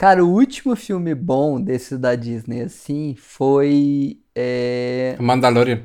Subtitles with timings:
[0.00, 4.16] Cara, o último filme bom desse da Disney, assim, foi.
[4.34, 5.14] É...
[5.20, 5.82] Mandalorian.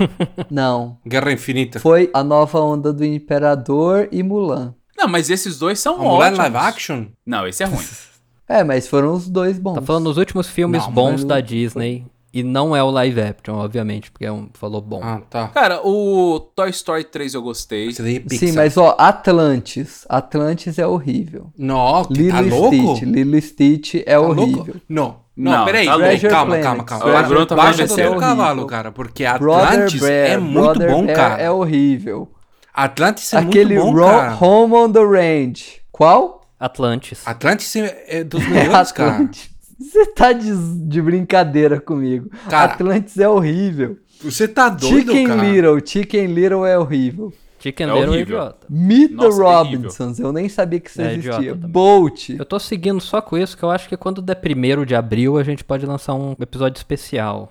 [0.50, 0.96] Não.
[1.06, 1.78] Guerra Infinita.
[1.78, 4.74] Foi A Nova Onda do Imperador e Mulan.
[4.96, 6.38] Não, mas esses dois são A Mulan ótimos.
[6.38, 7.06] live action?
[7.26, 7.84] Não, esse é ruim.
[8.50, 9.74] É, mas foram os dois bons.
[9.74, 12.06] Tá falando nos últimos filmes Não, bons da Disney.
[12.38, 15.00] E não é o live action, obviamente, porque é um, falou bom.
[15.02, 15.48] Ah, tá.
[15.48, 17.88] Cara, o Toy Story 3 eu gostei.
[17.88, 17.92] É.
[18.36, 20.04] Sim, mas ó, Atlantis.
[20.08, 21.46] Atlantis é horrível.
[21.58, 22.96] Não, que Lilo tá louco?
[22.96, 23.02] Stitch.
[23.08, 24.56] Lilo Stitch é Tá horrível.
[24.64, 24.80] louco?
[24.88, 25.16] Não.
[25.36, 25.92] Não, Não, peraí, tá
[26.28, 27.04] calma, calma, calma.
[27.04, 30.30] Treasure Baixa, tá baixa do seu cavalo, cara, porque Atlantis Bear.
[30.32, 31.42] é muito Brother bom, Bear cara.
[31.42, 32.28] É horrível.
[32.74, 34.36] Atlantis é Aquele muito bom, cara.
[34.44, 35.80] Home on the Range.
[35.92, 36.42] Qual?
[36.58, 37.22] Atlantis.
[37.26, 39.12] Atlantis é é dos melhores, cara.
[39.14, 39.50] Atlantis.
[39.78, 40.50] Você tá de,
[40.88, 42.30] de brincadeira comigo.
[42.50, 43.96] Cara, Atlantis é horrível.
[44.22, 45.42] Você tá doido, Chicken cara?
[45.42, 45.80] Little.
[45.86, 47.32] Chicken Little é horrível.
[47.60, 48.36] Chicken É Little é horrível.
[48.38, 48.66] idiota.
[48.70, 49.64] Meet Nossa, the terrível.
[49.80, 50.18] Robinsons.
[50.20, 51.54] Eu nem sabia que isso É existia.
[51.54, 52.30] Bolt.
[52.30, 55.38] Eu tô seguindo só com isso, que eu acho que quando der primeiro de abril,
[55.38, 57.50] a gente pode lançar um episódio especial.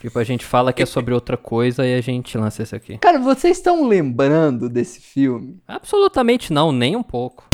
[0.00, 2.98] tipo, a gente fala que é sobre outra coisa e a gente lança esse aqui.
[2.98, 5.58] Cara, vocês estão lembrando desse filme?
[5.66, 7.44] Absolutamente não, nem um pouco.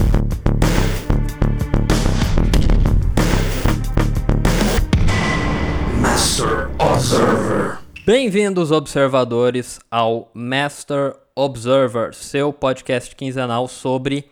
[8.04, 14.28] Bem-vindos, observadores, ao Master Observer, seu podcast quinzenal sobre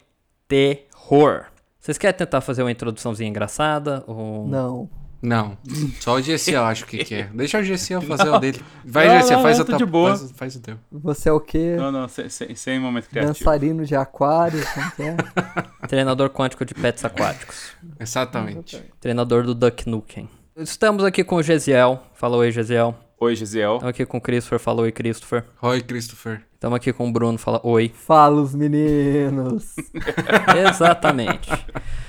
[0.49, 1.45] terror.
[1.79, 4.03] Vocês querem tentar fazer uma introduçãozinha engraçada?
[4.09, 4.49] Ou...
[4.49, 4.91] Não.
[5.23, 5.57] Não,
[6.01, 7.29] só o GC eu acho que quer.
[7.33, 8.61] Deixa o GC fazer o dele.
[8.85, 9.79] Vai, Não, GC, não, faz não, o teu.
[9.79, 10.17] de boa.
[10.17, 10.77] Faz, faz o teu.
[10.91, 11.77] Você é o quê?
[11.77, 13.33] Não, não, sem, sem, sem momento criativo.
[13.33, 14.61] Dançarino de aquário?
[14.75, 15.17] Como que é?
[15.87, 17.71] Treinador quântico de pets aquáticos.
[18.01, 18.83] Exatamente.
[18.99, 20.29] Treinador do Duck Nukem.
[20.57, 22.03] Estamos aqui com o Gesiel.
[22.13, 22.95] Fala oi, Gesiel.
[23.19, 23.75] Oi, Gisele.
[23.75, 24.59] Estamos aqui com o Christopher.
[24.59, 25.45] Fala oi, Christopher.
[25.63, 26.43] Oi, Christopher.
[26.55, 27.39] Estamos aqui com o Bruno.
[27.39, 27.89] Fala oi.
[27.95, 29.77] Fala os meninos.
[30.69, 31.49] Exatamente.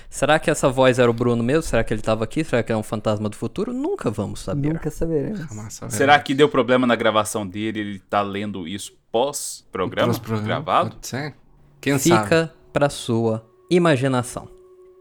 [0.09, 1.61] Será que essa voz era o Bruno mesmo?
[1.61, 2.43] Será que ele estava aqui?
[2.43, 3.71] Será que é um fantasma do futuro?
[3.71, 4.73] Nunca vamos saber.
[4.73, 5.47] Nunca saberemos.
[5.89, 7.79] Será que deu problema na gravação dele?
[7.79, 10.07] Ele tá lendo isso pós-programa?
[10.07, 10.89] Pros programas, Gravado?
[10.95, 11.35] Pode ser?
[11.79, 12.23] Quem sabe?
[12.23, 14.49] Fica para sua imaginação.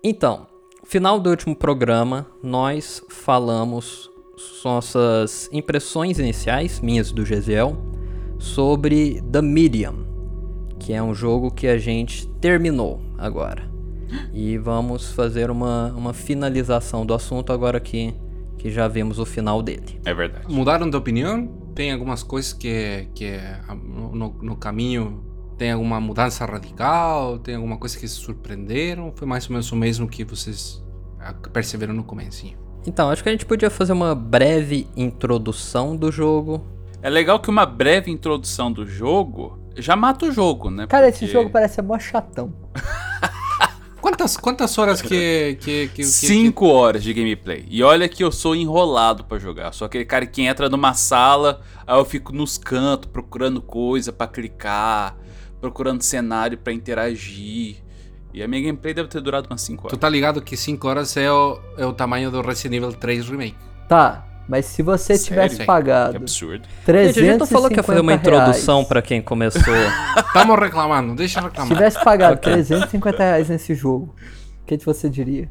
[0.04, 0.47] Então,
[0.84, 4.10] final do último programa, nós falamos
[4.65, 7.76] nossas impressões iniciais, minhas e do Gesiel,
[8.38, 10.04] sobre The Medium,
[10.78, 13.70] que é um jogo que a gente terminou agora.
[14.32, 18.14] E vamos fazer uma, uma finalização do assunto agora que,
[18.59, 20.00] que já vimos o final dele.
[20.04, 20.53] É verdade.
[20.53, 21.47] Mudaram de opinião?
[21.75, 23.38] Tem algumas coisas que, que
[23.82, 25.22] no, no- no caminho
[25.62, 27.38] tem alguma mudança radical?
[27.38, 29.12] Tem alguma coisa que se surpreenderam?
[29.14, 30.82] Foi mais ou menos o mesmo que vocês
[31.20, 32.58] ah, perceberam no comecinho?
[32.84, 36.66] Então, acho que a gente podia fazer uma breve introdução do jogo,
[37.00, 40.88] É legal que uma breve introdução do jogo já mata o jogo, né?
[40.88, 42.52] Cara, esse Porque jogo parece ser mó chatão.
[44.02, 45.08] Quantas, quantas horas que...
[45.08, 47.64] que, que, que Cinco horas de gameplay.
[47.70, 49.72] E olha que eu sou enrolado pra jogar.
[49.72, 54.26] Sou aquele cara que entra numa sala, aí eu fico nos cantos procurando coisa pra
[54.26, 55.16] clicar,
[55.62, 57.76] procurando cenário pra interagir.
[58.34, 59.98] E a minha gameplay deve ter durado umas 5 Tu horas.
[59.98, 63.54] tá ligado que 5 horas é o, é o tamanho do Resident Evil 3 Remake.
[63.88, 65.24] Tá, mas se você Sério?
[65.24, 66.66] tivesse Que pagado absurdo.
[66.84, 69.62] 350 Gente, a gente não falou que ia fazer uma introdução reais, pra quem começou.
[70.32, 71.72] Tamo reclamando, deixa eu Se reclamar.
[71.76, 74.14] tivesse pagado 350 reais nesse jogo,
[74.62, 75.48] o que, que você diria?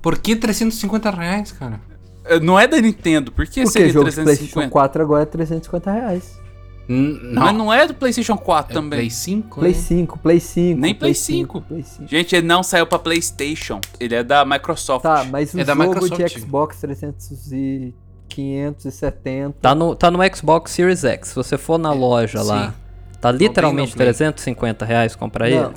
[0.00, 1.80] Por que 350 reais, cara?
[2.26, 4.70] Eh, Não é da Nintendo, por que Porque seria jogo de PlayStation 350?
[4.70, 6.40] 4 agora é 350 reais.
[6.86, 8.98] Não, Mas não é do PlayStation 4 é também.
[9.00, 9.58] Play 5?
[9.60, 9.78] Play né?
[9.78, 10.80] 5, Play 5.
[10.80, 11.60] Nem Play 5.
[11.62, 12.06] Play 5.
[12.08, 13.80] Gente, ele não saiu pra PlayStation.
[13.98, 15.02] Ele é da Microsoft.
[15.02, 16.20] Tá, mas o É da jogo Microsoft.
[16.34, 17.94] de Xbox 300 e
[18.28, 19.56] 570.
[19.60, 21.28] Tá no, tá no Xbox Series X.
[21.28, 22.74] Se você for na loja lá, sim.
[23.20, 24.06] tá tem literalmente no Play.
[24.08, 25.56] 350 reais comprar Não.
[25.66, 25.74] ele.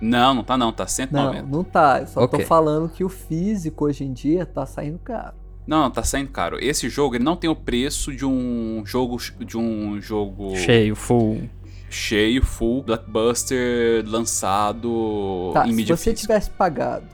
[0.00, 1.42] Não, não tá não, tá Não, 190.
[1.48, 2.00] não tá.
[2.00, 2.40] Eu só Ok.
[2.40, 5.34] tô falando que o físico hoje em dia tá saindo caro.
[5.66, 6.58] Não, não, tá saindo caro.
[6.62, 11.48] Esse jogo ele não tem o preço de um jogo de um jogo Cheio, full.
[11.90, 16.20] cheio, full blockbuster lançado Tá, em se mídia você física.
[16.34, 17.06] tivesse pagado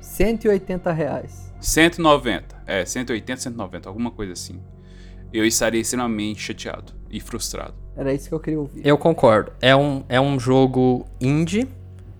[0.00, 2.56] 180 reais, 190.
[2.66, 4.60] É, 180, 190, alguma coisa assim.
[5.32, 7.74] Eu estaria extremamente chateado e frustrado.
[7.96, 8.80] era isso que eu queria ouvir.
[8.86, 9.52] Eu concordo.
[9.60, 11.68] É um, é um jogo indie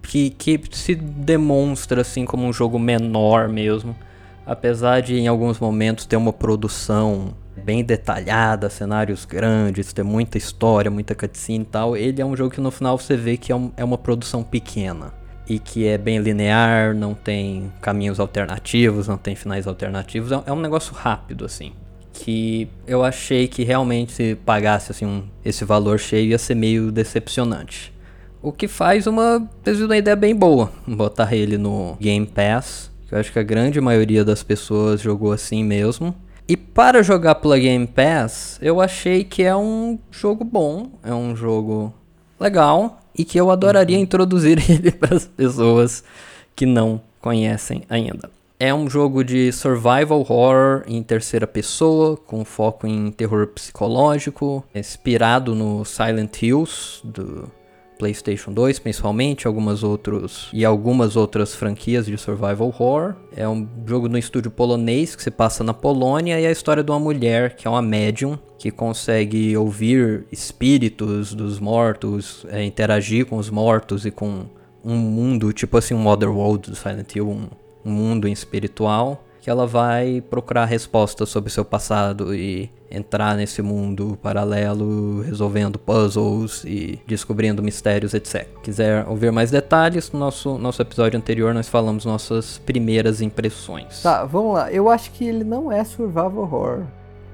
[0.03, 3.97] que, que se demonstra assim como um jogo menor mesmo.
[4.49, 10.91] Apesar de em alguns momentos ter uma produção bem detalhada, cenários grandes, ter muita história,
[10.91, 13.55] muita cutscene e tal, ele é um jogo que no final você vê que é,
[13.57, 15.13] um- é uma produção pequena.
[15.47, 20.33] E que é bem linear, não tem caminhos alternativos, não tem finais alternativos.
[20.33, 21.73] É, é um negócio rápido, assim
[22.21, 26.91] que eu achei que realmente se pagasse assim um- esse valor cheio ia ser meio
[26.91, 27.93] decepcionante.
[28.43, 29.49] O que faz uma,
[29.85, 34.25] uma ideia bem boa, botar ele no Game Pass Eu acho que a grande maioria
[34.25, 36.15] das pessoas jogou assim mesmo.
[36.47, 41.37] E para jogar pela Game Pass, eu achei que é um jogo bom, é um
[41.37, 41.93] jogo
[42.41, 44.03] legal e que eu adoraria Uhum.
[44.03, 46.03] introduzir ele para as pessoas
[46.57, 48.31] que não conhecem ainda.
[48.61, 55.55] É um jogo de survival horror em terceira pessoa, com foco em terror psicológico, inspirado
[55.55, 57.49] no Silent Hills do
[57.99, 63.17] PlayStation 2, principalmente, algumas outros e algumas outras franquias de survival horror.
[63.37, 66.83] É um jogo no estúdio polonês que se passa na Polônia e é a história
[66.83, 73.27] de uma mulher que é uma médium que consegue ouvir espíritos dos mortos, é, interagir
[73.27, 74.47] com os mortos e com
[74.85, 77.49] um mundo, tipo assim, um Otherworld do Silent Hill, um,
[77.85, 84.19] um mundo espiritual, que ela vai procurar respostas sobre seu passado e entrar nesse mundo
[84.23, 88.47] paralelo, resolvendo puzzles e descobrindo mistérios, etc.
[88.63, 94.03] Quiser ouvir mais detalhes, no nosso, nosso episódio anterior nós falamos nossas primeiras impressões.
[94.03, 94.73] Tá, vamos lá.
[94.73, 96.83] Eu acho que ele não é survival horror.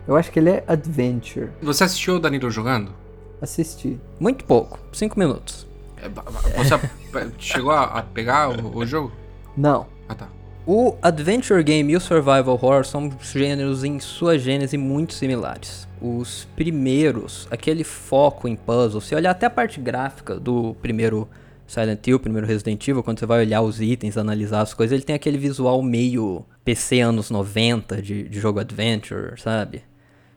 [0.06, 1.50] Eu acho que ele é adventure.
[1.62, 2.92] Você assistiu o Danilo jogando?
[3.40, 3.98] Assisti.
[4.20, 5.66] Muito pouco, 5 minutos.
[5.96, 6.78] É, Você
[7.38, 9.12] chegou a, a pegar o, o jogo?
[9.56, 9.86] Não.
[10.08, 10.28] Ah, tá.
[10.66, 15.86] O Adventure Game e o Survival Horror são gêneros em sua gênese muito similares.
[16.00, 21.28] Os primeiros, aquele foco em puzzle, se olhar até a parte gráfica do primeiro
[21.66, 25.02] Silent Hill, primeiro Resident Evil, quando você vai olhar os itens, analisar as coisas, ele
[25.02, 29.82] tem aquele visual meio PC anos 90 de, de jogo Adventure, sabe?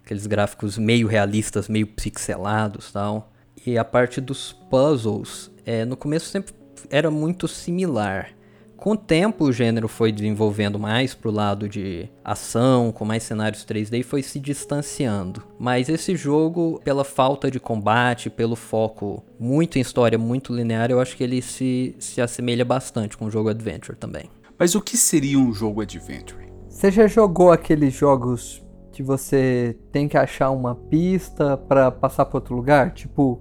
[0.03, 3.31] Aqueles gráficos meio realistas, meio pixelados tal.
[3.65, 6.53] E a parte dos puzzles, é, no começo sempre
[6.89, 8.36] era muito similar.
[8.77, 13.65] Com o tempo, o gênero foi desenvolvendo mais pro lado de ação, com mais cenários
[13.65, 15.43] 3D e foi se distanciando.
[15.59, 21.01] Mas esse jogo, pela falta de combate, pelo foco muito em história, muito linear, eu
[21.01, 24.29] acho que ele se, se assemelha bastante com o jogo Adventure também.
[24.59, 26.47] Mas o que seria um jogo adventure?
[26.67, 32.37] Você já jogou aqueles jogos que você tem que achar uma pista pra passar pra
[32.37, 32.91] outro lugar?
[32.91, 33.39] Tipo,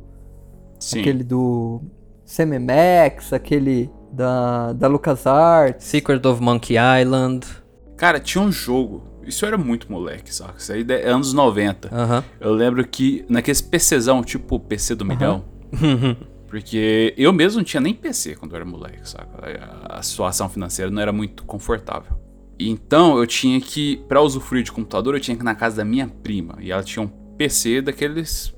[0.79, 1.01] Sim.
[1.01, 1.81] aquele do
[2.27, 5.85] CMMX, aquele da, da LucasArts.
[5.85, 7.47] Secret of Monkey Island.
[7.97, 9.05] Cara, tinha um jogo.
[9.25, 10.55] Isso era muito moleque, saca?
[10.59, 11.89] Isso aí é anos 90.
[11.95, 12.25] Aham.
[12.41, 15.45] Eu lembro que naqueles PCzão, tipo PC do milhão.
[16.49, 19.29] Porque eu mesmo não tinha nem PC quando eu era moleque, saca?
[19.91, 22.17] A a situação financeira não era muito confortável.
[22.59, 25.85] Então eu tinha que, pra usufruir de computador, eu tinha que ir na casa da
[25.85, 26.57] minha prima.
[26.61, 28.55] E ela tinha um PC daqueles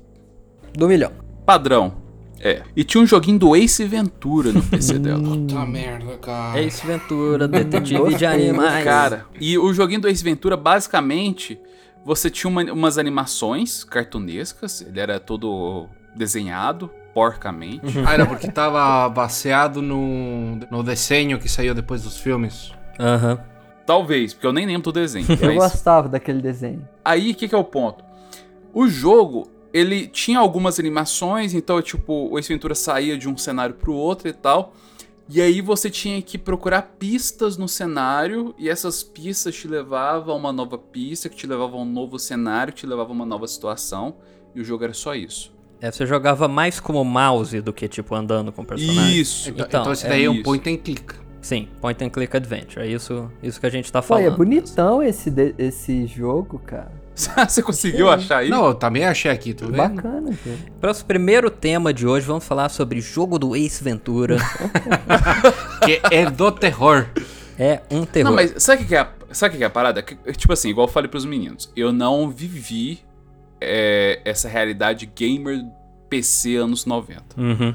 [0.77, 1.11] Do milhão.
[1.45, 1.93] padrão.
[2.41, 2.61] É.
[2.75, 5.23] E tinha um joguinho do Ace Ventura no PC dela.
[5.51, 6.61] Tá merda, cara.
[6.61, 8.83] Ace Ventura, Detetive de Animais.
[8.83, 11.59] Cara, e o joguinho do Ace Ventura, basicamente,
[12.05, 17.81] você tinha uma- umas animações cartunescas, ele era todo desenhado, porcamente.
[18.05, 22.71] Ah, era porque tava baseado no, no desenho que saiu depois dos filmes.
[22.99, 23.39] Aham.
[23.85, 25.25] Talvez, porque eu nem lembro do desenho.
[25.29, 26.87] Eu mas- gostava daquele desenho.
[27.03, 28.03] Aí, o que, que é o ponto?
[28.73, 33.75] O jogo, ele tinha algumas animações, então, tipo, o Ace Ventura saía de um cenário
[33.75, 34.73] pro outro e tal.
[35.31, 40.37] E aí você tinha que procurar pistas no cenário, e essas pistas te levavam a
[40.37, 43.25] uma nova pista, que te levava a um novo cenário, que te levava a uma
[43.27, 44.15] nova situação.
[44.55, 45.53] E o jogo era só isso.
[45.79, 49.19] É, você jogava mais como mouse do que, tipo, andando com o personagem.
[49.19, 49.49] Isso!
[49.49, 50.43] Então, Então, então esse daí é, um isso.
[50.43, 51.13] point and click.
[51.41, 52.85] Sim, point and click adventure.
[52.85, 54.25] É isso, isso que a gente tá Pô, falando.
[54.25, 56.91] é bonitão esse, esse jogo, cara.
[57.47, 58.49] Você conseguiu achar aí?
[58.49, 59.77] Não, eu também achei aqui, tá vendo?
[59.77, 60.57] Bacana, velho.
[60.79, 64.37] Para o primeiro tema de hoje, vamos falar sobre jogo do Ace Ventura.
[65.85, 67.07] Que é do terror.
[67.57, 68.29] é um terror.
[68.29, 70.01] Não, mas sabe o que que é a, sabe o que é a parada?
[70.03, 72.99] Que, tipo assim, igual eu falei pros meninos, eu não vivi
[73.61, 75.65] é, essa realidade gamer
[76.09, 77.23] PC anos 90.
[77.37, 77.73] Uhum.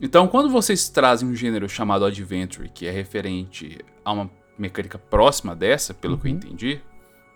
[0.00, 5.56] Então, quando vocês trazem um gênero chamado Adventure, que é referente a uma mecânica próxima
[5.56, 6.80] dessa, pelo que eu entendi,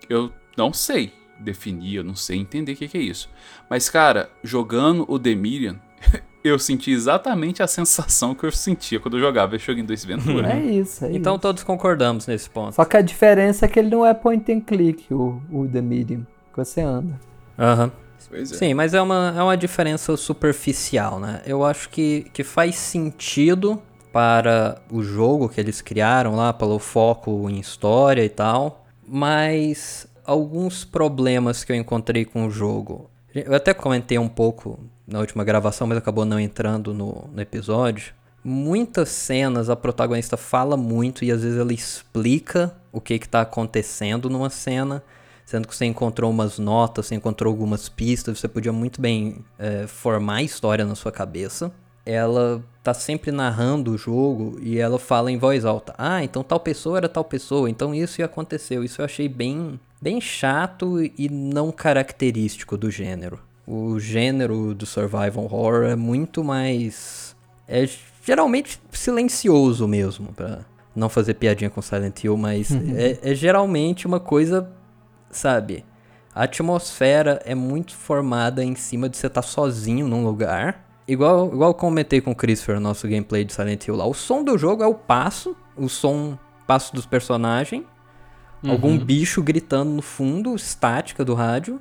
[0.09, 3.29] eu não sei definir, eu não sei entender o que, que é isso.
[3.69, 5.77] Mas, cara, jogando o The Miriam,
[6.43, 10.07] eu senti exatamente a sensação que eu sentia quando eu jogava esse joguinho do Ace
[10.07, 10.53] Ventura.
[10.53, 11.43] É isso, é Então isso.
[11.43, 12.75] todos concordamos nesse ponto.
[12.75, 15.81] Só que a diferença é que ele não é point and click, o, o The
[15.81, 17.19] Medium, que você anda.
[17.59, 17.93] Aham.
[18.29, 18.55] Pois é.
[18.57, 21.43] Sim, mas é uma, é uma diferença superficial, né?
[21.45, 27.49] Eu acho que, que faz sentido para o jogo que eles criaram lá, pelo foco
[27.51, 33.11] em história e tal, mas alguns problemas que eu encontrei com o jogo.
[33.35, 38.15] Eu até comentei um pouco na última gravação, mas acabou não entrando no, no episódio.
[38.45, 43.41] Muitas cenas a protagonista fala muito e às vezes ela explica o que que tá
[43.41, 45.03] acontecendo numa cena,
[45.45, 49.87] sendo que você encontrou umas notas, você encontrou algumas pistas, você podia muito bem é,
[49.87, 51.73] formar a história na sua cabeça.
[52.05, 55.95] ela tá sempre narrando o jogo e ela fala em voz alta.
[55.97, 58.83] Ah, então tal pessoa era tal pessoa, então isso aconteceu.
[58.83, 63.39] Isso eu achei bem, bem chato e não característico do gênero.
[63.65, 67.37] O gênero do survival horror é muito mais
[67.69, 67.89] é
[68.25, 70.61] geralmente silencioso mesmo, pra
[70.95, 74.71] não fazer piadinha com Silent Hill, mas é, é geralmente uma coisa,
[75.31, 75.85] sabe?
[76.35, 80.85] A atmosfera é muito formada em cima de você estar sozinho num lugar.
[81.07, 84.07] Igual, igual eu comentei com o Christopher no nosso gameplay de Silent Hill lá.
[84.07, 87.85] O som do jogo é o passo, o som, passo dos personagens,
[88.71, 91.81] algum bicho gritando no fundo, estática do rádio.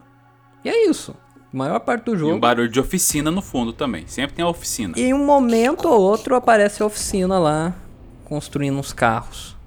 [0.64, 1.16] E é isso.
[1.54, 2.36] A maior parte do E jogo.
[2.36, 4.08] um barulho de oficina no fundo também.
[4.08, 4.94] Sempre tem a oficina.
[4.98, 7.76] E em um momento ou outro aparece a oficina lá,
[8.26, 9.58] construindo uns carros.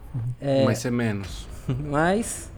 [0.41, 1.47] É, Mas é menos.
[1.69, 2.51] mas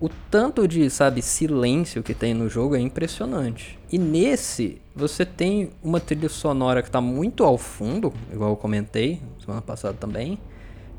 [0.00, 3.78] o tanto de, sabe, silêncio que tem no jogo é impressionante.
[3.90, 9.22] E nesse, você tem uma trilha sonora que tá muito ao fundo, igual eu comentei
[9.42, 10.38] semana passada também.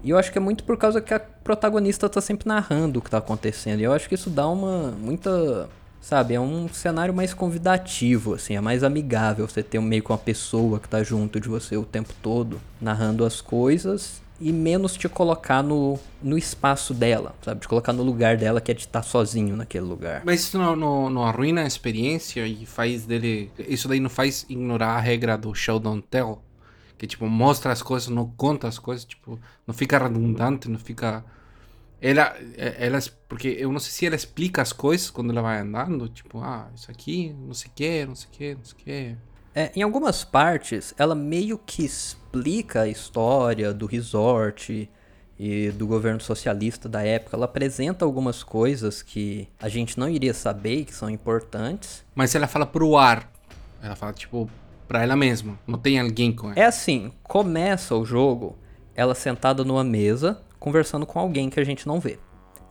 [0.08, 3.02] E eu acho que é muito por causa que a protagonista tá sempre narrando o
[3.02, 3.82] que tá acontecendo.
[3.82, 5.68] E eu acho que isso dá uma muita,
[6.00, 10.18] sabe, é um cenário mais convidativo assim, é mais amigável você ter meio que uma
[10.18, 15.10] pessoa que tá junto de você o tempo todo, narrando as coisas e menos te
[15.10, 17.60] colocar no, no espaço dela, sabe?
[17.60, 20.22] Te colocar no lugar dela que é de estar sozinho naquele lugar.
[20.24, 23.52] Mas isso não, não, não arruina a experiência e faz dele.
[23.60, 26.42] Isso daí não faz ignorar a regra do show don't tell?
[26.98, 31.24] Que tipo, mostra as coisas, não conta as coisas, tipo, não fica redundante, não fica.
[32.02, 33.00] Ela, ela.
[33.28, 36.70] Porque eu não sei se ela explica as coisas quando ela vai andando, tipo, ah,
[36.76, 39.18] isso aqui, não sei que, não sei que, não sei que.
[39.54, 44.88] É, em algumas partes, ela meio que explica a história do resort
[45.40, 47.36] e do governo socialista da época.
[47.36, 52.04] Ela apresenta algumas coisas que a gente não iria saber que são importantes.
[52.16, 53.32] Mas ela fala pro ar.
[53.82, 54.50] Ela fala, tipo,
[54.88, 55.60] pra ela mesma.
[55.68, 56.60] Não tem alguém com ela.
[56.60, 58.58] É assim, começa o jogo
[58.96, 62.18] ela sentada numa mesa conversando com alguém que a gente não vê.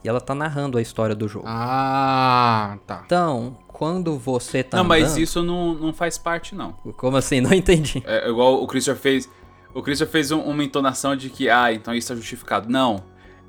[0.05, 1.47] E ela tá narrando a história do jogo.
[1.49, 3.03] Ah, tá.
[3.05, 6.73] Então, quando você tá não, mas andando- isso não, não faz parte, não.
[6.97, 7.41] Como assim?
[7.41, 8.03] Não entendi.
[8.07, 9.29] É igual o Christopher fez.
[9.75, 12.69] O Christopher fez um- uma entonação de que, ah, então isso é justificado.
[12.71, 13.03] Não.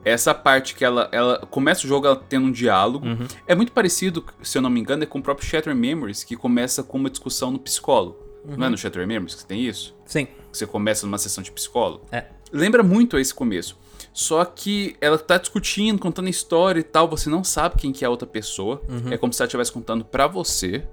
[0.05, 3.05] Essa parte que ela, ela começa o jogo ela tendo um diálogo.
[3.45, 6.35] É muito parecido, se eu não me engano, é com o próprio Shattered Memories, que
[6.35, 8.17] começa com uma discussão no psicólogo.
[8.55, 9.95] Não é no Shattered Memories que tem isso?
[10.05, 10.25] Sim.
[10.25, 12.05] Que você começa numa sessão de psicólogo?
[12.11, 12.25] É.
[12.51, 13.77] Lembra muito esse começo.
[14.13, 18.07] Só que ela tá discutindo, contando história e tal, você não sabe quem que é
[18.07, 18.81] a outra pessoa.
[19.11, 20.87] É como se ela estivesse contando pra você.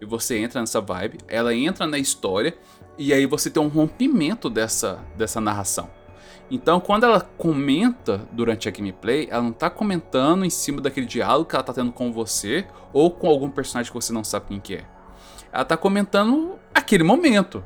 [0.00, 2.56] E você entra nessa vibe, ela entra na história
[2.96, 5.90] e aí você tem um rompimento dessa, dessa narração.
[6.50, 11.48] Então, quando ela comenta durante a gameplay, ela não tá comentando em cima daquele diálogo
[11.48, 14.60] que ela tá tendo com você ou com algum personagem que você não sabe quem
[14.60, 14.84] que é.
[15.52, 17.64] Ela tá comentando aquele momento,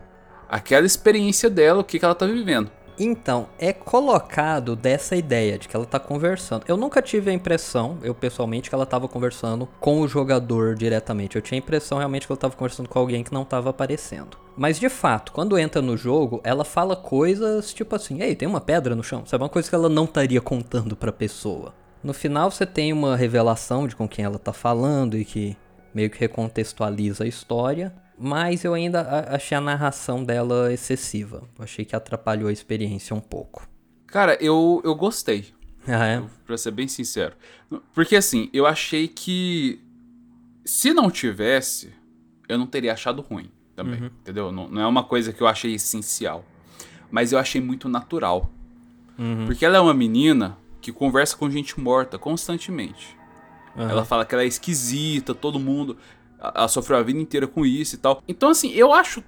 [0.49, 2.71] aquela experiência dela, o que, que ela tá vivendo.
[2.99, 6.65] Então, é colocado dessa ideia de que ela tá conversando.
[6.69, 11.37] Eu nunca tive a impressão, eu pessoalmente, que ela tava conversando com o jogador diretamente.
[11.37, 14.37] Eu tinha a impressão realmente que ela tava conversando com alguém que não tava aparecendo.
[14.57, 18.61] Mas de fato, quando entra no jogo, ela fala coisas tipo assim: "Ei, tem uma
[18.61, 19.25] pedra no chão".
[19.25, 21.75] Sabe uma coisa que ela não estaria contando pra pessoa.
[22.05, 25.57] No final você tem uma revelação de com quem ela tá falando e que
[25.95, 27.93] meio que recontextualiza a história.
[28.19, 31.43] Mas eu ainda achei a narração dela excessiva.
[31.59, 33.67] Eu achei que atrapalhou a experiência um pouco.
[34.07, 35.47] Cara, eu, eu gostei,
[35.89, 36.23] Ah, é?
[36.47, 37.35] pra ser bem sincero.
[37.95, 39.81] Porque assim, eu achei que
[40.65, 41.93] se não tivesse,
[42.49, 44.53] eu não teria achado ruim também, entendeu?
[44.53, 46.45] Não, não é uma coisa que eu achei essencial.
[47.11, 48.49] Mas eu achei muito natural.
[49.47, 53.17] Porque ela é uma menina que conversa com gente morta constantemente.
[53.77, 55.97] Ela fala que ela é esquisita, todo mundo.
[56.39, 58.23] Ela sofreu a vida inteira com isso e tal.
[58.27, 59.23] Então, assim, eu acho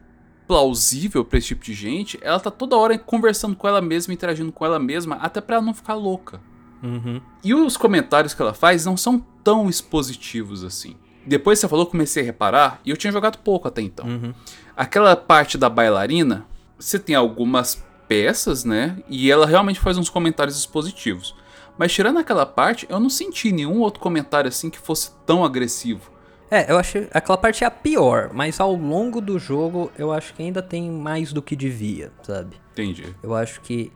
[0.47, 2.19] plausível pra esse tipo de gente.
[2.21, 5.65] Ela tá toda hora conversando com ela mesma, interagindo com ela mesma, até pra ela
[5.65, 6.41] não ficar louca.
[6.83, 7.21] Uhum.
[7.43, 10.97] E os comentários que ela faz não são tão expositivos assim.
[11.27, 14.35] Depois que você falou, eu comecei a reparar, e eu tinha jogado pouco até então.
[14.77, 16.45] Aquela parte da bailarina,
[16.79, 18.99] você tem algumas peças, né?
[19.09, 21.35] E ela realmente faz uns comentários expositivos.
[21.77, 26.13] Mas tirando aquela parte, eu não senti nenhum outro comentário assim que fosse tão agressivo.
[26.51, 30.35] É, eu achei aquela parte é a pior, mas ao longo do jogo eu acho
[30.35, 32.57] que ainda tem mais do que devia, sabe?
[32.73, 33.15] Entendi.
[33.23, 33.91] Eu acho que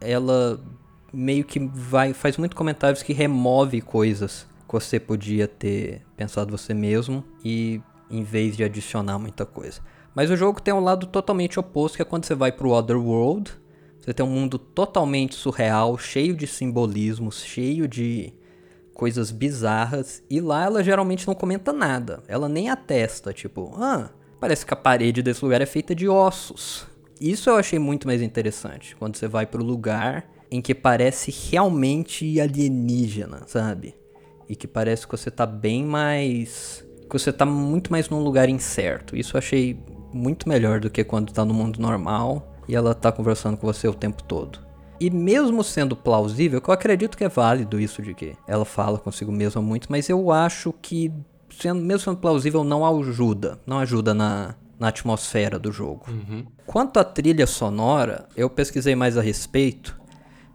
[0.00, 0.60] ela
[1.12, 6.74] meio que vai faz muito comentários que remove coisas que você podia ter pensado você
[6.74, 7.80] mesmo e
[8.10, 9.80] em vez de adicionar muita coisa.
[10.14, 13.52] Mas o jogo tem um lado totalmente oposto, que é quando você vai pro Otherworld,
[14.06, 18.32] você tem um mundo totalmente surreal, cheio de simbolismos, cheio de
[18.94, 22.22] coisas bizarras, e lá ela geralmente não comenta nada.
[22.28, 26.86] Ela nem atesta, tipo, ah, parece que a parede desse lugar é feita de ossos.
[27.20, 32.40] Isso eu achei muito mais interessante, quando você vai pro lugar em que parece realmente
[32.40, 33.96] alienígena, sabe?
[34.48, 36.86] E que parece que você tá bem mais.
[37.10, 39.16] que você tá muito mais num lugar incerto.
[39.16, 39.76] Isso eu achei
[40.12, 43.86] muito melhor do que quando tá no mundo normal e ela tá conversando com você
[43.88, 44.58] o tempo todo.
[44.98, 48.98] E mesmo sendo plausível, que eu acredito que é válido isso de que ela fala
[48.98, 51.12] consigo mesma muito, mas eu acho que
[51.50, 56.06] sendo, mesmo sendo plausível não ajuda, não ajuda na, na atmosfera do jogo.
[56.66, 59.98] Quanto à trilha sonora, eu pesquisei mais a respeito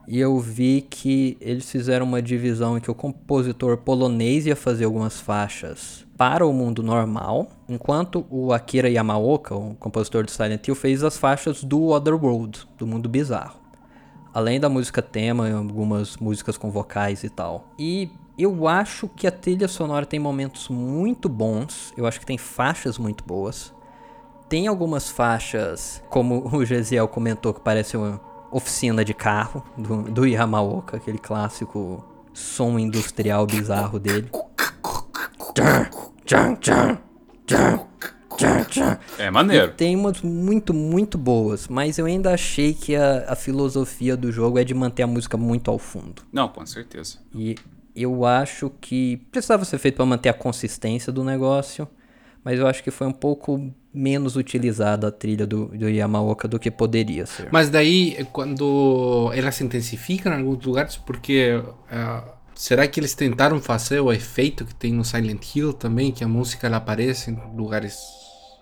[0.07, 4.85] e eu vi que eles fizeram uma divisão em que o compositor polonês ia fazer
[4.85, 10.75] algumas faixas para o mundo normal, enquanto o Akira Yamaoka, o compositor de Silent Hill,
[10.75, 13.59] fez as faixas do Otherworld, do mundo bizarro.
[14.31, 17.69] Além da música tema algumas músicas com vocais e tal.
[17.79, 22.37] E eu acho que a trilha sonora tem momentos muito bons, eu acho que tem
[22.37, 23.73] faixas muito boas.
[24.47, 30.27] Tem algumas faixas, como o Gesiel comentou, que parece uma oficina de carro do, do
[30.27, 34.29] Yamaoka, aquele clássico som industrial bizarro dele.
[36.25, 36.97] Tchan, tchan,
[37.45, 37.79] tchan,
[38.37, 38.99] tchan, tchan.
[39.17, 39.67] É maneiro.
[39.67, 44.31] E tem umas muito, muito boas, mas eu ainda achei que a, a filosofia do
[44.31, 46.23] jogo é de manter a música muito ao fundo.
[46.31, 47.17] Não, com certeza.
[47.33, 47.55] E
[47.95, 51.87] eu acho que precisava ser feito para manter a consistência do negócio,
[52.43, 56.57] mas eu acho que foi um pouco menos utilizada a trilha do, do Yamaoka do
[56.57, 57.49] que poderia ser.
[57.51, 62.23] Mas daí, quando ela se intensifica em alguns lugares, porque ah,
[62.55, 66.27] será que eles tentaram fazer o efeito que tem no Silent Hill também, que a
[66.27, 67.97] música ela aparece em lugares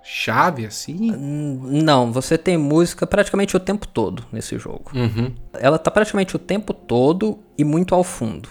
[0.04, 1.12] chave assim?
[1.12, 4.92] Não, você tem música praticamente o tempo todo nesse jogo.
[4.96, 5.34] Uhum.
[5.54, 8.50] Ela tá praticamente o tempo todo e muito ao fundo.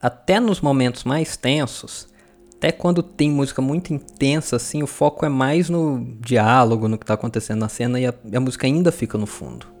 [0.00, 2.08] Até nos momentos mais tensos,
[2.54, 7.04] até quando tem música muito intensa, assim, o foco é mais no diálogo, no que
[7.04, 9.73] tá acontecendo na cena e a, e a música ainda fica no fundo.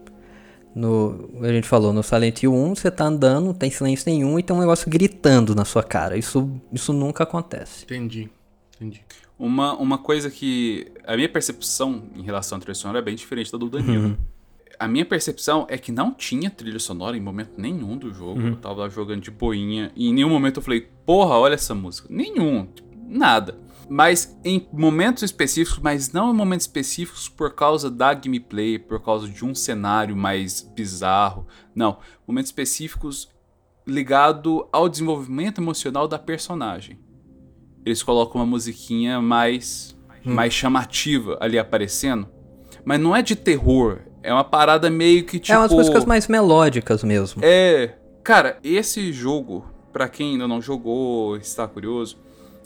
[0.74, 4.38] No, a gente falou, no Silent Hill 1 você tá andando, não tem silêncio nenhum
[4.38, 6.16] e tem um negócio gritando na sua cara.
[6.16, 7.84] Isso, isso nunca acontece.
[7.84, 8.28] Entendi.
[8.76, 9.04] Entendi.
[9.38, 10.92] Uma, uma coisa que.
[11.06, 14.16] A minha percepção em relação à trilha sonora é bem diferente da do Danilo.
[14.78, 18.40] A minha percepção é que não tinha trilha sonora em momento nenhum do jogo.
[18.40, 21.74] Eu tava lá jogando de boinha e em nenhum momento eu falei, porra, olha essa
[21.74, 22.08] música.
[22.10, 23.56] Nenhum, tipo, nada.
[23.88, 29.28] Mas em momentos específicos, mas não em momentos específicos por causa da gameplay, por causa
[29.28, 31.46] de um cenário mais bizarro.
[31.74, 33.28] Não, momentos específicos
[33.86, 36.98] ligado ao desenvolvimento emocional da personagem
[37.84, 39.94] eles colocam uma musiquinha mais
[40.24, 42.26] mais chamativa ali aparecendo.
[42.82, 46.26] Mas não é de terror, é uma parada meio que tipo É umas músicas mais
[46.28, 47.42] melódicas mesmo.
[47.44, 52.16] É, cara, esse jogo, pra quem ainda não jogou, está curioso,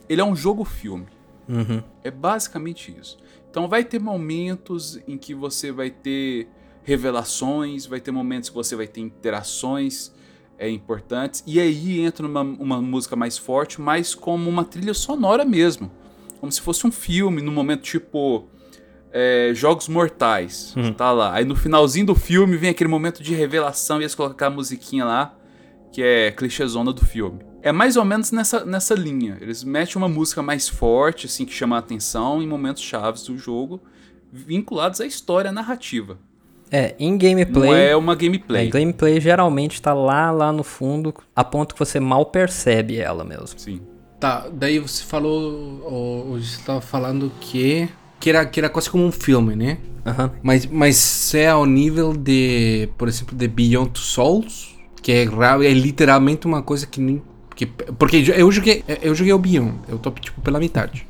[0.08, 1.06] ele é um jogo filme.
[1.48, 1.82] Uhum.
[2.04, 3.18] É basicamente isso.
[3.50, 6.48] Então vai ter momentos em que você vai ter
[6.82, 10.12] revelações, vai ter momentos que você vai ter interações
[10.58, 15.44] é, importantes, e aí entra uma, uma música mais forte, mas como uma trilha sonora
[15.44, 15.90] mesmo.
[16.40, 18.46] Como se fosse um filme, no momento tipo.
[19.10, 20.72] é, Jogos Mortais.
[20.74, 21.34] Você tá lá.
[21.34, 25.04] Aí no finalzinho do filme vem aquele momento de revelação e eles colocam a musiquinha
[25.04, 25.34] lá,
[25.92, 27.40] que é clichêzona do filme.
[27.62, 29.36] É mais ou menos nessa, nessa linha.
[29.40, 33.36] Eles metem uma música mais forte, assim, que chama a atenção em momentos chaves do
[33.36, 33.80] jogo,
[34.32, 36.18] vinculados à história narrativa.
[36.70, 37.70] É, em gameplay.
[37.70, 38.68] Não é uma É, gameplay.
[38.68, 43.58] gameplay geralmente tá lá, lá no fundo, a ponto que você mal percebe ela mesmo.
[43.58, 43.80] Sim.
[44.20, 47.88] Tá, daí você falou, ou, ou você estava falando que
[48.20, 49.78] que era que era quase como um filme, né?
[50.04, 50.32] Aham.
[50.42, 56.46] Mas mas é ao nível de, por exemplo, de Beyond Souls, que é, é literalmente
[56.46, 57.22] uma coisa que nem
[57.58, 61.04] que, porque eu joguei eu joguei o Beyond, eu tô tipo pela metade.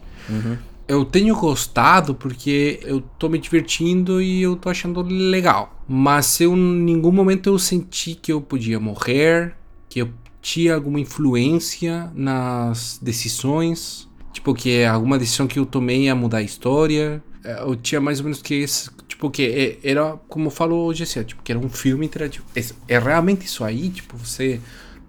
[0.87, 5.85] Eu tenho gostado porque eu tô me divertindo e eu tô achando legal.
[5.87, 9.55] Mas eu, em nenhum momento eu senti que eu podia morrer,
[9.91, 10.09] que eu
[10.41, 14.09] tinha alguma influência nas decisões.
[14.33, 17.23] Tipo, que alguma decisão que eu tomei ia mudar a história.
[17.45, 18.89] É, Eu tinha mais ou menos que esse.
[19.07, 22.45] Tipo, que é- era, como falou o GC, tipo, que era um filme interativo.
[22.57, 23.91] É, é realmente isso aí?
[23.91, 24.59] Tipo, você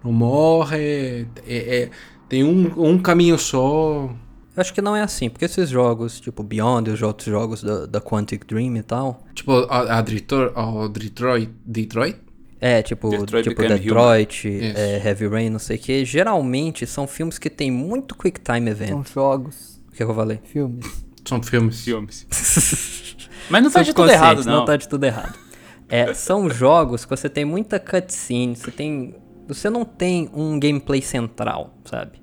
[0.04, 1.90] não morre, é- é-
[2.28, 4.10] tem um, um caminho só.
[4.56, 7.86] Eu acho que não é assim, porque esses jogos, tipo Beyond, os outros jogos da,
[7.86, 12.18] da Quantic Dream e tal, Tipo, a, a Detroit, a Detroit, Detroit?
[12.60, 17.38] é tipo, Detroit tipo Detroit, é, Heavy Rain, não sei o que, geralmente são filmes
[17.38, 18.90] que tem muito quick time event.
[18.90, 20.40] São jogos, O que, que eu falei?
[20.44, 21.04] filmes.
[21.24, 21.80] São filmes.
[21.84, 22.26] Filmes.
[23.48, 24.64] Mas não tá de tudo errado, Subconsciente, não.
[24.64, 25.38] tá de tudo errado.
[25.88, 29.14] É, são jogos que você tem muita cutscene, você tem.
[29.54, 32.20] Você não tem um gameplay central, sabe?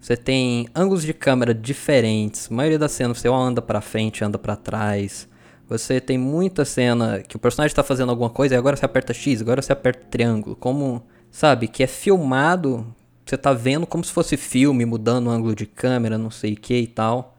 [0.00, 2.48] Você tem ângulos de câmera diferentes.
[2.50, 5.28] A maioria das cenas você anda pra frente, anda pra trás.
[5.68, 9.12] Você tem muita cena que o personagem tá fazendo alguma coisa e agora você aperta
[9.12, 10.56] X, agora você aperta triângulo.
[10.56, 12.86] Como, sabe, que é filmado,
[13.26, 16.56] você tá vendo como se fosse filme, mudando o ângulo de câmera, não sei o
[16.56, 17.36] que e tal.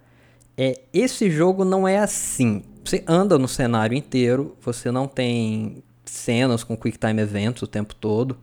[0.57, 2.63] É, esse jogo não é assim.
[2.83, 7.95] Você anda no cenário inteiro, você não tem cenas com Quick Time Events o tempo
[7.95, 8.37] todo.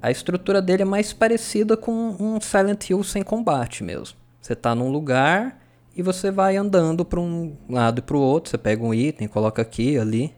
[0.00, 4.16] A estrutura dele é mais parecida com um Silent Hill sem combate mesmo.
[4.40, 5.60] Você tá num lugar
[5.96, 8.50] e você vai andando para um lado e para o outro.
[8.50, 10.32] Você pega um item, coloca aqui, ali.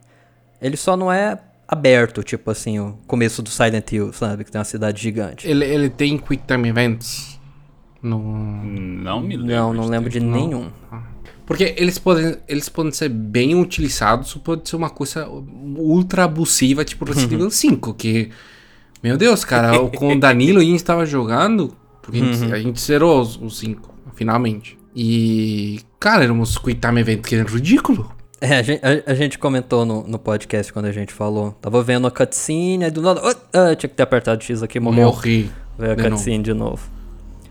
[0.60, 4.44] Ele só não é aberto, tipo assim, o começo do Silent Hill, sabe?
[4.44, 5.46] Que tem uma cidade gigante.
[5.46, 7.38] Ele, ele tem Quick Time Events?
[8.02, 8.18] No...
[8.18, 9.54] Não me lembro.
[9.54, 10.32] Não, não de lembro de Não.
[10.32, 10.70] nenhum.
[11.46, 16.84] Porque eles podem, eles podem ser bem utilizados, ou pode ser uma coisa ultra abusiva,
[16.84, 18.30] tipo Resident Evil 5, que...
[19.02, 22.80] Meu Deus, cara, com o Danilo a gente tava jogando, porque a gente, a gente
[22.80, 24.78] zerou os, os 5, finalmente.
[24.94, 28.10] E, cara, eram uns Quick Time Event que eram ridículo.
[28.40, 31.52] É, a gente, a- a gente comentou no, no podcast quando a gente falou.
[31.60, 33.20] Tava vendo a cutscene, aí do nada.
[33.24, 33.34] "Ah,
[33.70, 35.06] ah, tinha que ter apertado X aqui, morreu.
[35.08, 35.50] Morri.
[35.78, 36.14] Veio a de novo.
[36.16, 36.90] cutscene de novo.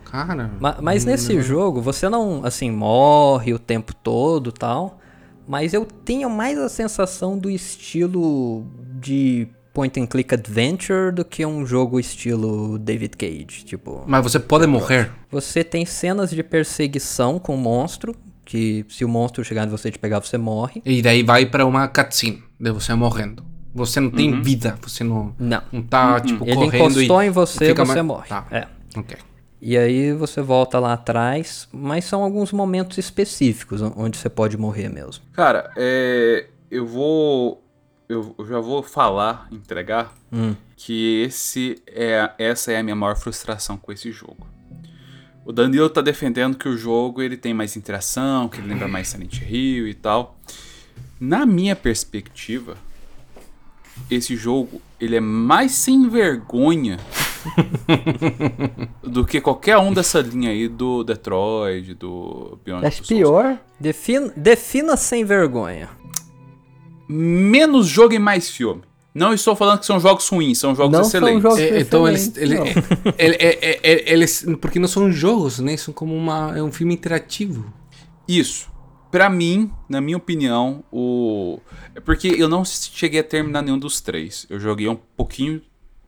[0.05, 4.99] Cara, Ma- Mas nesse jogo, você não, assim, morre o tempo todo tal.
[5.47, 8.65] Mas eu tenho mais a sensação do estilo
[8.99, 9.47] de
[9.79, 13.63] point and click adventure do que um jogo estilo David Cage.
[13.63, 15.09] Tipo, mas você pode morrer.
[15.31, 18.13] você tem cenas de perseguição com o monstro.
[18.43, 20.81] Que se o monstro chegar em você e te pegar, você morre.
[20.83, 23.43] E daí vai pra uma cutscene de você morrendo.
[23.75, 24.41] Você não tem Uhum.
[24.41, 25.61] vida, você não, Não.
[25.71, 28.27] não tá, tipo, Ele correndo encostou e em você, fica você mais- morre.
[28.27, 28.65] Tá, É.
[28.97, 29.17] ok.
[29.61, 34.57] E aí você volta lá atrás, mas são alguns momentos específicos on- onde você pode
[34.57, 35.23] morrer mesmo.
[35.33, 37.63] Cara, é, eu vou.
[38.09, 40.55] Eu já vou falar, entregar, Hum.
[40.75, 44.47] que esse é, essa é a minha maior frustração com esse jogo.
[45.45, 49.09] O Danilo tá defendendo que o jogo ele tem mais interação, que ele lembra mais
[49.09, 50.39] Silent Hill e tal.
[51.19, 52.77] Na minha perspectiva,
[54.09, 56.97] esse jogo ele é mais sem vergonha
[59.03, 63.59] do que qualquer um dessa linha aí do Detroit, do Beyond Acho pior.
[63.79, 65.89] Defina, defina sem vergonha.
[67.09, 68.83] Menos jogo e mais filme.
[69.13, 71.41] Não estou falando que são jogos ruins, são jogos Não excelentes.
[71.41, 72.55] são jogos É, então eles, ele-
[73.17, 75.75] ele- é- é- é- eles, porque não são jogos, né?
[75.75, 77.73] São como uma, é um filme interativo.
[78.27, 78.69] Isso.
[79.11, 81.59] Pra mim, na minha opinião, o.
[81.95, 84.45] É porque eu não cheguei a terminar nenhum dos três.
[84.47, 85.59] Eu joguei um pouquinho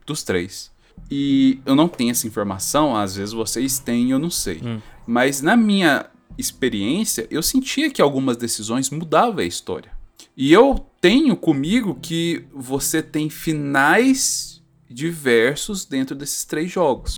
[0.06, 0.70] dos três.
[1.10, 4.62] E eu não tenho essa informação, às vezes vocês têm, eu não sei.
[5.08, 6.06] Mas na minha
[6.38, 9.92] experiência, eu sentia que algumas decisões mudavam a história.
[10.36, 17.17] E eu tenho comigo que você tem finais diversos dentro desses três jogos.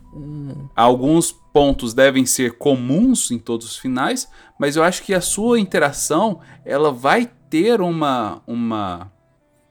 [0.74, 5.58] Alguns pontos devem ser comuns em todos os finais, mas eu acho que a sua
[5.58, 9.12] interação ela vai ter uma, uma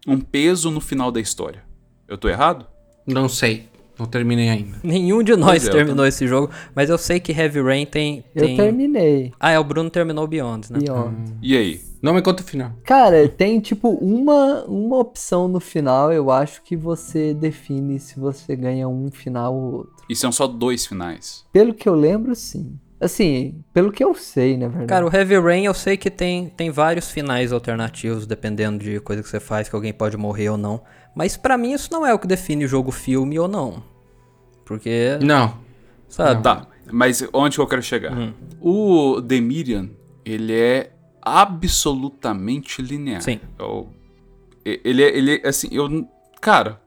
[0.07, 1.63] um peso no final da história.
[2.07, 2.67] Eu tô errado?
[3.05, 3.69] Não sei.
[3.97, 4.77] Não terminei ainda.
[4.83, 8.23] Nenhum de nós é, eu terminou esse jogo, mas eu sei que Heavy Rain tem.
[8.33, 8.57] Eu tem...
[8.57, 9.31] terminei.
[9.39, 10.79] Ah, é, o Bruno terminou Beyond, né?
[10.79, 11.35] Beyond.
[11.41, 11.81] E aí?
[12.03, 12.73] Não me conta o final.
[12.83, 18.57] Cara, tem tipo uma, uma opção no final, eu acho que você define se você
[18.57, 20.03] ganha um final ou outro.
[20.09, 21.45] E são só dois finais.
[21.53, 22.77] Pelo que eu lembro, sim.
[22.99, 24.87] Assim, pelo que eu sei, na verdade.
[24.87, 29.23] Cara, o Heavy Rain eu sei que tem, tem vários finais alternativos, dependendo de coisa
[29.23, 30.81] que você faz, que alguém pode morrer ou não.
[31.15, 33.81] Mas pra mim isso não é o que define o jogo filme ou não.
[34.65, 35.57] Porque, Não.
[36.09, 36.43] sabe?
[36.43, 38.11] Tá, mas onde que eu quero chegar?
[38.17, 38.33] Hum.
[38.59, 39.89] O The Median,
[40.25, 40.92] ele é
[41.23, 43.21] absolutamente linear.
[43.21, 43.39] Sim.
[43.57, 43.89] Eu-
[44.65, 46.07] ele é, ele assim, eu,
[46.39, 46.81] cara,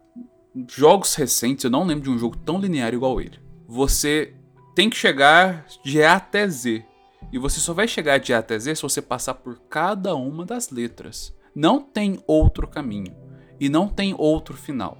[0.69, 3.39] jogos recentes, eu não lembro de um jogo tão linear igual ele.
[3.69, 4.33] Você
[4.75, 6.85] tem que chegar de A até Z.
[7.33, 10.45] E você só vai chegar de A até Z se você passar por cada uma
[10.47, 11.35] das letras.
[11.55, 13.15] Não tem outro caminho.
[13.59, 14.99] E não tem outro final.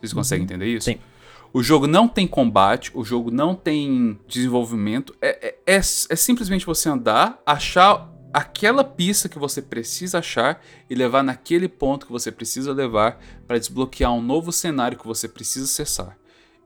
[0.00, 0.86] Vocês conseguem entender isso?
[0.86, 0.98] Sim.
[1.52, 5.14] O jogo não tem combate, o jogo não tem desenvolvimento.
[5.20, 5.82] É, é, é, é
[6.16, 12.12] simplesmente você andar, achar aquela pista que você precisa achar e levar naquele ponto que
[12.12, 16.16] você precisa levar para desbloquear um novo cenário que você precisa acessar.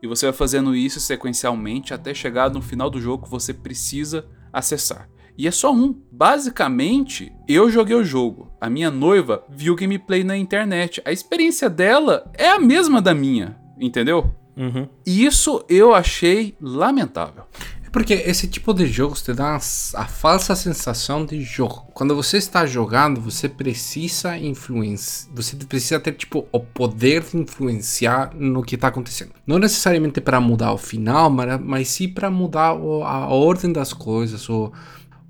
[0.02, 4.26] E você vai fazendo isso sequencialmente até chegar no final do jogo que você precisa
[4.52, 5.08] acessar.
[5.38, 5.94] E é só um.
[6.10, 8.50] Basicamente, eu joguei o jogo.
[8.60, 11.02] A minha noiva viu o gameplay na internet.
[11.04, 14.34] A experiência dela é a mesma da minha, entendeu?
[14.56, 14.88] Uhum.
[15.06, 17.44] E isso eu achei lamentável.
[17.86, 21.86] É porque esse tipo de jogos te dá a falsa sensação de jogo.
[21.94, 25.30] Quando você está jogando, você precisa influenciar.
[25.34, 29.30] Você precisa ter, tipo, o poder de influenciar no que está acontecendo.
[29.46, 33.92] Não necessariamente para mudar o final, mas, mas sim para mudar o- a ordem das
[33.92, 34.48] coisas.
[34.50, 34.72] Ou,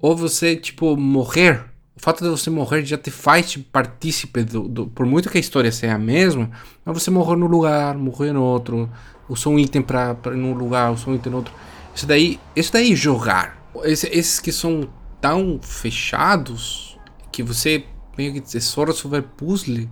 [0.00, 1.64] ou você, tipo, morrer
[1.96, 5.40] o fato de você morrer já te faz partícipe do, do, Por muito que a
[5.40, 6.50] história seja a mesma,
[6.84, 8.86] mas você morrer no lugar, morrer no outro,
[9.26, 11.54] usou um item pra num lugar, usou um item no outro.
[11.96, 13.56] Isso daí, isso daí jogar.
[13.82, 14.86] Esse, esses que são
[15.18, 16.98] tão fechados
[17.32, 17.84] que você
[18.18, 19.88] meio que tesoura sobre puzzle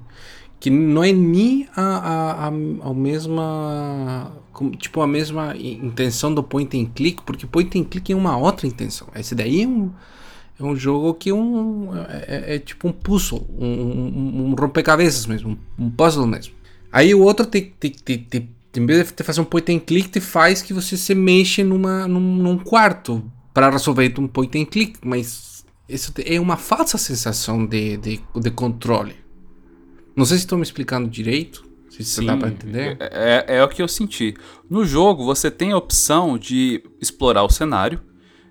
[0.60, 4.32] que não é nem a, a, a, a mesma
[4.78, 8.66] tipo a mesma intenção do point and click porque point and click é uma outra
[8.66, 9.90] intenção esse daí é um,
[10.58, 14.54] é um jogo que é um é, é, é tipo um puzzle um, um, um
[14.54, 16.54] rompecabezas mesmo um, puzzle mesmo
[16.90, 20.08] aí o outro te, te, te, te, em vez de fazer um point and click
[20.08, 24.66] te faz que você se mexe numa, num, num quarto para resolver um point and
[24.66, 29.24] click mas isso é uma falsa sensação de, de, de controle
[30.16, 31.64] não sei se estou me explicando direito.
[31.90, 32.96] Se Sim, dá pra entender.
[33.00, 34.34] É, é, é o que eu senti.
[34.68, 38.00] No jogo, você tem a opção de explorar o cenário.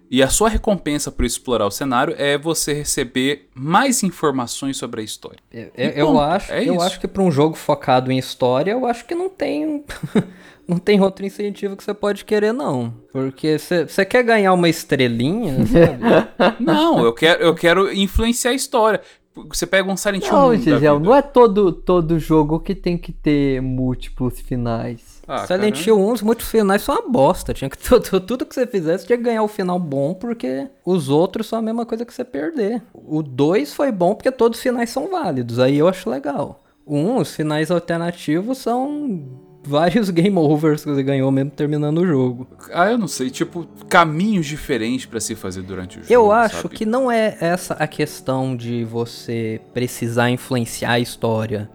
[0.09, 5.03] E a sua recompensa por explorar o cenário é você receber mais informações sobre a
[5.03, 5.39] história.
[5.51, 9.05] Eu, eu acho, é eu acho que para um jogo focado em história, eu acho
[9.05, 9.83] que não tem
[10.67, 15.65] não tem outro incentivo que você pode querer não, porque você quer ganhar uma estrelinha,
[15.65, 16.63] sabe?
[16.63, 19.01] não, eu quero eu quero influenciar a história.
[19.49, 20.31] Você pega um Silent Hill.
[20.31, 25.12] Não, Gisele, não é todo, todo jogo que tem que ter múltiplos finais.
[25.27, 27.53] Ah, Silent Hill 1, os múltiplos finais são uma bosta.
[27.53, 31.09] Tinha que, tudo, tudo que você fizesse tinha que ganhar o final bom, porque os
[31.09, 32.81] outros são a mesma coisa que você perder.
[32.93, 35.59] O 2 foi bom porque todos os finais são válidos.
[35.59, 36.63] Aí eu acho legal.
[36.85, 39.23] 1, os finais alternativos são
[39.63, 42.47] vários game overs que você ganhou mesmo terminando o jogo.
[42.73, 46.13] Ah, eu não sei, tipo, caminhos diferentes para se fazer durante o jogo.
[46.13, 46.75] Eu acho sabe?
[46.75, 51.69] que não é essa a questão de você precisar influenciar a história,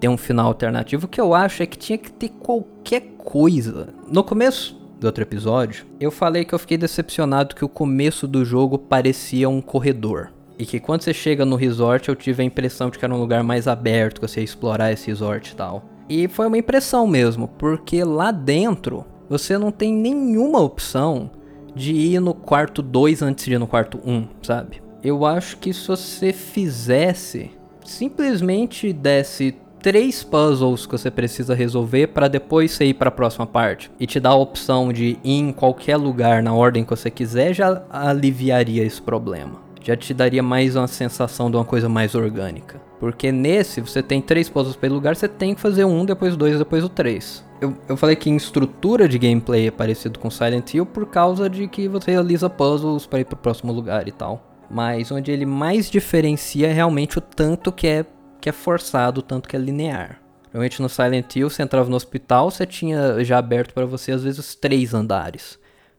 [0.00, 1.06] ter um final alternativo.
[1.06, 3.90] O que eu acho é que tinha que ter qualquer coisa.
[4.10, 8.44] No começo do outro episódio, eu falei que eu fiquei decepcionado que o começo do
[8.44, 10.30] jogo parecia um corredor.
[10.58, 13.18] E que quando você chega no resort, eu tive a impressão de que era um
[13.18, 15.84] lugar mais aberto, que você ia explorar esse resort e tal.
[16.08, 21.30] E foi uma impressão mesmo, porque lá dentro você não tem nenhuma opção
[21.74, 24.82] de ir no quarto 2 antes de ir no quarto 1, um, sabe?
[25.02, 27.52] Eu acho que se você fizesse,
[27.84, 33.46] simplesmente desse três puzzles que você precisa resolver para depois você ir para a próxima
[33.46, 37.10] parte e te dar a opção de ir em qualquer lugar na ordem que você
[37.10, 39.60] quiser, já aliviaria esse problema.
[39.82, 42.80] Já te daria mais uma sensação de uma coisa mais orgânica.
[43.00, 46.58] Porque nesse, você tem três puzzles pelo lugar, você tem que fazer um, depois dois,
[46.58, 47.42] depois o três.
[47.58, 51.48] Eu, eu falei que em estrutura de gameplay é parecido com Silent Hill por causa
[51.48, 54.46] de que você realiza puzzles para ir pro próximo lugar e tal.
[54.70, 58.04] Mas onde ele mais diferencia é realmente o tanto que é,
[58.40, 60.20] que é forçado, tanto que é linear.
[60.52, 64.24] Realmente no Silent Hill, você entrava no hospital, você tinha já aberto para você às
[64.24, 65.58] vezes três andares.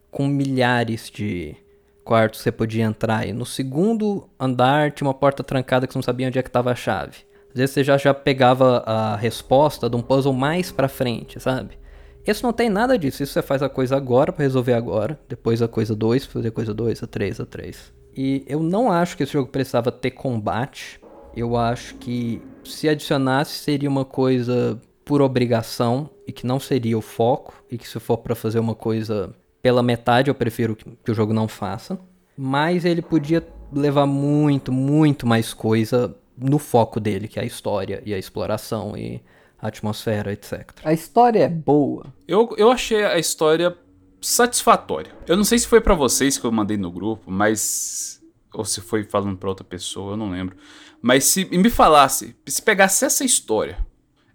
[0.10, 1.56] Com milhares de,
[2.04, 6.04] quarto você podia entrar e no segundo andar tinha uma porta trancada que você não
[6.04, 7.20] sabia onde é que estava a chave.
[7.50, 11.78] Às vezes você já, já pegava a resposta de um puzzle mais pra frente, sabe?
[12.26, 13.24] Esse não tem nada disso.
[13.24, 15.20] Isso você faz a coisa agora para resolver agora.
[15.28, 17.94] Depois a coisa 2 pra fazer a coisa 2, a 3, a 3.
[18.16, 21.00] E eu não acho que esse jogo precisava ter combate.
[21.36, 27.02] Eu acho que se adicionasse seria uma coisa por obrigação e que não seria o
[27.02, 27.54] foco.
[27.70, 31.14] E que se for para fazer uma coisa pela metade eu prefiro que, que o
[31.14, 32.00] jogo não faça.
[32.38, 38.02] Mas ele podia levar muito, muito mais coisa no foco dele, que é a história
[38.06, 39.22] e a exploração e
[39.60, 40.72] a atmosfera, etc.
[40.84, 42.06] A história é boa.
[42.28, 43.78] Eu, eu achei a história
[44.20, 45.12] satisfatória.
[45.28, 48.22] Eu não sei se foi para vocês que eu mandei no grupo, mas
[48.54, 50.58] ou se foi falando para outra pessoa, eu não lembro.
[51.02, 53.78] Mas se me falasse, se pegasse essa história,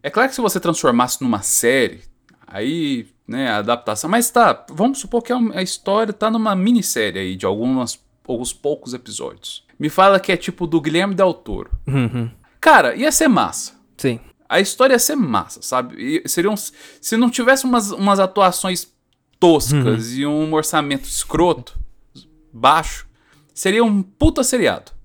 [0.02, 2.00] é claro que se você transformasse numa série,
[2.46, 4.08] aí né, a adaptação.
[4.08, 8.52] Mas tá, vamos supor que é a história tá numa minissérie aí de algumas, alguns
[8.52, 9.64] poucos episódios.
[9.78, 11.70] Me fala que é tipo do Guilherme Del Toro.
[11.86, 12.30] Uhum.
[12.60, 13.74] Cara, ia ser massa.
[13.96, 14.20] Sim.
[14.48, 15.96] A história ia ser massa, sabe?
[16.24, 18.92] E seriam, se não tivesse umas, umas atuações
[19.38, 20.18] toscas uhum.
[20.18, 21.78] e um orçamento escroto,
[22.52, 23.06] baixo,
[23.52, 24.95] seria um puta seriado.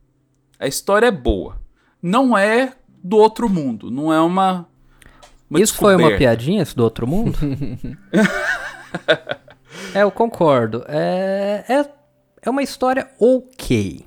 [0.61, 1.59] A história é boa.
[1.99, 4.67] Não é do outro mundo, não é uma
[5.49, 6.03] uma Isso descoberta.
[6.03, 7.37] foi uma piadinha, isso do outro mundo?
[9.93, 10.85] é, eu concordo.
[10.87, 11.89] É, é,
[12.43, 14.05] é uma história ok.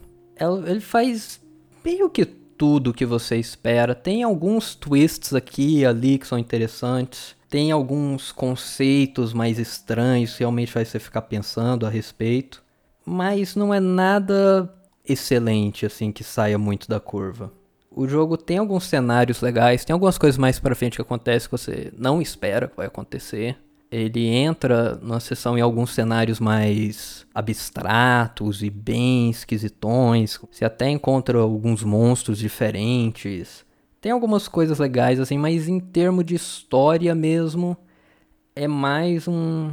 [0.66, 1.38] Ele faz
[1.84, 3.94] meio que tudo que você espera.
[3.94, 7.36] Tem alguns twists aqui e ali que são interessantes.
[7.50, 12.62] Tem alguns conceitos mais estranhos que realmente faz você ficar pensando a respeito.
[13.04, 14.72] Mas não é nada
[15.06, 17.52] excelente, assim, que saia muito da curva
[17.96, 21.56] o jogo tem alguns cenários legais, tem algumas coisas mais pra frente que acontecem que
[21.56, 23.56] você não espera que vai acontecer.
[23.90, 30.36] ele entra na sessão em alguns cenários mais abstratos e bem esquisitões.
[30.50, 33.64] Você até encontra alguns monstros diferentes.
[34.00, 37.76] Tem algumas coisas legais assim, mas em termos de história mesmo,
[38.56, 39.72] é mais um,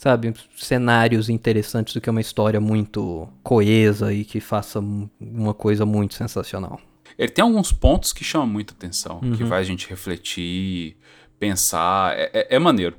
[0.00, 4.80] sabe, cenários interessantes do que uma história muito coesa e que faça
[5.20, 6.80] uma coisa muito sensacional.
[7.18, 10.96] Ele tem alguns pontos que chamam muita atenção, que faz a gente refletir,
[11.38, 12.96] pensar, é, é- é maneiro.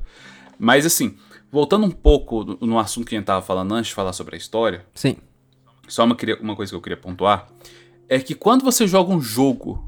[0.60, 1.18] Mas assim,
[1.52, 4.36] voltando um pouco no- no assunto que a gente tava falando antes de falar sobre
[4.36, 5.16] a história, Sim.
[5.88, 7.48] só uma, queria- uma coisa que eu queria pontuar,
[8.08, 9.84] é que quando você joga um jogo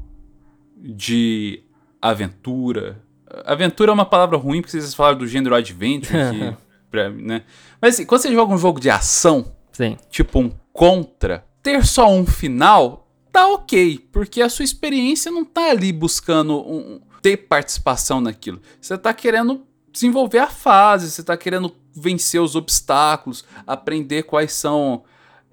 [0.76, 1.62] de
[2.02, 3.00] aventura,
[3.44, 6.56] aventura é uma palavra ruim porque vocês falaram do gênero adventure, que,
[6.94, 7.42] pra- né?
[7.80, 9.96] Mas assim, quando você joga um jogo de ação, Sim.
[10.10, 15.70] tipo um contra, ter só um final tá ok, porque a sua experiência não tá
[15.70, 18.60] ali buscando um- ter participação naquilo.
[18.80, 25.02] Você tá querendo desenvolver a fase, você tá querendo vencer os obstáculos, aprender quais são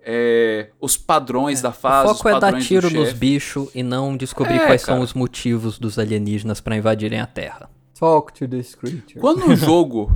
[0.04, 2.08] é, os padrões da fase.
[2.08, 4.97] o os foco é dar tiro nos bichos e não descobrir É, quais cara.
[4.97, 7.69] são os motivos dos alienígenas pra invadirem a Terra.
[7.99, 9.19] Talk to this creature.
[9.19, 10.12] Quando um jogo,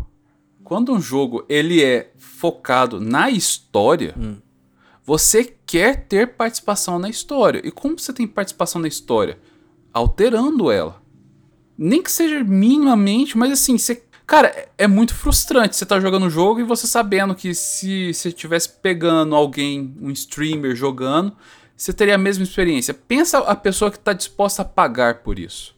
[0.66, 4.38] quando um jogo ele é focado na história, Hum.
[5.06, 7.62] você quer ter participação na história.
[7.64, 9.38] E como você tem participação na história?
[9.94, 11.02] Alterando ela.
[11.78, 16.26] Nem que seja minimamente, mas assim, você Cara, é- é muito frustrante você tá jogando
[16.26, 21.32] o jogo e você sabendo que se você estivesse pegando alguém, um streamer jogando,
[21.78, 22.92] você teria a mesma experiência.
[22.92, 25.75] Pensa a pessoa que tá disposta a pagar por isso.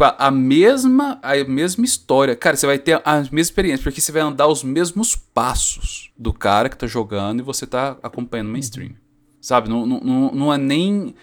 [0.00, 2.36] A a mesma, a mesma história.
[2.36, 6.32] Cara, você vai ter a mesma experiência, porque você vai andar os mesmos passos do
[6.32, 8.92] cara que tá jogando e você tá acompanhando uma stream.
[9.40, 9.68] Sabe?
[9.68, 11.14] Não, não, não, é nem.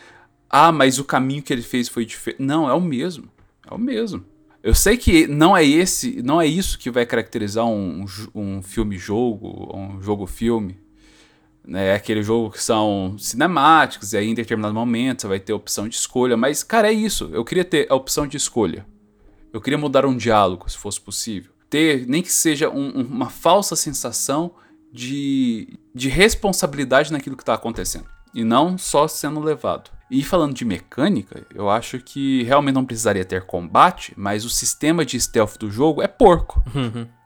[0.50, 2.42] Ah, mas o caminho que ele fez foi diferente.
[2.42, 3.30] Não, é o mesmo.
[3.70, 4.26] É o mesmo.
[4.64, 9.72] Eu sei que não é esse, não é isso que vai caracterizar um, um filme-jogo,
[9.78, 10.80] um jogo-filme.
[11.68, 11.88] Né?
[11.88, 15.88] É aquele jogo que são cinemáticos, e aí em determinado momento você vai ter opção
[15.88, 16.38] de escolha.
[16.38, 17.30] Mas, cara, é isso.
[17.34, 18.86] Eu queria ter a opção de escolha.
[19.52, 21.52] Eu queria mudar um diálogo, se fosse possível.
[21.70, 24.52] Ter, nem que seja um- um- uma falsa sensação
[24.92, 28.06] de, de responsabilidade naquilo que está acontecendo.
[28.34, 29.90] E não só sendo levado.
[30.12, 35.04] E falando de mecânica, eu acho que realmente não precisaria ter combate, mas o sistema
[35.06, 36.64] de stealth do jogo é porco.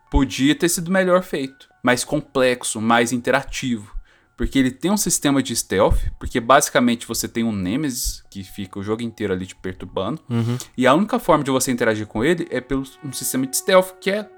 [0.09, 1.67] Podia ter sido melhor feito.
[1.83, 3.93] Mais complexo, mais interativo.
[4.39, 8.79] Porque ele tem um sistema de stealth, porque basicamente você tem um Nemesis que fica
[8.79, 10.21] o jogo inteiro ali te perturbando.
[10.77, 13.95] E a única forma de você interagir com ele é pelo um sistema de stealth
[13.99, 14.29] que é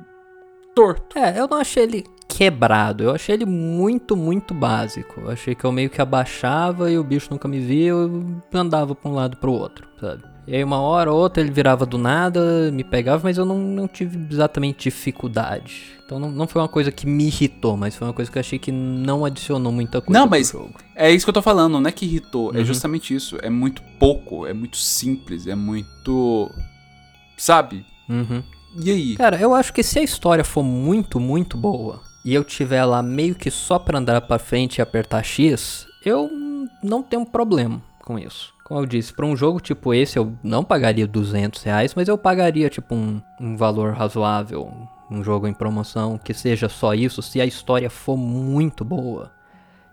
[0.73, 1.15] torto.
[1.15, 5.21] É, eu não achei ele quebrado, eu achei ele muito, muito básico.
[5.21, 8.95] Eu achei que eu meio que abaixava e o bicho nunca me via, eu andava
[8.95, 10.23] pra um lado pro outro, sabe?
[10.51, 13.57] E aí uma hora ou outra ele virava do nada, me pegava, mas eu não,
[13.57, 15.83] não tive exatamente dificuldade.
[16.05, 18.41] Então não, não foi uma coisa que me irritou, mas foi uma coisa que eu
[18.41, 20.73] achei que não adicionou muita coisa Não, mas jogo.
[20.93, 22.65] é isso que eu tô falando, não é que irritou, é Uhum.
[22.65, 23.37] justamente isso.
[23.41, 26.51] É muito pouco, é muito simples, é muito.
[27.37, 27.85] Sabe?
[28.09, 28.43] Uhum.
[28.83, 29.15] E aí?
[29.15, 33.01] Cara, eu acho que se a história for muito, muito boa e eu tiver lá
[33.01, 36.29] meio que só pra andar pra frente e apertar X, eu
[36.83, 38.53] não tenho problema com isso.
[38.71, 42.17] Como eu disse, pra um jogo tipo esse eu não pagaria 200 reais, mas eu
[42.17, 44.71] pagaria tipo um, um valor razoável,
[45.09, 49.29] um jogo em promoção, que seja só isso, se a história for muito boa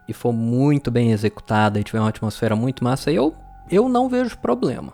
[0.07, 3.35] e for muito bem executada e tiver uma atmosfera muito massa, eu,
[3.69, 4.93] eu não vejo problema.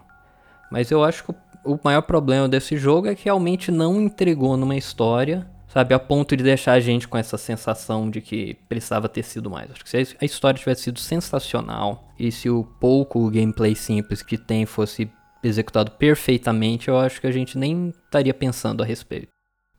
[0.70, 4.76] Mas eu acho que o maior problema desse jogo é que realmente não entregou numa
[4.76, 9.22] história, sabe, a ponto de deixar a gente com essa sensação de que precisava ter
[9.24, 9.70] sido mais.
[9.70, 14.38] Acho que se a história tivesse sido sensacional e se o pouco gameplay simples que
[14.38, 15.10] tem fosse
[15.42, 19.28] executado perfeitamente, eu acho que a gente nem estaria pensando a respeito.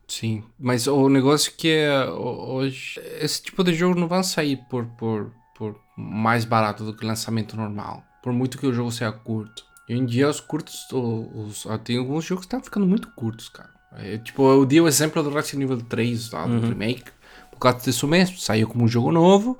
[0.06, 4.56] Sim, mas o negócio que é ho- hoje, esse tipo de jogo não vai sair
[4.70, 8.04] por, por, por mais barato do que o lançamento normal.
[8.22, 9.64] Por muito que o jogo seja curto.
[9.88, 13.48] Hoje em dia os curtos, os, ah, tem alguns jogos que estão ficando muito curtos,
[13.48, 13.70] cara.
[13.98, 17.04] É, tipo, eu dei o exemplo do Resident Evil 3, lá, do remake,
[17.50, 18.36] por causa disso mesmo.
[18.38, 19.58] Saiu como um jogo novo.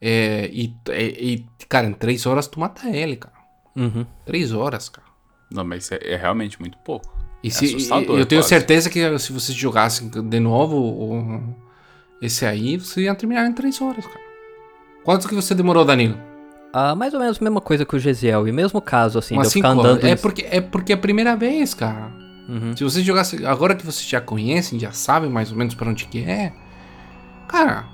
[0.00, 3.34] é, e, e, e, cara, em 3 horas tu mata ele, cara.
[3.76, 4.06] Uhum.
[4.24, 5.06] 3 horas, cara.
[5.52, 7.18] Não, mas é, é realmente muito pouco.
[7.42, 8.48] E É se, assustador, eu tenho quase.
[8.50, 11.54] certeza que se vocês jogassem de novo o-
[12.22, 14.20] esse aí, você ia terminar em 3 horas, cara.
[15.04, 16.18] Quanto que você demorou, Danilo?
[16.72, 19.48] Ah, mais ou menos a mesma coisa que o Gesiel, e mesmo caso, assim, Umas
[19.50, 20.04] de eu ficar andando...
[20.06, 22.12] É porque, é porque é a primeira vez, cara.
[22.50, 22.76] Uhum.
[22.76, 23.44] Se você jogasse.
[23.46, 26.52] Agora que vocês já conhecem, já sabem mais ou menos pra onde que é.
[27.48, 27.84] Cara.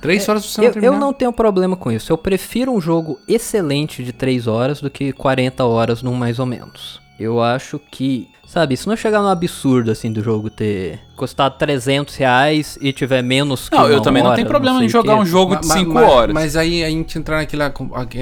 [0.00, 0.94] 3 horas você vai Eu, terminar.
[0.94, 2.12] eu não tenho problema com isso.
[2.12, 6.46] Eu prefiro um jogo excelente de 3 horas do que 40 horas num mais ou
[6.46, 7.00] menos.
[7.18, 12.14] Eu acho que, sabe, isso não chegar no absurdo, assim, do jogo ter custado 300
[12.14, 15.16] reais e tiver menos que Não, eu também não hora, tenho problema sei em jogar
[15.16, 16.34] um jogo de Ma- ma- 5 ma- horas.
[16.34, 17.72] Mas aí a gente entrar naquela,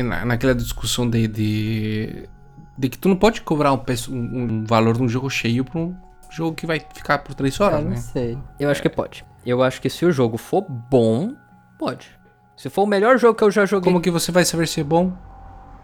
[0.05, 2.29] na- naquela discussão de, de,
[2.77, 5.79] de que tu não pode cobrar um, preço- um- valor de um jogo cheio pra
[5.81, 5.95] um
[6.31, 7.97] jogo que vai ficar por 3 Ah, horas, não né?
[7.97, 8.39] sei.
[8.59, 9.25] Eu acho que pode.
[9.47, 11.35] Eu acho que se o jogo for bom,
[11.79, 12.09] pode.
[12.57, 13.85] Se for o melhor jogo que eu já joguei.
[13.85, 15.13] Como que você vai saber se é bom?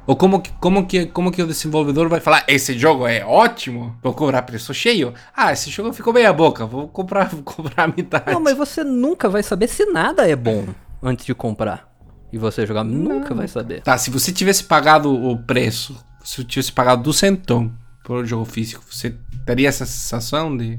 [0.07, 3.95] Ou como que, como que, como que o desenvolvedor vai falar, esse jogo é ótimo,
[4.03, 5.13] vou cobrar preço cheio?
[5.37, 8.33] Ah, esse jogo ficou meia boca, vou comprar, vou comprar a metade.
[8.33, 10.65] Não, mas você nunca vai saber se nada é bom
[11.03, 11.89] antes de comprar.
[12.33, 13.83] E você jogar, nunca vai saber.
[13.83, 17.73] Tá, se você tivesse pagado o preço, se eu tivesse pagado do centão
[18.05, 19.15] por jogo físico, você
[19.47, 20.79] teria essa sensação de.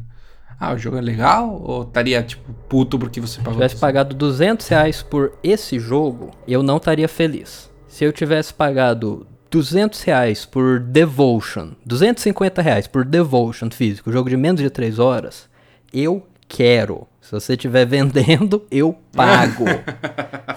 [0.60, 1.60] Ah, o jogo é legal?
[1.62, 3.58] Ou estaria, tipo, puto porque você Se eu pagou?
[3.60, 7.70] tivesse do pagado 200 reais por esse jogo, eu não estaria feliz.
[7.88, 14.38] Se eu tivesse pagado 200 reais por Devotion, 250 reais por Devotion físico, jogo de
[14.38, 15.50] menos de 3 horas,
[15.92, 17.08] eu quero.
[17.40, 19.64] Se você estiver vendendo, eu pago.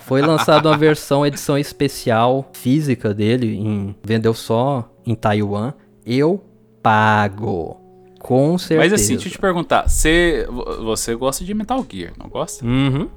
[0.00, 5.72] Foi lançada uma versão edição especial física dele, em, vendeu só em Taiwan.
[6.04, 6.42] Eu
[6.82, 7.76] pago.
[8.18, 8.80] Com certeza.
[8.80, 12.64] Mas assim, deixa eu te perguntar, você, vo- você gosta de Metal Gear, não gosta?
[12.64, 13.08] Uhum.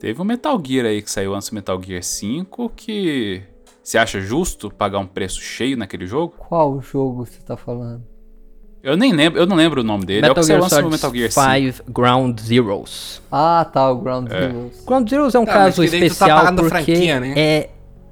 [0.00, 3.42] Teve um Metal Gear aí que saiu antes do Metal Gear 5 que.
[3.82, 6.34] Você acha justo pagar um preço cheio naquele jogo?
[6.36, 8.02] Qual jogo você tá falando?
[8.86, 10.26] Eu nem lembro, eu não lembro o nome dele.
[10.26, 11.76] é o que Metal Gear do Solid Metal Gear 5.
[11.84, 13.20] 5 Ground Zeroes.
[13.32, 14.84] Ah, tá, o Ground Zeroes.
[14.86, 17.34] Ground Zeroes é um Tá, caso mas tá especial pagando porque franquia, né?
[17.36, 17.70] é,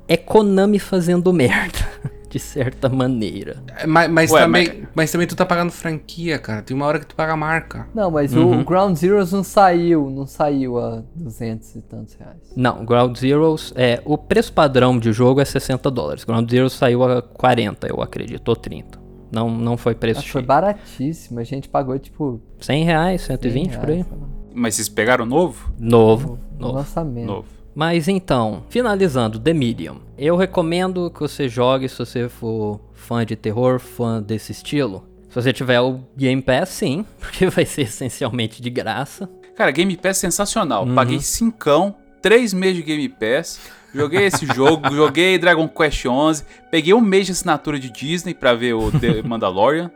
[0.09, 1.79] é Konami fazendo merda,
[2.29, 3.63] de certa maneira.
[3.79, 5.13] É, Mas, mas Ué, também, mas...
[5.13, 6.61] também tu tá pagando franquia, cara.
[6.61, 7.87] Tem uma hora que tu paga a marca.
[7.95, 8.61] Não, mas Uhum.
[8.61, 12.37] o Ground Zeroes não saiu, não saiu a 200 e tantos reais.
[12.57, 16.25] Não, Ground Zeroes, é, o preço padrão de jogo é 60 dólares.
[16.25, 19.04] Ground Zeroes saiu a 40, eu acredito, ou 30.
[19.35, 23.79] Não, não foi preço Mas foi baratíssimo, a gente pagou tipo 100 reais, 100 120
[23.79, 23.95] por aí.
[23.97, 25.73] reais, sei lá, Mas vocês pegaram o novo?
[25.79, 26.79] Novo, no novo.
[26.79, 27.27] lançamento.
[27.27, 27.49] Novo.
[27.75, 29.97] Mas então, finalizando, The Medium.
[30.17, 35.05] Eu recomendo que você jogue se você for fã de terror, fã desse estilo.
[35.29, 39.29] Se você tiver o Game Pass, sim, porque vai ser essencialmente de graça.
[39.57, 40.85] Cara, Game Pass sensacional.
[40.87, 40.95] Uhum.
[40.95, 43.59] Paguei cincão, três meses de Game Pass.
[43.95, 48.53] Joguei esse jogo, joguei Dragon Quest 11, peguei um mês de assinatura de Disney pra
[48.55, 49.91] ver o The Mandalorian.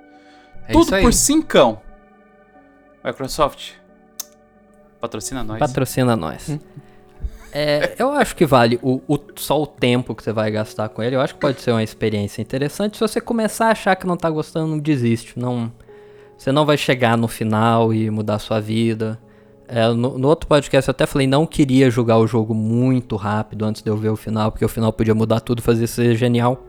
[0.69, 1.03] É Tudo isso aí.
[1.03, 1.81] por cincão.
[3.05, 3.73] Microsoft,
[5.01, 5.59] patrocina nós.
[5.59, 6.59] Patrocina nós.
[7.51, 11.03] É, eu acho que vale o, o- só o tempo que você vai gastar com
[11.03, 11.17] ele.
[11.17, 12.97] Eu acho que pode ser uma experiência interessante.
[12.97, 15.39] Se você começar a achar que não tá gostando, não desiste.
[15.39, 15.73] Não,
[16.37, 19.19] você não vai chegar no final e mudar a sua vida.
[19.69, 23.65] É, no, no outro podcast eu até falei, não queria jogar o jogo muito rápido
[23.67, 26.65] antes de eu ver o final, porque o final podia mudar tudo, fazer ser genial.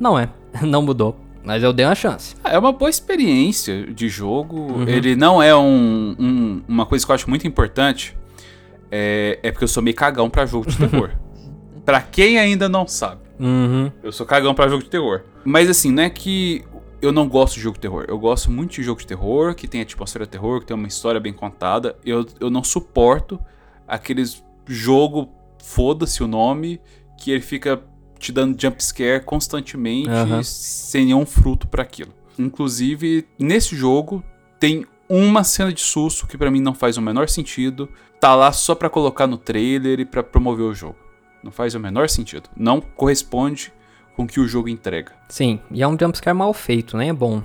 [0.00, 0.30] Não é,
[0.62, 1.14] não mudou.
[1.44, 2.34] Mas eu dei uma chance.
[2.42, 4.56] Ah, É uma boa experiência de jogo.
[4.56, 4.88] Uhum.
[4.88, 8.16] Ele não é um, um- uma coisa que eu acho muito importante.
[8.90, 11.10] É, é porque eu sou meio cagão pra jogo de terror.
[11.84, 13.90] pra quem ainda não sabe, Uhum.
[14.02, 15.22] eu sou cagão pra jogo de terror.
[15.44, 16.64] Mas assim, não é que
[17.00, 18.04] eu não gosto de jogo de terror.
[18.08, 20.88] Eu gosto muito de jogo de terror, que tem atmosfera de terror, que tem uma
[20.88, 21.96] história bem contada.
[22.04, 23.38] Eu, eu não suporto
[23.86, 25.30] aqueles jogo,
[25.62, 26.80] foda-se o nome,
[27.16, 27.82] que ele fica
[28.18, 30.10] te dando jump scare constantemente,
[30.44, 32.12] sem nenhum fruto pra aquilo.
[32.38, 34.22] Inclusive, nesse jogo
[34.58, 37.88] tem uma cena de susto que pra mim não faz o menor sentido.
[38.20, 40.96] Tá lá só pra colocar no trailer e pra promover o jogo.
[41.42, 42.50] Não faz o menor sentido.
[42.56, 43.72] Não corresponde
[44.18, 45.12] com que o jogo entrega.
[45.28, 47.06] Sim, e é um jumpscare mal feito, né?
[47.06, 47.40] É bom.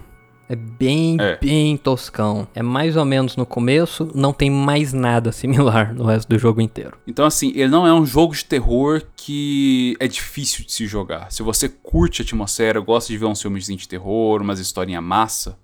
[0.50, 1.38] É bem, É.
[1.38, 2.48] bem toscão.
[2.56, 6.62] É mais ou menos no começo, não tem mais nada similar no resto do jogo
[6.62, 6.98] inteiro.
[7.06, 11.32] Então, assim, ele não é um jogo de terror que é difícil de se jogar.
[11.32, 15.56] Se você curte a atmosfera, gosta de ver uns filmes de terror, umas historinhas massa,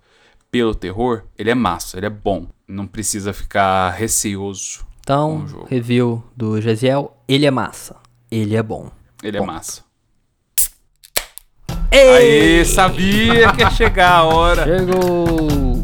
[0.48, 2.46] pelo terror, ele é massa, ele é bom.
[2.68, 4.86] Não precisa ficar receoso.
[5.00, 7.96] Então, review do Gesiel, ele é massa.
[8.30, 8.90] Ele é bom.
[9.24, 9.46] Ele é Bom.
[11.90, 12.16] Massa.
[12.16, 14.64] Aê, sabia que ia chegar a hora.
[14.64, 15.80] Chegou!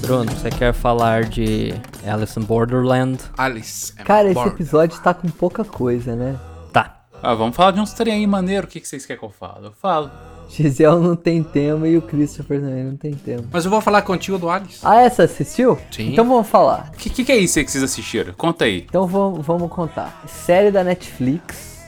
[0.00, 1.72] Bruno, você quer falar de
[2.06, 3.18] Alice in Borderland?
[3.38, 3.92] Alice.
[3.98, 4.54] and Cara, esse Border.
[4.54, 6.36] episódio tá com pouca coisa, né?
[6.72, 7.02] Tá.
[7.22, 8.66] Ah, vamos falar de uns trem aí maneiro.
[8.66, 9.66] O que que vocês querem que eu fale?
[9.66, 10.10] Eu falo.
[10.50, 13.44] Gisele não tem tema e o Christopher também não tem tema.
[13.52, 14.80] Mas eu vou falar contigo do Alice.
[14.82, 15.78] Ah, essa assistiu?
[15.90, 16.12] Sim.
[16.12, 16.90] Então vamos falar.
[16.92, 18.32] O que, que que é isso aí que vocês assistiram?
[18.34, 18.84] Conta aí.
[18.88, 20.22] Então vamos, vamos contar.
[20.26, 21.78] Série da Netflix,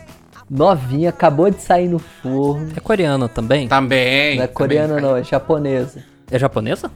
[0.48, 2.70] novinha, acabou de sair no forno.
[2.76, 3.66] É coreana também?
[3.66, 4.36] Também.
[4.36, 5.02] Não é coreana também.
[5.02, 6.04] não, é japonesa.
[6.30, 6.90] É japonesa?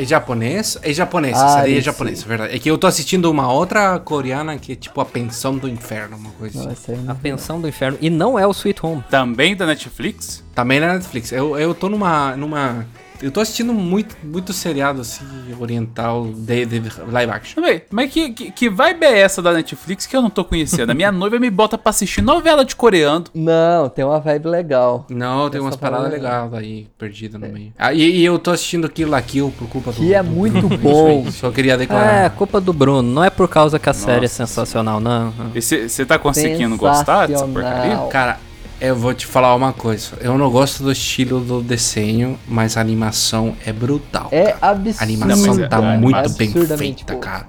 [0.00, 0.78] É japonês?
[0.82, 2.56] É japonês, Ah, essa daí é japonês, é verdade.
[2.56, 6.16] É que eu tô assistindo uma outra coreana que é tipo A Pensão do Inferno,
[6.16, 7.04] uma coisa Não, assim.
[7.06, 7.14] A.
[7.14, 7.98] Pensão do Inferno.
[8.00, 9.04] E não é o Sweet Home.
[9.10, 10.42] Também da Netflix?
[10.54, 11.32] Também na Netflix.
[11.32, 12.86] Eu, eu tô numa, numa...
[13.22, 15.24] Eu tô assistindo muito, muito seriado, assim,
[15.60, 17.54] oriental, de, de live action.
[17.62, 17.82] Também.
[17.90, 20.90] Mas que, que, que vibe é essa da Netflix que eu não tô conhecendo?
[20.90, 23.24] A minha noiva me bota pra assistir novela de coreano.
[23.34, 25.06] Não, tem uma vibe legal.
[25.10, 27.72] Não, tem umas paradas parada é legais aí, perdida no meio.
[27.78, 29.96] Ah, e, e eu tô assistindo Kill la Kill por culpa do...
[29.98, 31.30] Que é do- muito do- bom.
[31.30, 32.30] Só queria É, declarar.
[32.30, 33.02] culpa do Bruno.
[33.02, 35.32] Não é por causa que a série é Nossa sensacional, não.
[35.54, 37.96] E você tá conseguindo gostar dessa porcaria?
[38.10, 38.38] Cara,
[38.80, 40.12] eu vou te falar uma coisa.
[40.20, 44.28] Eu não gosto do estilo do desenho, mas a animação é brutal.
[44.32, 44.72] É cara.
[44.72, 45.00] absurdo.
[45.00, 47.18] A animação Não, é- tá é muito bem feita, boa.
[47.20, 47.48] cara.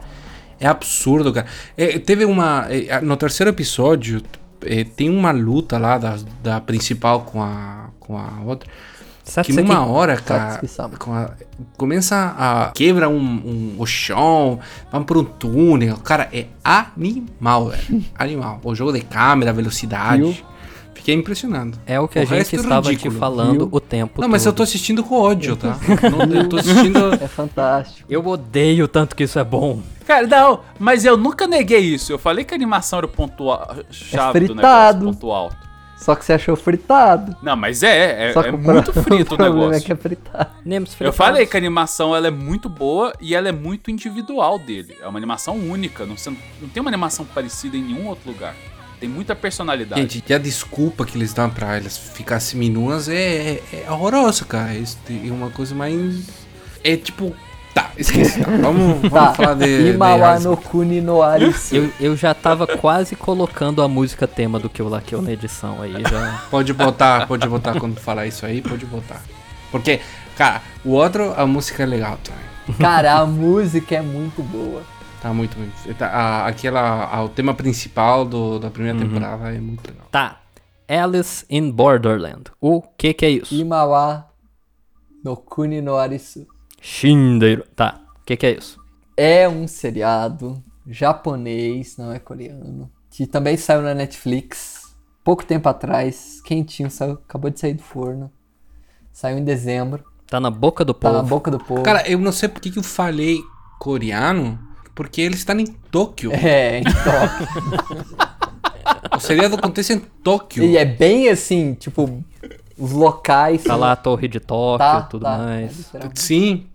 [0.59, 1.47] É absurdo, cara.
[1.77, 2.67] É, teve uma.
[2.69, 4.21] é, No terceiro episódio,
[4.65, 8.69] é, tem uma luta lá da, da principal com a, com a outra.
[9.23, 10.59] Que Sabe numa hora, cara,
[10.99, 11.29] com a-
[11.77, 12.71] começa a.
[12.73, 14.59] quebra um, um- o chão,
[14.91, 15.97] vamos pra um túnel.
[15.97, 18.03] Cara, é animal, velho.
[18.17, 18.59] Animal.
[18.63, 20.43] O jogo de câmera, velocidade.
[21.01, 21.79] Fiquei impressionado.
[21.87, 23.69] É o que a O gente resto é estava te ridículo, falando viu?
[23.71, 24.57] o tempo Não, mas eu todo.
[24.57, 25.77] tô assistindo com ódio, tá?
[26.27, 27.13] Não, eu tô assistindo.
[27.15, 28.05] É fantástico.
[28.07, 29.81] Eu odeio tanto que isso é bom.
[30.05, 32.11] Cara, não, mas eu nunca neguei isso.
[32.11, 35.05] Eu falei que a animação era o ponto a- chave do negócio, fritado.
[35.05, 35.57] ponto alto.
[35.97, 37.35] Só que você achou fritado.
[37.43, 39.81] Não, mas é, é, Só é o muito frito o problema negócio.
[39.83, 40.49] é que é fritado.
[40.65, 44.57] Nemos Eu falei que a animação ela é muito boa e ela é muito individual
[44.57, 44.95] dele.
[44.99, 48.55] É uma animação única, não, você- não tem uma animação parecida em nenhum outro lugar.
[49.01, 49.99] Tem muita personalidade.
[49.99, 54.45] Gente, e a desculpa que eles dão pra elas ficar seminuas é, é, é horrorosa,
[54.45, 54.75] cara.
[54.75, 56.27] Isso é uma coisa mais.
[56.83, 57.35] É tipo.
[57.73, 58.39] Tá, esqueci.
[58.41, 59.33] Tá, Vamos, vamos Tá.
[59.33, 59.89] falar de.
[59.89, 61.75] Imawa no Kuni no Arisu.
[61.75, 65.81] Eu, eu já tava quase colocando a música tema do Kill La Kill na edição
[65.81, 66.43] aí, já...
[66.51, 69.21] Pode botar, pode botar quando falar isso aí, pode botar.
[69.71, 69.99] Porque,
[70.37, 72.77] cara, o outro, a música é legal também.
[72.77, 74.83] Cara, a música é muito boa.
[75.21, 75.69] Tá muito bem.
[75.95, 80.07] Tá, a, aquela, a- o tema principal do, da primeira temporada é muito legal.
[80.11, 80.41] Tá.
[80.87, 82.45] Alice in Borderland.
[82.59, 83.53] O que que é isso?
[83.53, 84.27] Imawa
[85.23, 86.47] no Kuni no Arisu.
[86.81, 87.63] Shindeiro.
[87.75, 88.01] Tá.
[88.21, 88.79] O que que é isso?
[89.15, 96.41] É um seriado japonês, não é coreano, que também saiu na Netflix pouco tempo atrás,
[96.43, 98.31] quentinho, saiu, acabou de sair do forno.
[99.13, 101.21] Saiu em dezembro, Tá na boca do tá povo.
[101.21, 101.83] na boca do povo.
[101.83, 103.37] Cara, eu não sei por que que eu falei
[103.77, 104.57] coreano,
[104.93, 106.31] porque eles estão em Tóquio.
[106.41, 107.13] É, então.
[109.15, 110.63] O seriado acontece em Tóquio.
[110.63, 112.23] e é bem assim, tipo,
[112.77, 113.63] os locais.
[113.63, 115.77] Tá lá a torre de Tóquio tá, e tudo tá, é mais.
[115.77, 116.21] literalmente.
[116.21, 116.65] Sim.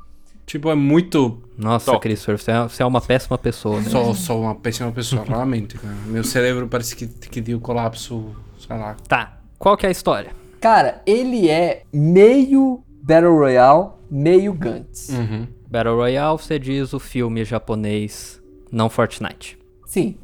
[0.47, 1.43] Tipo, é muito.
[1.59, 2.03] Nossa, Tóquio.
[2.03, 3.81] Christopher, você é, você é uma péssima pessoa.
[3.81, 3.89] Né?
[3.91, 5.95] Sou, sou uma péssima pessoa, realmente, cara.
[6.07, 8.97] Meu cérebro parece que, que deu colapso, sei lá.
[9.09, 9.39] Tá.
[9.59, 10.31] Qual que é a história?
[10.61, 15.09] Cara, ele é meio Battle Royale, meio Gantz.
[15.09, 15.47] Uhum.
[15.77, 18.41] Battle Royale, você diz o filme japonês,
[18.73, 20.17] não Fortnite, Sim,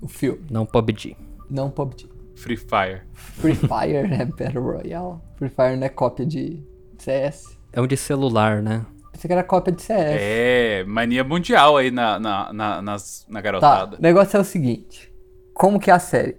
[0.00, 1.14] o filme, não PUBG.
[1.50, 2.08] não PUBG.
[2.36, 3.02] Free Fire.
[3.12, 5.18] Free Fire é Battle Royale.
[5.36, 6.62] Free Fire não é cópia de
[6.98, 7.56] CS.
[7.72, 8.84] É um de celular, né?
[9.12, 10.16] Pensei que era cópia de CS.
[10.20, 13.96] É, mania mundial aí na, na, na, nas- na Tá, garotada.
[13.98, 15.12] o negócio é o seguinte.
[15.52, 16.36] Como que é a série?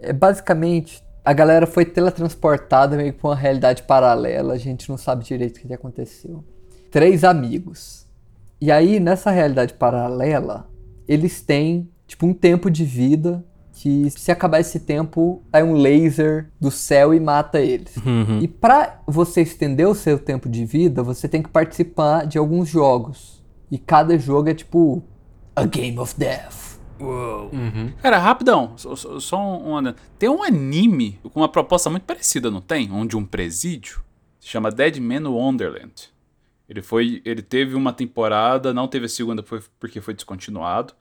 [0.00, 4.54] É basicamente, a galera foi teletransportada meio que pra uma realidade paralela.
[4.54, 6.44] A gente não sabe direito o que aconteceu.
[6.90, 8.06] Três amigos.
[8.60, 10.68] E aí, nessa realidade paralela,
[11.06, 16.50] eles têm, tipo, um tempo de vida que se acabar esse tempo, sai um laser
[16.60, 17.96] do céu e mata eles.
[17.98, 18.40] Uhum.
[18.42, 22.68] E pra você estender o seu tempo de vida, você tem que participar de alguns
[22.68, 23.40] jogos.
[23.70, 25.02] E cada jogo é tipo
[25.54, 26.78] a Game of Death.
[27.00, 27.92] Uhum.
[28.02, 32.50] Cara, rapidão, só, só- só um, um- Tem um anime com uma proposta muito parecida,
[32.50, 32.90] não tem?
[32.90, 34.00] Onde um presídio
[34.40, 35.92] se chama Dead Man Wonderland.
[36.68, 37.22] Ele foi.
[37.24, 40.92] Ele teve uma temporada, não teve a segunda foi porque foi descontinuado.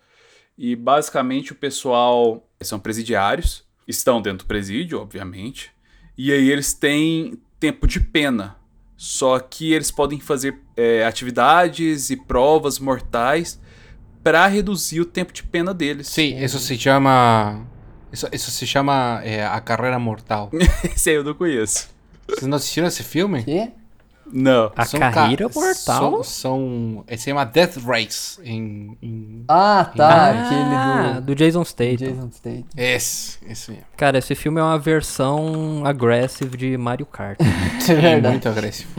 [0.57, 5.71] E basicamente o pessoal são presidiários, estão dentro do presídio, obviamente.
[6.17, 8.55] E aí eles têm tempo de pena.
[8.95, 13.59] Só que eles podem fazer é, atividades e provas mortais
[14.23, 16.07] para reduzir o tempo de pena deles.
[16.07, 17.67] Sim, isso se chama.
[18.11, 20.49] Isso, isso se chama é, A Carreira Mortal.
[20.83, 21.89] Esse aí eu não conheço.
[22.27, 23.43] Vocês não assistiram esse filme?
[23.43, 23.71] Quê?
[24.31, 24.71] Não.
[24.75, 26.23] A São carreira ca- mortal?
[26.23, 26.23] São.
[26.23, 28.97] são é, se chama Death Race em.
[29.01, 29.43] em...
[29.47, 30.07] Ah, tá.
[30.07, 31.95] ah, aquele do do Jason Statham.
[31.95, 32.63] Jason Statham.
[32.75, 33.85] Esse, esse mesmo.
[33.95, 37.39] Cara, esse filme é uma versão aggressive de Mario Kart.
[37.39, 37.45] É
[37.91, 38.27] É verdade.
[38.33, 38.89] muito agressivo.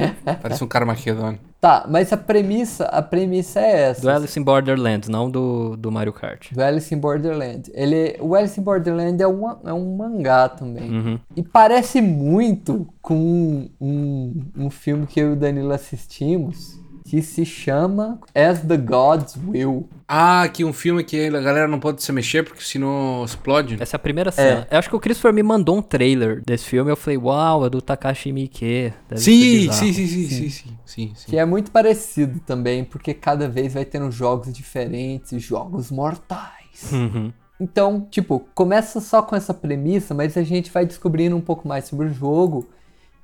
[0.43, 1.39] Parece um Carmageddon.
[1.61, 4.03] Tá, mas a premissa, a premissa é essa.
[4.03, 6.53] do Alice in Borderlands, não do, do Mario Kart.
[6.53, 7.69] Do Alice in Borderland.
[7.75, 10.89] Ele, o Alice in Borderland é, uma, é um mangá também.
[10.89, 11.21] Uhum.
[11.35, 16.78] E parece muito com um, um, um filme que eu e o Danilo assistimos,
[17.09, 19.89] que se chama As the Gods Will.
[20.07, 23.79] Ah, aqui um filme que a galera não pode se mexer porque senão explode.
[23.81, 24.69] Essa é a primeira cena.
[24.71, 26.91] Eu acho que o Christopher me mandou um trailer desse filme.
[26.91, 28.93] Eu falei, uau, é do Takashi Miike.
[29.15, 31.31] Sim, bizarro." sim, sim, sim, sim, sim, sim, sim.
[31.31, 36.93] Que é muito parecido também, porque cada vez vai tendo jogos diferentes jogos mortais.
[36.93, 37.33] Uhum.
[37.59, 41.87] Então, tipo, começa só com essa premissa, mas a gente vai descobrindo um pouco mais
[41.87, 42.69] sobre o jogo.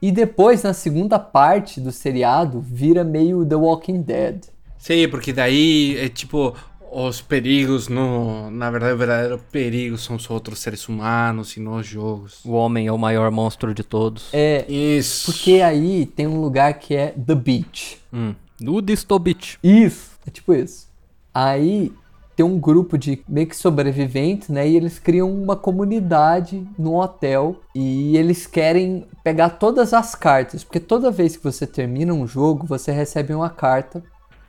[0.04, 4.38] E depois, na segunda parte do seriado, vira meio The Walking Dead.
[4.76, 6.54] Sim, porque daí é tipo
[6.92, 11.76] os perigos no, na verdade o verdadeiro perigo são os outros seres humanos e não
[11.76, 12.44] os jogos.
[12.44, 14.28] O homem é o maior monstro de todos.
[14.34, 15.32] É, Isso.
[15.32, 17.96] porque aí tem um lugar que é The Beach.
[18.12, 18.34] Hum.
[18.60, 19.58] No Disto Beach.
[19.64, 20.86] Isso, é tipo isso.
[21.32, 21.90] Aí
[22.36, 24.68] tem um grupo de meio que sobreviventes, né?
[24.68, 30.80] E eles criam uma comunidade no hotel e eles querem pegar todas as cartas, porque
[30.80, 34.02] toda vez que você termina um jogo, você recebe uma carta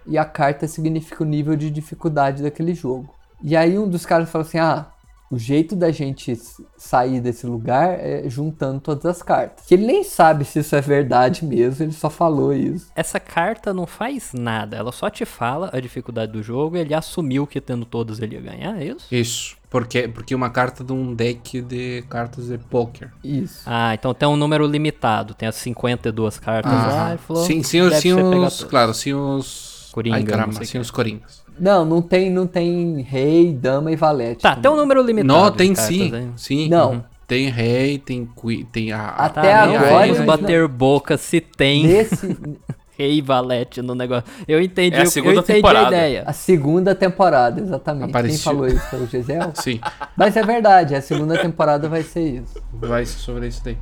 [0.07, 3.13] e a carta significa o nível de dificuldade daquele jogo.
[3.43, 4.87] E aí um dos caras fala assim: "Ah,
[5.31, 6.37] o jeito da gente
[6.77, 9.65] sair desse lugar é juntando todas as cartas".
[9.65, 12.87] Que ele nem sabe se isso é verdade mesmo, ele só falou isso.
[12.95, 14.77] Essa carta não faz nada.
[14.77, 18.35] Ela só te fala a dificuldade do jogo e ele assumiu que tendo todos ele
[18.35, 19.07] ia ganhar, é isso?
[19.13, 19.57] Isso.
[19.69, 23.11] Porque, porque uma carta de um deck de cartas de poker.
[23.23, 23.61] Isso.
[23.65, 25.33] Ah, então tem um número limitado.
[25.33, 27.09] Tem as 52 cartas lá.
[27.09, 28.63] Ele falou, Sim, sim, sim os todas.
[28.63, 31.41] claro, sim os Coringa, Ai, caramba, sei sim os coringas.
[31.59, 34.41] Não, não tem, não tem rei, dama e valete.
[34.41, 35.27] Tá, tem um número limitado.
[35.39, 36.13] Não, tem cartas sim.
[36.15, 36.27] aí.
[36.35, 36.69] Sim.
[36.69, 37.03] Não.
[37.27, 38.29] Tem rei, tem
[38.71, 42.37] tem a Até a Tá, agora, vamos bater boca se tem Nesse,
[42.95, 44.25] rei valete no negócio.
[44.47, 45.87] Eu entendi, É a eu- segunda eu entendi temporada.
[45.87, 46.23] a ideia.
[46.27, 48.03] a segunda temporada, exatamente.
[48.03, 48.43] Quem Apareceu.
[48.43, 49.51] falou isso foi o Gisel?
[49.55, 49.79] Sim,
[50.15, 52.61] Mas é verdade, a segunda temporada vai ser isso.
[52.73, 53.77] vai ser sobre isso daí.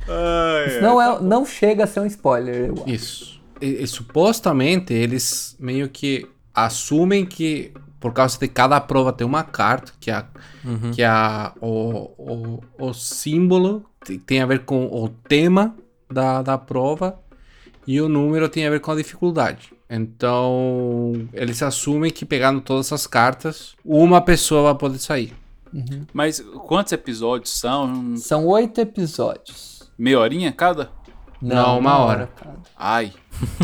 [0.66, 2.88] Isso não, é, não chega a ser um spoiler, eu acho.
[2.88, 3.40] Isso.
[3.60, 9.42] E, e supostamente eles meio que assumem que por causa de cada prova tem uma
[9.42, 10.26] carta, que é, a,
[10.92, 15.74] que é a, o, o, o símbolo te- tem a ver com o tema
[16.10, 17.18] da, da prova
[17.86, 19.72] e o número tem a ver com a dificuldade.
[19.88, 25.32] Então, eles assumem que pegando todas as cartas, uma pessoa vai poder sair.
[26.12, 28.16] Mas quantos episódios são?
[28.16, 29.90] São oito episódios.
[29.98, 30.90] Meia horinha cada?
[31.46, 32.28] Não, uma hora.
[32.34, 32.56] cara.
[32.76, 33.12] Ai.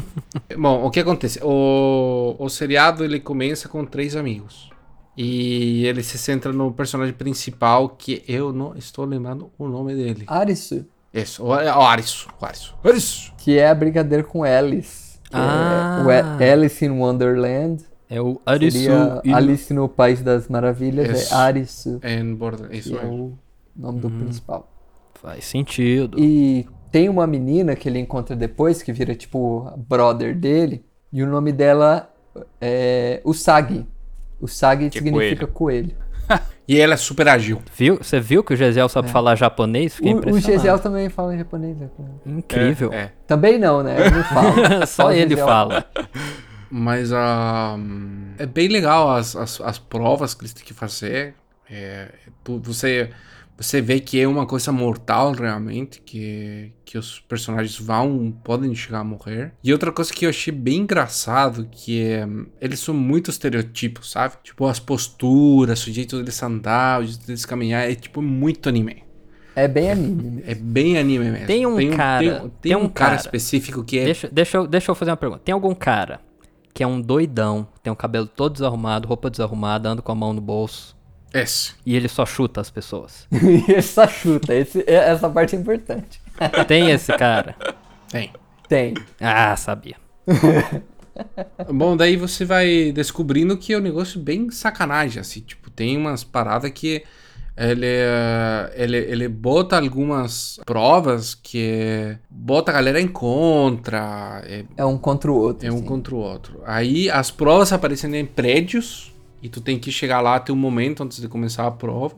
[0.59, 1.41] Bom, o que acontece?
[1.43, 4.69] O, o seriado ele começa com três amigos.
[5.17, 10.25] E ele se centra no personagem principal, que eu não estou lembrando o nome dele.
[10.27, 12.29] Arisu, Isso, o, o Arisu.
[12.41, 12.75] O Arisu.
[12.85, 13.33] Arisu.
[13.37, 15.19] que é a brincadeira com Alice.
[15.25, 16.05] que Ah.
[16.39, 17.85] É Alice in Wonderland.
[18.09, 18.79] É o Arisu.
[18.79, 21.23] Seria e- Alice no País das Maravilhas.
[21.23, 21.35] Isso.
[21.35, 23.33] É Arisu, Em border, isso é o
[23.77, 24.69] nome do principal.
[25.15, 26.19] Faz sentido.
[26.19, 31.27] E tem uma menina que ele encontra depois, que vira tipo brother dele, e o
[31.27, 32.13] nome dela
[32.61, 33.87] é Usagi.
[34.41, 35.97] Usagi Que é significa coelho.
[36.69, 37.61] E ela é super ágil.
[37.77, 37.97] Viu?
[37.97, 39.97] Você viu que o Gesiel sabe falar japonês?
[39.97, 40.39] Fiquei O, o.
[40.39, 41.77] Gesiel também fala em japonês.
[41.77, 41.89] né?
[42.25, 42.93] Incrível.
[42.93, 43.11] É.
[43.27, 44.07] Também não, né?
[44.07, 44.55] Eu não falo.
[44.87, 45.85] Só ele fala.
[46.71, 47.77] Mas ah,
[48.39, 51.35] é bem legal as, as, as provas que eles têm que fazer.
[51.69, 52.07] É,
[52.63, 53.11] você,
[53.61, 59.01] você vê que é uma coisa mortal realmente, que, que os personagens vão, podem chegar
[59.01, 59.53] a morrer.
[59.63, 62.27] E outra coisa que eu achei bem engraçado, que é,
[62.61, 64.35] eles são muito estereotipos, sabe?
[64.43, 69.05] Tipo, as posturas, o jeito deles andar, o jeito deles caminhar, é tipo muito anime.
[69.55, 70.43] É bem anime mesmo.
[70.47, 71.47] É bem anime mesmo.
[71.47, 73.21] Tem um cara- Tem, tem tem um, um cara, cara.
[73.21, 75.43] específico que é Deixa, deixa, eu, deixa eu fazer uma pergunta.
[75.45, 76.21] Tem algum cara
[76.73, 80.33] que é um doidão, tem o cabelo todo desarrumado, roupa desarrumada, anda com a mão
[80.33, 80.97] no bolso
[81.33, 81.73] esse.
[81.87, 83.27] e ele só chuta as pessoas?
[83.33, 84.55] E ele só chuta.
[84.55, 86.21] Esse- essa parte é importante.
[86.67, 87.55] Tem esse cara?
[88.11, 88.33] Tem.
[88.69, 88.95] Tem.
[89.21, 89.97] Ah, sabia.
[91.73, 96.25] Bom, daí você vai descobrindo que é um negócio bem sacanagem, assim, tipo, tem umas
[96.25, 97.03] paradas que
[97.57, 104.85] ele, eh, ele, ele bota algumas provas que bota a galera em contra, é, É
[104.85, 105.67] um contra o outro.
[105.67, 105.85] é um assim.
[105.85, 106.63] contra o outro.
[106.65, 109.10] Aí as provas aparecem em prédios
[109.43, 112.15] e tu tem que chegar lá até um momento antes de começar a prova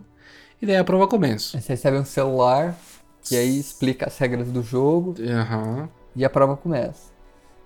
[0.60, 1.56] e daí a prova começa.
[1.56, 2.76] Aí Você recebe um celular
[3.22, 5.88] que aí explica as regras do jogo Aham.
[6.16, 7.12] e a prova começa.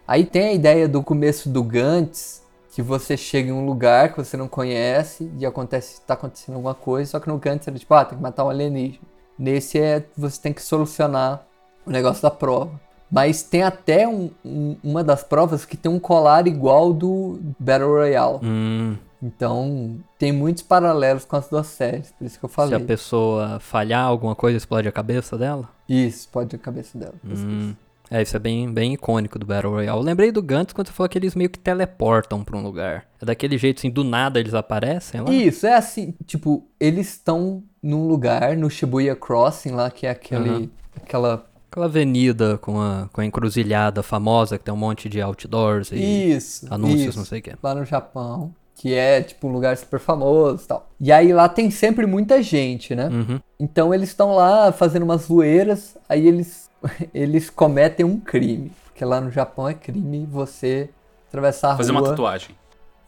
[0.06, 2.42] Aí tem a ideia do começo do Gantz,
[2.72, 6.74] que você chega em um lugar que você não conhece e acontece, tá acontecendo alguma
[6.74, 9.02] coisa, só que no Gantz era tipo, ah, tem que matar um alienígena.
[9.38, 11.46] Nesse é você tem que solucionar
[11.86, 12.78] o negócio da prova.
[13.10, 17.88] Mas tem até um- um- uma das provas que tem um colar igual do Battle
[17.90, 18.40] Royale.
[18.42, 22.74] Hum, Então tem muitos paralelos com as duas séries, por isso que eu se falei.
[22.76, 25.68] a pessoa falhar alguma coisa, explode a cabeça dela?
[25.88, 27.14] Isso, pode a cabeça dela.
[27.24, 27.74] Hum,
[28.10, 29.98] É, isso é bem, bem icônico do Battle Royale.
[29.98, 33.04] Eu lembrei do Gantz quando você falou que eles meio que teleportam pra um lugar.
[33.20, 35.32] É daquele jeito assim, do nada eles aparecem lá?
[35.32, 40.50] Isso, é assim, tipo, eles estão num lugar, no Shibuya Crossing lá, que é aquele,
[40.50, 40.70] Uhum.
[40.96, 41.46] aquela...
[41.68, 45.96] Aquela avenida com a, com a encruzilhada famosa que tem um monte de outdoors e
[46.32, 47.18] Isso, anúncios, isso.
[47.18, 47.54] não sei o quê.
[47.62, 50.86] lá no Japão, que é tipo um lugar super famoso e tal.
[51.00, 53.08] E aí lá tem sempre muita gente, né?
[53.08, 53.40] Uhum.
[53.58, 56.70] Então eles estão lá fazendo umas zoeiras, aí eles
[57.14, 60.90] eles cometem um crime, porque lá no Japão é crime você
[61.28, 62.02] atravessar a Fazer rua.
[62.02, 62.54] uma tatuagem.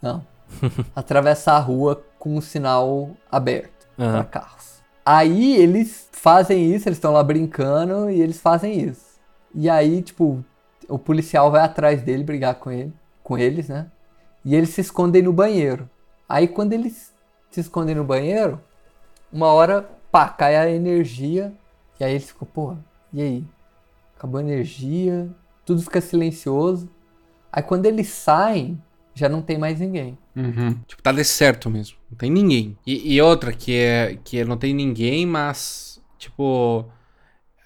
[0.01, 0.25] Não.
[0.97, 4.13] atravessar a rua com um sinal aberto Aham.
[4.13, 4.79] para carros.
[5.05, 9.07] Aí eles fazem isso, eles estão lá brincando e eles fazem isso.
[9.55, 10.43] E aí, tipo,
[10.89, 12.93] o policial vai atrás dele brigar com ele,
[13.23, 13.87] com eles, né?
[14.45, 15.89] E eles se escondem no banheiro.
[16.29, 17.15] Aí quando eles
[17.51, 18.61] se escondem no banheiro,
[19.33, 21.53] uma hora, pá, cai a energia.
[21.99, 22.77] E aí eles ficam, pô,
[23.13, 23.45] e aí?
[24.17, 25.29] Acabou a energia,
[25.65, 26.89] tudo fica silencioso.
[27.53, 28.81] Aí quando eles saem,
[29.15, 30.17] já não tem mais ninguém.
[30.35, 30.75] Uhum.
[30.87, 31.97] Tipo, tá deserto mesmo.
[32.11, 32.77] Não tem ninguém.
[32.87, 36.85] E, e outra, que é que não tem ninguém, mas, tipo,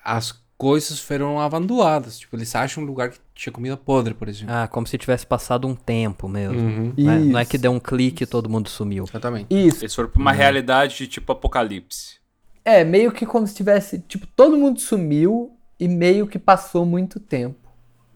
[0.02, 2.20] as coisas foram abandonadas.
[2.20, 4.54] Tipo, eles acham um lugar que tinha comida podre, por exemplo.
[4.54, 6.56] Ah, como se tivesse passado um tempo mesmo.
[6.56, 6.92] Uhum.
[6.96, 9.02] Não é, não é que deu um clique e todo mundo sumiu.
[9.02, 9.48] Exatamente.
[9.50, 9.82] Isso.
[9.82, 12.18] Eles foram pra uma realidade de tipo apocalipse.
[12.64, 15.50] É, meio que como se tivesse, tipo, todo mundo sumiu
[15.80, 17.68] e meio que passou muito tempo.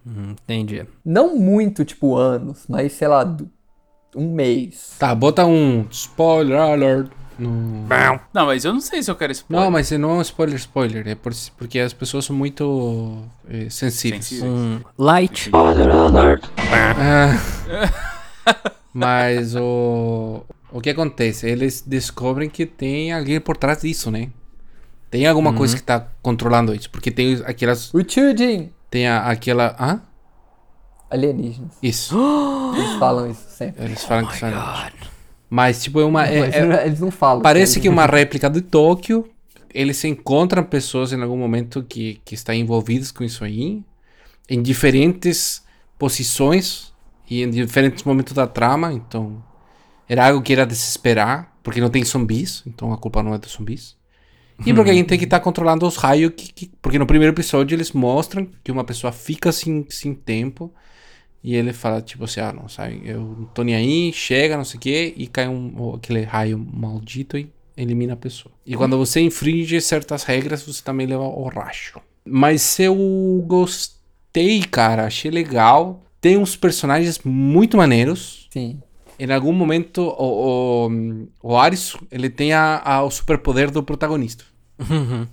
[0.06, 0.86] Hum, entendi.
[1.04, 3.36] Não muito, tipo, anos, mas sei lá,
[4.14, 4.94] um mês.
[5.00, 7.86] Tá, bota um spoiler alert no...
[8.32, 9.64] Não, mas eu não sei se eu quero spoiler.
[9.64, 11.06] Não, mas não é um spoiler, spoiler.
[11.08, 14.24] É por- porque as pessoas são muito eh, sensíveis.
[14.26, 14.52] Sensíveis.
[14.52, 15.50] Um light.
[15.52, 17.38] Ah.
[18.92, 20.44] Mas o.
[20.72, 21.48] O que acontece?
[21.48, 24.28] Eles descobrem que tem alguém por trás disso, né?
[25.10, 26.90] Tem alguma coisa que tá controlando isso.
[26.90, 27.92] Porque tem aquelas.
[27.94, 28.70] O Chujin!
[28.90, 29.76] Tem a, aquela.
[29.78, 30.00] Hã?
[31.10, 31.72] Alienígenas.
[31.82, 32.16] Isso.
[32.76, 33.84] Eles falam isso sempre.
[33.84, 34.50] Eles falam que são.
[35.48, 36.26] Mas, tipo, é uma.
[36.26, 37.42] é- é- eles não falam.
[37.42, 39.28] Parece que é uma réplica de Tóquio.
[39.72, 43.82] Eles encontram pessoas em algum momento que, que estão envolvidas com isso aí.
[44.48, 45.62] Em diferentes
[45.98, 46.92] posições
[47.28, 48.92] e em diferentes momentos da trama.
[48.92, 49.42] Então,
[50.08, 51.52] era algo que era desesperar.
[51.62, 52.62] Porque não tem zumbis.
[52.66, 53.96] Então a culpa não é dos zumbis.
[54.64, 56.32] E porque a gente tem que estar controlando os raios.
[56.36, 60.72] Que, que- porque no primeiro episódio eles mostram que uma pessoa fica sem, sem tempo.
[61.46, 64.64] E ele fala, tipo assim, ah, não, sabe, eu não tô nem aí, chega, não
[64.64, 68.52] sei o quê, e cai um, aquele raio maldito e elimina a pessoa.
[68.66, 72.00] E quando você infringe certas regras, você também leva o racho.
[72.24, 72.96] Mas eu
[73.46, 76.02] gostei, cara, achei legal.
[76.20, 78.48] Tem uns personagens muito maneiros.
[78.50, 78.80] Sim.
[79.16, 84.44] Em algum momento, o, o, o Aris, ele tem a, a- o superpoder do protagonista.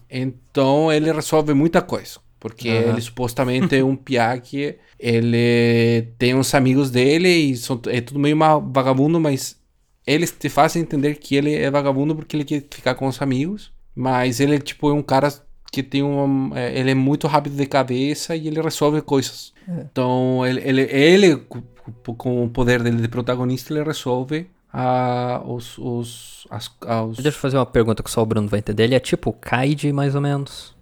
[0.09, 2.19] Então, ele resolve muita coisa.
[2.43, 2.89] Porque Aham.
[2.91, 8.19] ele supostamente é um piá que ele tem uns amigos dele e são, é tudo
[8.19, 9.57] meio uma vagabundo, mas
[10.05, 13.71] eles te fazem entender que ele é vagabundo porque ele quer ficar com os amigos.
[13.95, 15.31] Mas ele, tipo, é um cara
[15.71, 16.51] que tem um...
[16.53, 19.53] é, Ele é muito rápido de cabeça e ele resolve coisas.
[19.65, 21.63] Então, ele, ele, ele com-
[22.43, 25.77] o poder dele de protagonista, ele resolve ah, os...
[25.77, 28.83] os, as, ah, os- Deixa eu fazer uma pergunta que só o Bruno vai entender.
[28.83, 30.72] Ele é tipo o Kaid, mais ou menos.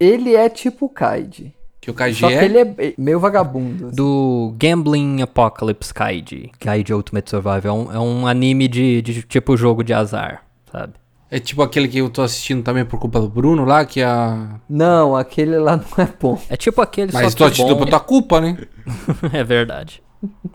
[0.00, 1.54] Ele é tipo o Kaid.
[1.80, 2.44] que o KG Só que é...
[2.44, 3.88] ele é meio vagabundo.
[3.88, 3.96] assim.
[3.96, 6.50] Do Gambling Apocalypse Kaid.
[6.58, 7.60] Kaid Ultimate Survival.
[7.64, 10.42] É um, é um anime de, de tipo jogo de azar,
[10.72, 10.94] sabe?
[11.30, 14.04] É tipo aquele que eu tô assistindo também por culpa do Bruno lá, que é
[14.04, 14.58] a...
[14.68, 16.40] Não, aquele lá não é bom.
[16.48, 17.82] É tipo aquele Mas só tô que assistindo bom.
[17.82, 18.58] por tua culpa, né?
[19.32, 20.02] é verdade.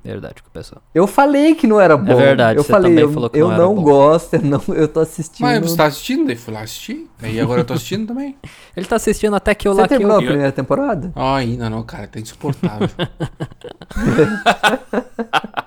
[0.03, 0.81] Verdade com a pessoa.
[0.93, 2.15] Eu falei que não era bom.
[2.15, 3.81] verdade, eu você falei, também eu, falou que eu não era não bom.
[3.81, 5.41] gosto, eu, não, eu tô assistindo.
[5.41, 6.27] Mas você tá assistindo?
[6.27, 7.09] Daí fui lá assistir.
[7.21, 8.35] Aí agora eu tô assistindo também.
[8.77, 10.27] Ele tá assistindo até que eu Você lá que terminou a eu...
[10.27, 11.11] primeira temporada?
[11.15, 12.07] Ah, ainda não, cara.
[12.07, 12.89] Tá insuportável.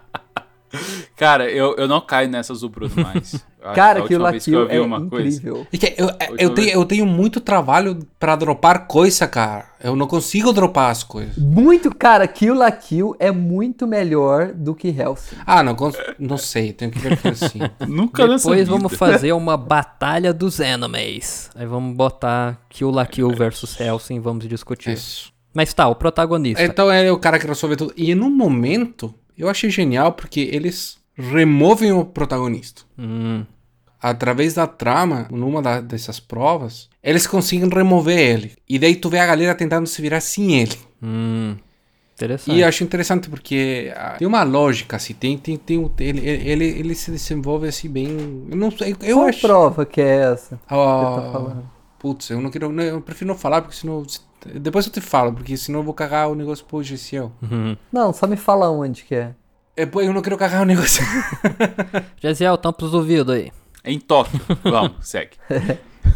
[1.18, 3.44] Cara, eu, eu não caio nessas do Bruno mais.
[3.60, 5.28] Eu Cara, aquilo vez que eu vi é uma coisa.
[5.28, 5.66] incrível.
[5.72, 9.66] É que eu, eu, Última tenho, eu tenho muito trabalho pra dropar coisa, cara.
[9.82, 11.36] Eu não consigo dropar as coisas.
[11.36, 15.36] Muito, cara, Kill la Kill é muito melhor do que Hellsing.
[15.44, 15.76] Ah, não,
[16.20, 16.72] não sei.
[16.72, 17.58] Tenho que ver que assim.
[17.86, 18.70] Nunca nessa Depois vida.
[18.70, 21.50] vamos fazer uma batalha dos animes.
[21.56, 24.92] Aí vamos botar Kill la Kill versus Helsing, vamos discutir.
[24.92, 25.32] Isso.
[25.52, 26.62] Mas tá, o protagonista.
[26.62, 27.92] Então ele é o cara que resolve tudo.
[27.96, 32.82] E num momento, eu achei genial porque eles removem o protagonista.
[32.98, 33.44] Hum,
[34.00, 38.52] Através da trama, numa da- dessas provas, eles conseguem remover ele.
[38.68, 40.78] E daí tu vê a galera tentando se virar sem ele.
[41.02, 41.56] hum.
[42.14, 42.56] Interessante.
[42.56, 46.26] E eu acho interessante porque ah, tem uma lógica, assim, tem, tem, tem um- ele,
[46.28, 48.44] ele, ele, se desenvolve assim bem.
[48.50, 49.40] Eu não sei, eu Qual acho.
[49.40, 50.74] prova que é essa que Ah,
[51.14, 51.70] você tá falando?
[51.98, 52.72] Putz, eu não quero.
[52.72, 54.04] não, Eu prefiro não falar, porque senão.
[54.60, 57.30] Depois eu te falo, porque senão eu vou cagar o negócio pro GCL.
[57.42, 57.76] Uhum.
[57.92, 59.34] Não, só me fala onde que é.
[59.78, 61.04] É, pô, eu não quero cagar o negócio.
[62.20, 63.52] Gesiel, tampa os ouvidos aí.
[63.84, 64.40] Em Tóquio.
[64.64, 65.30] Vamos, segue.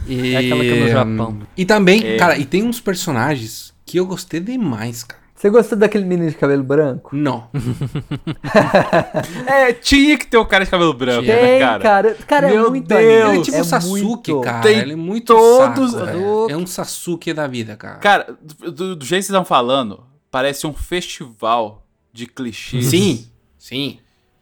[0.07, 1.39] E, É aquela que é no Japão.
[1.57, 2.17] E também, É.
[2.17, 5.23] cara, e tem uns personagens que eu gostei demais, cara.
[5.35, 7.17] Você gostou daquele menino de cabelo branco?
[7.17, 7.49] Não.
[9.47, 11.35] É, tinha que ter o cara de cabelo branco, Tinha.
[11.37, 11.83] né, Tem, cara?
[11.83, 12.17] cara.
[12.27, 13.01] Cara, é Meu muito Deus.
[13.01, 14.41] Ele é tipo é o Sasuke, muito.
[14.41, 14.61] cara.
[14.61, 16.51] Tem ele é muito todos- saco, velho.
[16.51, 17.99] É um Sasuke da vida, cara.
[17.99, 22.87] Cara, do, do- do jeito que vocês estão falando, parece um festival de clichês.
[22.87, 23.27] Sim,
[23.63, 23.99] sim,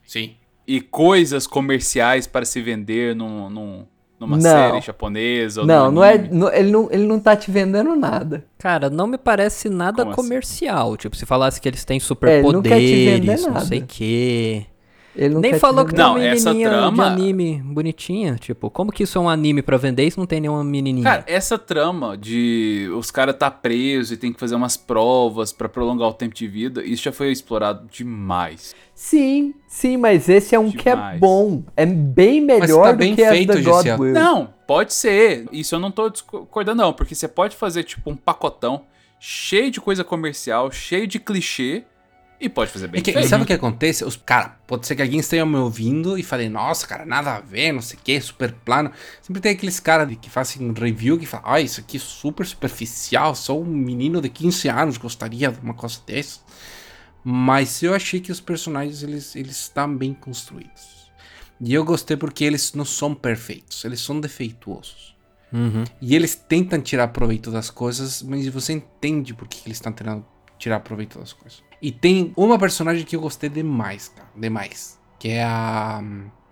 [0.07, 0.35] sim.
[0.67, 3.87] E coisas comerciais para se vender num, num-
[4.19, 4.43] numa Não.
[4.43, 5.63] série japonesa.
[5.63, 8.45] ou Não, num não é, não- ele, não, ele não tá te vendendo nada.
[8.59, 10.23] Cara, não me parece nada Como assim?
[10.23, 10.97] comercial.
[10.97, 13.65] Tipo, se falasse que eles têm É, ele não quer te vender superpoderes, não nada.
[13.67, 14.67] sei o quê.
[15.17, 18.37] Ele não Nem falou que tem Não, uma essa menininha de trama- anime bonitinha.
[18.37, 21.03] Tipo, como que isso é um anime pra vender e se não tem nenhuma menininha?
[21.05, 25.69] Cara, essa trama de os caras tá presos e tem que fazer umas provas pra
[25.69, 28.75] prolongar o tempo de vida, isso já foi explorado demais.
[28.95, 31.19] Sim, sim, mas esse é um que é Demais.
[31.19, 31.63] bom.
[31.77, 33.87] É bem Mas melhor tá do bem que as feito, da God.
[33.99, 34.13] Will.
[34.13, 35.47] Não, pode ser.
[35.51, 38.83] Isso eu não tô discordando, não, porque você pode fazer, tipo, um pacotão
[39.19, 41.83] cheio de coisa comercial, cheio de clichê,
[42.41, 43.29] e pode fazer bem É que, feito.
[43.29, 44.05] sabe o que acontece?
[44.05, 47.41] Os, cara, pode ser que alguém esteja me ouvindo e fale, nossa, cara, nada a
[47.41, 48.91] ver, não sei o que, super plano.
[49.21, 52.47] Sempre tem aqueles caras que fazem um review que falam, ah, isso aqui é super
[52.47, 56.41] superficial, sou um menino de 15 anos, gostaria de uma coisa dessa.
[57.23, 61.11] Mas eu achei que os personagens, eles, eles estão bem construídos.
[61.61, 65.15] E eu gostei porque eles não são perfeitos, eles são defeituosos.
[65.53, 65.85] Uhum.
[66.01, 70.25] E eles tentam tirar proveito das coisas, mas você entende por que eles estão tentando
[70.59, 71.63] tirar proveito das coisas.
[71.83, 74.29] E tem uma personagem que eu gostei demais, cara.
[74.37, 74.99] Demais.
[75.19, 76.03] Que é a.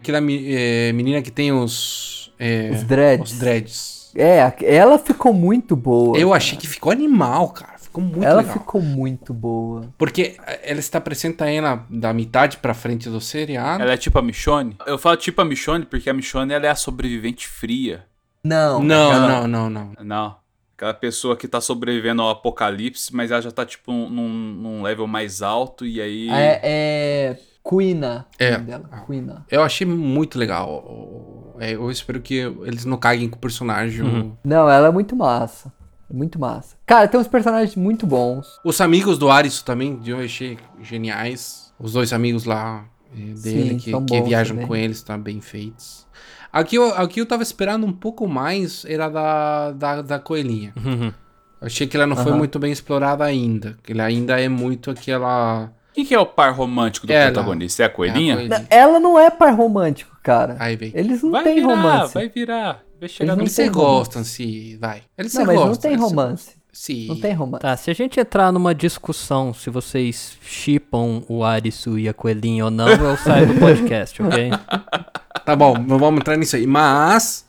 [0.01, 2.33] Aquela eh, menina que tem os.
[2.39, 3.33] eh, Os dreads.
[3.33, 4.13] Os dreads.
[4.15, 6.17] É, ela ficou muito boa.
[6.17, 6.37] Eu cara.
[6.39, 7.79] achei que ficou animal, cara.
[7.79, 8.55] Ficou muito Ela legal.
[8.59, 9.83] ficou muito boa.
[9.99, 13.83] Porque eh, ela está apresenta ela da metade pra frente do seriado.
[13.83, 14.77] Ela é tipo a Michonne?
[14.87, 18.05] Eu falo tipo a Michonne porque a Michonne ela é a sobrevivente fria.
[18.45, 18.83] Não.
[18.83, 19.93] Não, ela- não, não, não.
[20.05, 20.37] Não.
[20.79, 25.09] Aquela pessoa que tá sobrevivendo ao apocalipse, mas ela já tá, tipo, num, num level
[25.09, 26.29] mais alto e aí.
[26.31, 27.39] É, é.
[27.69, 28.27] Quina.
[28.39, 28.57] É.
[28.59, 28.89] dela.
[29.05, 29.45] Quina.
[29.51, 31.57] Eu achei muito legal.
[31.59, 34.03] Eh, Eu espero que eles não caguem com o personagem.
[34.03, 34.37] Uhum.
[34.45, 35.73] Não, ela é muito massa.
[36.09, 36.77] Muito massa.
[36.87, 38.47] Cara, tem uns personagens muito bons.
[38.65, 41.75] Os amigos do Arisu também, eu achei geniais.
[41.77, 44.69] Os dois amigos lá eh, dele Sim, que, que viajam também.
[44.69, 46.07] com eles, tá bem feitos.
[46.53, 50.73] Aqui eu, aqui eu tava esperando um pouco mais, era da, da, da coelhinha.
[50.85, 51.13] Uhum.
[51.61, 52.39] Achei que ela não foi Aham.
[52.39, 53.77] muito bem explorada ainda.
[53.83, 55.71] Que ele ainda é muito aquela.
[55.93, 57.33] Quem que é o par romântico do Ela.
[57.33, 57.83] protagonista?
[57.83, 58.33] É a coelhinha?
[58.33, 58.67] É a coelhinha.
[58.71, 60.57] Ela não é par romântico, cara.
[60.61, 60.93] Aí vem.
[60.95, 62.15] Eles não vai têm virar, romance.
[62.15, 62.81] vai virar.
[63.01, 65.03] Vai chegar Eles no não se gostam, sim, vai.
[65.17, 65.73] Eles Não, se mas gostam.
[65.73, 66.51] não tem se- romance.
[66.81, 67.09] Sim.
[67.09, 67.61] Não tem romance.
[67.63, 72.67] Tá, se a gente entrar numa discussão se vocês chipam o Arisu e a Coelhinha
[72.67, 74.51] ou não, eu saio do podcast, ok?
[75.45, 76.67] Tá bom, não vamos entrar nisso aí.
[76.67, 77.45] Mas,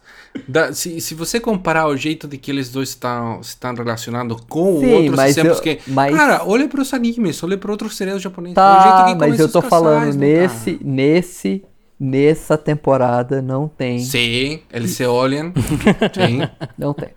[0.47, 4.35] da- se, se você comparar o jeito de que eles dois estão se estão relacionando
[4.47, 5.79] com Sim, outros mas exemplos eu- que.
[5.91, 8.53] mas- Cara, olha para os animes, olha para outros seriados japoneses.
[8.53, 10.83] o Tá, que mas eu tô falando né, nesse, cara?
[10.89, 11.63] nesse,
[11.99, 13.99] nessa temporada não tem.
[13.99, 15.53] Sim, eles se olham.
[16.15, 16.39] sim.
[16.77, 17.09] Não tem.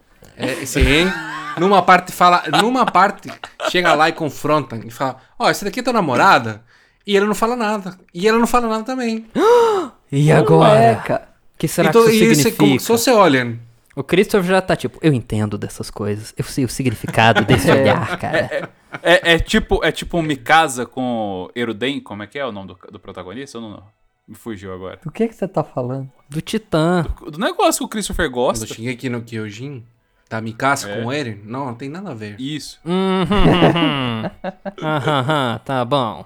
[0.42, 1.10] É, sim.
[1.58, 2.42] Numa parte fala.
[2.60, 3.30] Numa parte,
[3.70, 6.62] chega lá e confronta e fala: Ó, essa daqui é tua namorada.
[7.06, 7.98] E ele não fala nada.
[8.14, 9.26] E ela não fala nada também.
[10.14, 11.26] E é, agora?
[11.56, 12.86] que será então, que isso e você, significa?
[12.86, 13.58] como, se olham.
[13.96, 16.34] O Christopher já tá tipo, eu entendo dessas coisas.
[16.36, 17.74] Eu sei o significado desse É.
[17.80, 18.70] olhar, cara.
[19.02, 22.68] É, é tipo, é tipo um Mikasa com Eruden, como é que é o nome
[22.68, 23.56] do, do protagonista?
[23.56, 23.82] Eu não,
[24.28, 24.98] me fugiu agora.
[25.02, 26.10] Do que que você tá falando?
[26.28, 27.06] Do Titã.
[27.30, 28.66] Do negócio que o Christopher Do gosta.
[28.66, 29.84] Shingeki no Kyojin,
[30.32, 31.02] da Mikasa É.
[31.02, 32.40] com ele, não, não tem nada a ver.
[32.40, 32.80] Isso.
[32.86, 34.30] Uhum.
[34.82, 36.24] Aham, tá bom.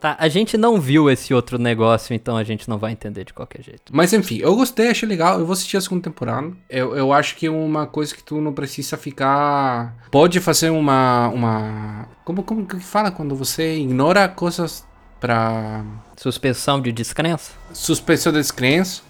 [0.00, 3.32] Tá, a gente não viu esse outro negócio, então a gente não vai entender de
[3.32, 3.92] qualquer jeito.
[3.94, 5.38] Mas enfim, eu gostei, achei legal.
[5.38, 6.52] Eu vou assistir a segunda temporada.
[6.68, 9.94] Eu, eu acho que é uma coisa que tu não precisa ficar.
[10.10, 11.28] Pode fazer uma.
[11.28, 12.08] uma...
[12.24, 14.84] Como, como que fala quando você ignora coisas
[15.20, 15.84] pra.
[16.16, 17.52] Suspensão de descrença?
[17.72, 19.02] Suspensão da descrença.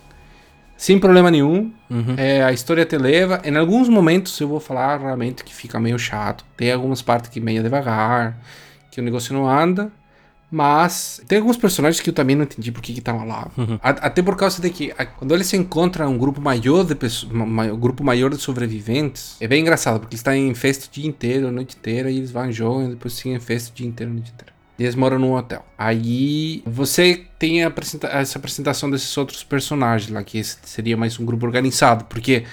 [0.82, 1.70] Sem problema nenhum.
[1.88, 2.14] Uhum.
[2.16, 3.40] É, a história te leva.
[3.44, 6.44] Em alguns momentos eu vou falar realmente que fica meio chato.
[6.56, 8.36] Tem algumas partes que meio devagar.
[8.90, 9.92] Que o negócio não anda.
[10.50, 13.48] Mas tem alguns personagens que eu também não entendi por que estavam lá.
[13.80, 16.96] A- Até por causa de que a- quando eles se encontram um grupo maior de
[16.96, 20.90] pessoas, um grupo maior de sobreviventes, é bem engraçado, porque eles estão em festa o
[20.92, 23.74] dia inteiro, a noite inteira, e eles vão jogam, e depois seguem em festa o
[23.74, 24.51] dia inteiro, a noite inteira.
[24.78, 25.64] E eles moram num hotel.
[25.76, 31.44] Aí você tem apresenta- essa apresentação desses outros personagens lá, que seria mais um grupo
[31.46, 32.44] organizado, porque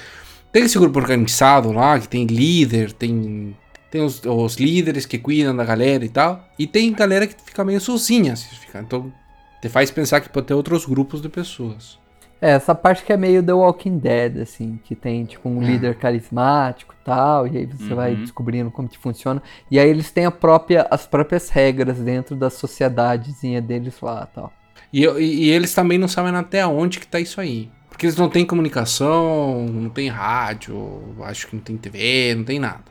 [0.51, 3.55] Tem esse grupo organizado lá, que tem líder, tem,
[3.91, 6.43] tem os, os líderes que cuidam da galera e tal.
[6.57, 8.33] E tem galera que fica meio sozinha.
[8.33, 9.13] Assim, fica, então,
[9.61, 11.98] te faz pensar que pode ter outros grupos de pessoas.
[12.41, 15.65] É, essa parte que é meio The Walking Dead, assim, que tem tipo um É.
[15.65, 18.21] líder carismático e tal, e aí você vai Uhum.
[18.21, 19.41] descobrindo como que funciona.
[19.69, 24.53] E aí eles têm a própria, as próprias regras dentro da sociedadezinha deles lá tal.
[24.93, 27.69] E, e- e eles também não sabem até onde que tá isso aí.
[27.89, 32.57] Porque eles não têm comunicação, não tem rádio, acho que não tem TV, não tem
[32.59, 32.85] nada.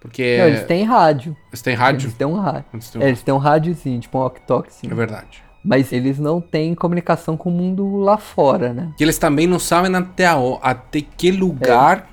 [0.00, 1.36] Porque Não, eles têm rádio.
[1.48, 2.04] eles têm rádio.
[2.06, 2.64] Eles têm um rádio.
[2.72, 4.86] Eles têm um- É, eles têm um rádiozinho, tipo um walkie-talkie.
[4.88, 5.42] É verdade.
[5.68, 8.88] Mas eles não têm comunicação com o mundo lá fora, né?
[8.96, 12.08] Que eles também não sabem até, a- até que lugar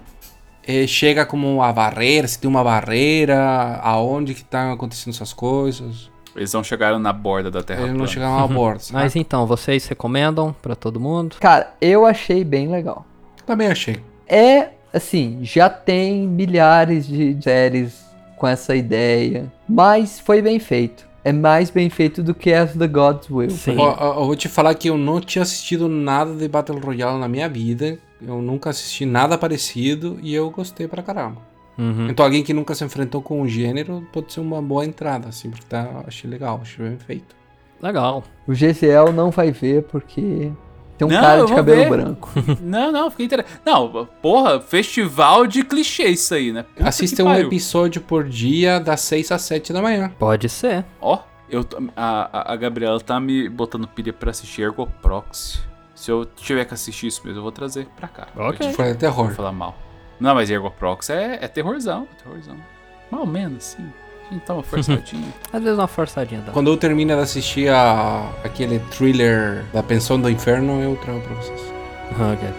[0.68, 6.10] eh, chega como a barreira, se tem uma barreira, aonde que estão acontecendo essas coisas.
[6.36, 8.80] Eles não chegaram na borda da Terra Eles não chegaram à borda.
[8.84, 8.94] sabe?
[9.02, 11.38] Mas então, vocês recomendam pra todo mundo?
[11.40, 13.06] Cara, eu achei bem legal.
[13.46, 13.98] Também achei.
[14.28, 18.04] É, assim, já tem milhares de séries
[18.38, 21.08] com essa ideia, mas foi bem feito.
[21.26, 23.50] É mais bem feito do que As the Gods Will.
[23.50, 23.78] Sim.
[23.80, 27.28] Ó, eu vou te falar que eu não tinha assistido nada de Battle Royale na
[27.28, 27.98] minha vida.
[28.22, 31.42] Eu nunca assisti nada parecido e eu gostei pra caramba.
[31.80, 32.10] Uhum.
[32.12, 35.50] Então alguém que nunca se enfrentou com o gênero pode ser uma boa entrada, assim,
[35.50, 37.36] porque tá, achei legal, achei bem feito.
[37.82, 38.24] Legal.
[38.48, 40.52] O GCL não vai ver porque
[40.98, 41.90] tem um Não, cara de vou cabelo ver.
[41.90, 42.30] branco.
[42.62, 43.60] Não, não, fiquei interessado.
[43.66, 46.64] Não, porra, festival de clichê isso aí, né?
[46.64, 47.48] Puta Assista um pariu.
[47.48, 50.12] episódio por dia, das 6 às 7 da manhã.
[50.18, 50.86] Pode ser.
[51.02, 51.20] Ó,
[51.50, 55.60] eu, tô- a, a- Gabriela tá me botando pilha pra assistir Ergo Proxy.
[55.94, 58.28] Se eu tiver que assistir isso mesmo, eu vou trazer pra cá.
[58.36, 58.72] Ok.
[58.74, 59.32] Foi não terror.
[59.34, 59.78] falar mal.
[60.20, 62.56] Não, mas Ergo Proxy é, é terrorzão, é terrorzão.
[63.12, 63.86] Mais ou menos, assim.
[64.30, 65.34] A gente dá uma forçadinha.
[65.54, 66.52] Às vezes uma forçadinha dá.
[66.52, 71.36] Quando eu termino de assistir a, aquele thriller da Pensão do Inferno, eu trago pra
[71.36, 71.62] vocês.
[72.12, 72.50] Ok.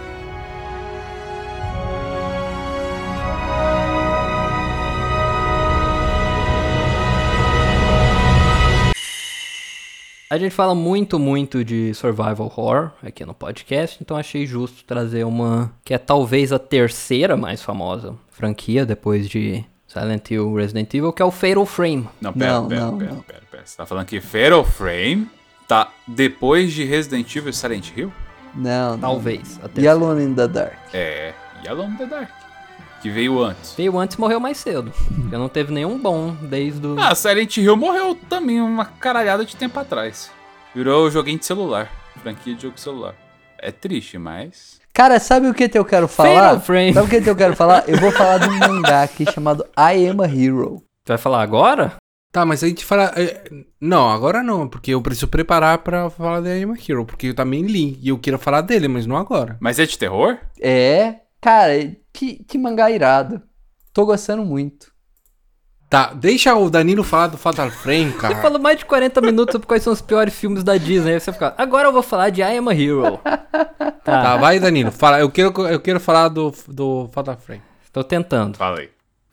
[10.29, 15.25] A gente fala muito, muito de survival horror aqui no podcast, então achei justo trazer
[15.25, 19.65] uma que é talvez a terceira mais famosa franquia depois de
[20.01, 22.07] Silent Hill Resident Evil, que é o Fatal Frame.
[22.21, 23.21] Não, pera, Não, pera, não, pera, não.
[23.23, 23.63] pera, pera.
[23.65, 25.27] Você tá falando que Fatal Frame
[25.67, 28.13] tá depois de Resident Evil e Silent Hill?
[28.55, 28.99] Não, não.
[28.99, 29.59] Talvez.
[29.63, 29.89] A E.
[29.89, 30.75] Alone in the Dark.
[30.93, 31.33] É,
[31.65, 32.29] Yellow in the Dark.
[33.03, 33.75] Que veio antes.
[33.75, 34.91] Veio antes e morreu mais cedo.
[35.15, 36.97] Porque não teve nenhum bom desde o.
[36.99, 40.31] Ah, Silent Hill morreu também uma caralhada de tempo atrás.
[40.75, 41.91] Virou joguinho de celular.
[42.23, 43.15] Franquia de jogo de celular.
[43.59, 44.79] É triste, mas.
[44.97, 46.59] Cara, sabe o que eu quero falar?
[46.59, 46.95] Frame.
[46.95, 47.87] Sabe o que eu quero falar?
[47.87, 50.83] Eu vou falar de um mangá aqui chamado I Am a Hero.
[51.05, 51.97] Tu vai falar agora?
[52.33, 53.13] Tá, mas a gente fala.
[53.15, 53.45] é,
[53.79, 57.35] Não, agora não, porque eu preciso preparar pra falar da I'm a Hero, porque eu
[57.35, 59.59] também li e eu quero falar dele, mas não agora.
[59.61, 60.39] Mas é de terror?
[60.59, 61.75] É, cara,
[62.11, 63.43] que, que mangá irado.
[63.93, 64.96] Tô gostando muito.
[65.89, 68.37] Tá, deixa o Danilo falar do Fatal Frame, Você cara.
[68.43, 71.15] falou mais de 40 minutos sobre quais são os piores filmes da Disney.
[71.15, 73.21] Aí você fica, agora eu vou falar de I Am a Hero.
[73.23, 74.91] Tá, Tá, vai, Danilo.
[74.91, 77.63] Fala, eu quero, eu quero falar do, do Fatal Frame.
[77.93, 78.57] tô tentando.
[78.57, 78.87] Falei.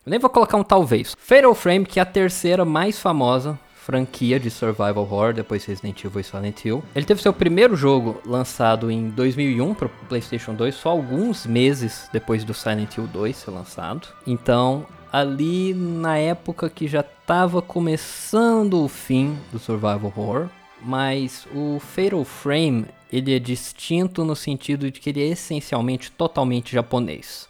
[0.06, 1.16] Eu nem vou colocar um talvez.
[1.18, 6.04] Fatal Frame, que é a terceira mais famosa franquia de survival horror, depois de Resident
[6.06, 6.84] Evil e Silent Hill.
[6.95, 12.43] Ele teve seu primeiro jogo lançado em 2001 para PlayStation 2, só alguns meses depois
[12.45, 14.08] do Silent Hill 2 ser lançado.
[14.26, 20.49] Então, ali na época que já estava começando o fim do survival horror,
[20.82, 26.74] mas o Fatal Frame, ele é distinto no sentido de que ele é essencialmente totalmente
[26.74, 27.47] japonês.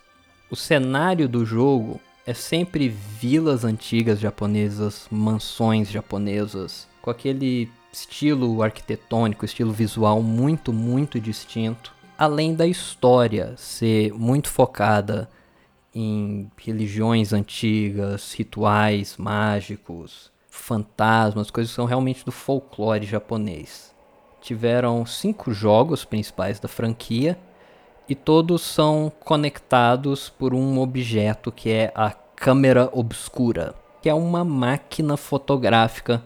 [0.52, 9.46] O cenário do jogo é sempre vilas antigas japonesas, mansões japonesas, com aquele estilo arquitetônico,
[9.46, 11.94] estilo visual muito, muito distinto.
[12.18, 15.30] Além da história ser muito focada
[15.94, 23.94] em religiões antigas, rituais mágicos, fantasmas, coisas que são realmente do folclore japonês.
[24.42, 27.38] Tiveram cinco jogos principais da franquia
[28.08, 34.44] e todos são conectados por um objeto que é a câmera obscura, que é uma
[34.44, 36.22] máquina fotográfica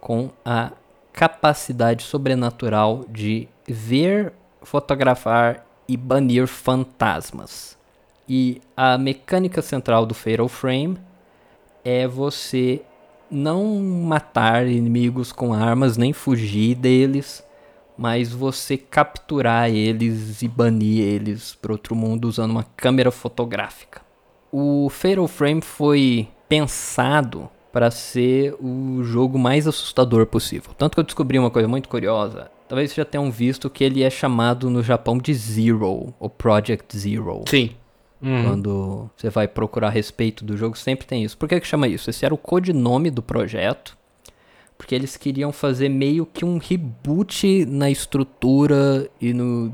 [0.00, 0.72] com a
[1.12, 7.78] capacidade sobrenatural de ver, fotografar e banir fantasmas.
[8.28, 10.98] E a mecânica central do Fatal Frame
[11.84, 12.82] é você
[13.30, 17.44] não matar inimigos com armas nem fugir deles,
[17.96, 24.02] mas você capturar eles e banir eles para outro mundo usando uma câmera fotográfica.
[24.50, 30.72] O Fatal Frame foi pensado para ser o jogo mais assustador possível.
[30.78, 32.50] Tanto que eu descobri uma coisa muito curiosa.
[32.68, 36.96] Talvez vocês já tenham visto que ele é chamado no Japão de Zero, ou Project
[36.96, 37.42] Zero.
[37.48, 37.70] Sim.
[38.22, 38.44] Uhum.
[38.44, 41.36] Quando você vai procurar a respeito do jogo, sempre tem isso.
[41.36, 42.08] Por que, que chama isso?
[42.08, 43.96] Esse era o codinome do projeto.
[44.76, 49.72] Porque eles queriam fazer meio que um reboot na estrutura e no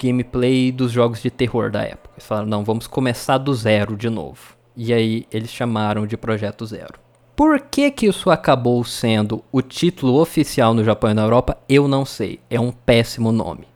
[0.00, 2.14] gameplay dos jogos de terror da época.
[2.14, 4.56] Eles falaram, não, vamos começar do zero de novo.
[4.76, 6.94] E aí eles chamaram de Projeto Zero.
[7.36, 11.58] Por que que isso acabou sendo o título oficial no Japão e na Europa?
[11.68, 12.40] Eu não sei.
[12.48, 13.66] É um péssimo nome.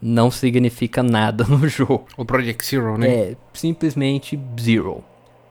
[0.00, 2.06] Não significa nada no jogo.
[2.16, 3.08] O Project Zero, né?
[3.08, 5.02] É simplesmente Zero.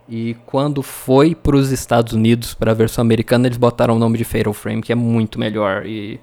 [0.08, 4.18] E quando foi para os Estados Unidos, para a versão americana, eles botaram o nome
[4.18, 5.86] de Fatal Frame, que é muito melhor.
[5.86, 6.20] E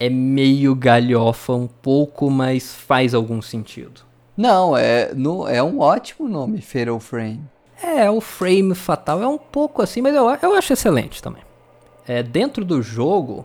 [0.00, 4.00] é meio galhofa um pouco, mas faz algum sentido.
[4.36, 7.40] Não, é, no, é um ótimo nome, Fatal Frame.
[7.82, 11.42] É, o frame fatal é um pouco assim, mas eu, eu acho excelente também.
[12.08, 13.44] É, dentro do jogo,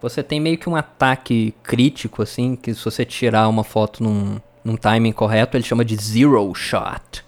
[0.00, 4.36] você tem meio que um ataque crítico, assim, que se você tirar uma foto num,
[4.64, 7.24] num timing correto, ele chama de Zero Shot.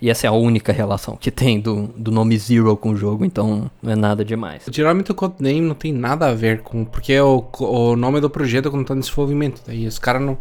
[0.00, 3.24] E essa é a única relação que tem do, do nome Zero com o jogo,
[3.24, 4.64] então não é nada demais.
[4.68, 6.84] Geralmente o codename não tem nada a ver com.
[6.84, 9.62] Porque é o, o nome do projeto quando tá em desenvolvimento.
[9.64, 10.36] Daí os caras não.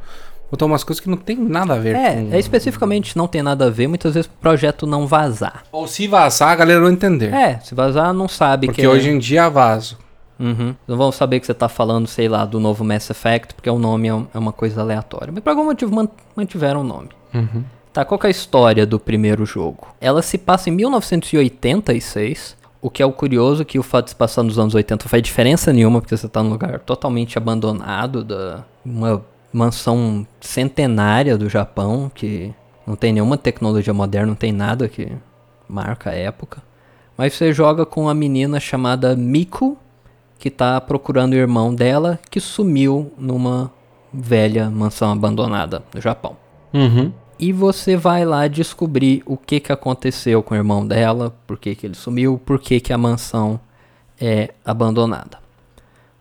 [0.49, 2.33] Botam umas coisas que não tem nada a ver É, com.
[2.33, 5.63] é especificamente não tem nada a ver, muitas vezes o projeto não vazar.
[5.71, 7.31] Ou se vazar, a galera não entender.
[7.33, 9.97] É, se vazar não sabe porque que é- hoje em dia vazo.
[10.41, 10.75] Uhum.
[10.87, 13.77] Não vão saber que você tá falando, sei lá, do novo Mass Effect, porque o
[13.79, 15.31] nome é é uma coisa aleatória.
[15.31, 17.09] Mas por algum motivo man- mantiveram o nome.
[17.33, 17.63] Uhum.
[17.93, 19.87] Tá, qual que é a história do primeiro jogo?
[19.99, 22.57] Ela se passa em 1986.
[22.81, 25.09] O que é o curioso que o fato de se passar nos anos 80 não
[25.09, 29.23] faz diferença nenhuma, porque você tá num lugar totalmente abandonado, da uma
[29.53, 32.51] mansão centenária do Japão, que
[32.87, 35.11] não tem nenhuma tecnologia moderna, não tem nada que
[35.69, 36.63] marca a época.
[37.15, 39.77] Mas você joga com uma menina chamada Miku,
[40.41, 43.71] que tá procurando o irmão dela, que sumiu numa
[44.11, 46.35] velha mansão abandonada no Japão.
[46.73, 47.13] Uhum.
[47.37, 51.75] E você vai lá descobrir o que, que aconteceu com o irmão dela, por que,
[51.75, 53.59] que ele sumiu, por que, que a mansão
[54.19, 55.37] é abandonada.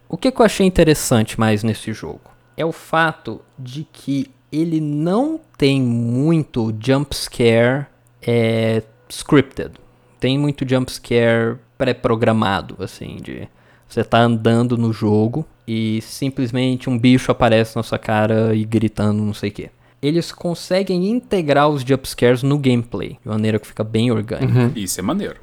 [0.06, 2.20] O que, que eu achei interessante mais nesse jogo
[2.58, 7.86] é o fato de que ele não tem muito jump scare
[8.20, 9.72] é, scripted.
[10.18, 13.48] Tem muito jump scare pré-programado, assim, de
[13.94, 19.22] você tá andando no jogo e simplesmente um bicho aparece na sua cara e gritando
[19.22, 19.70] não sei o que.
[20.02, 24.78] Eles conseguem integrar os jumpscares no gameplay, de maneira que fica bem orgânico.
[24.78, 25.36] Isso é maneiro.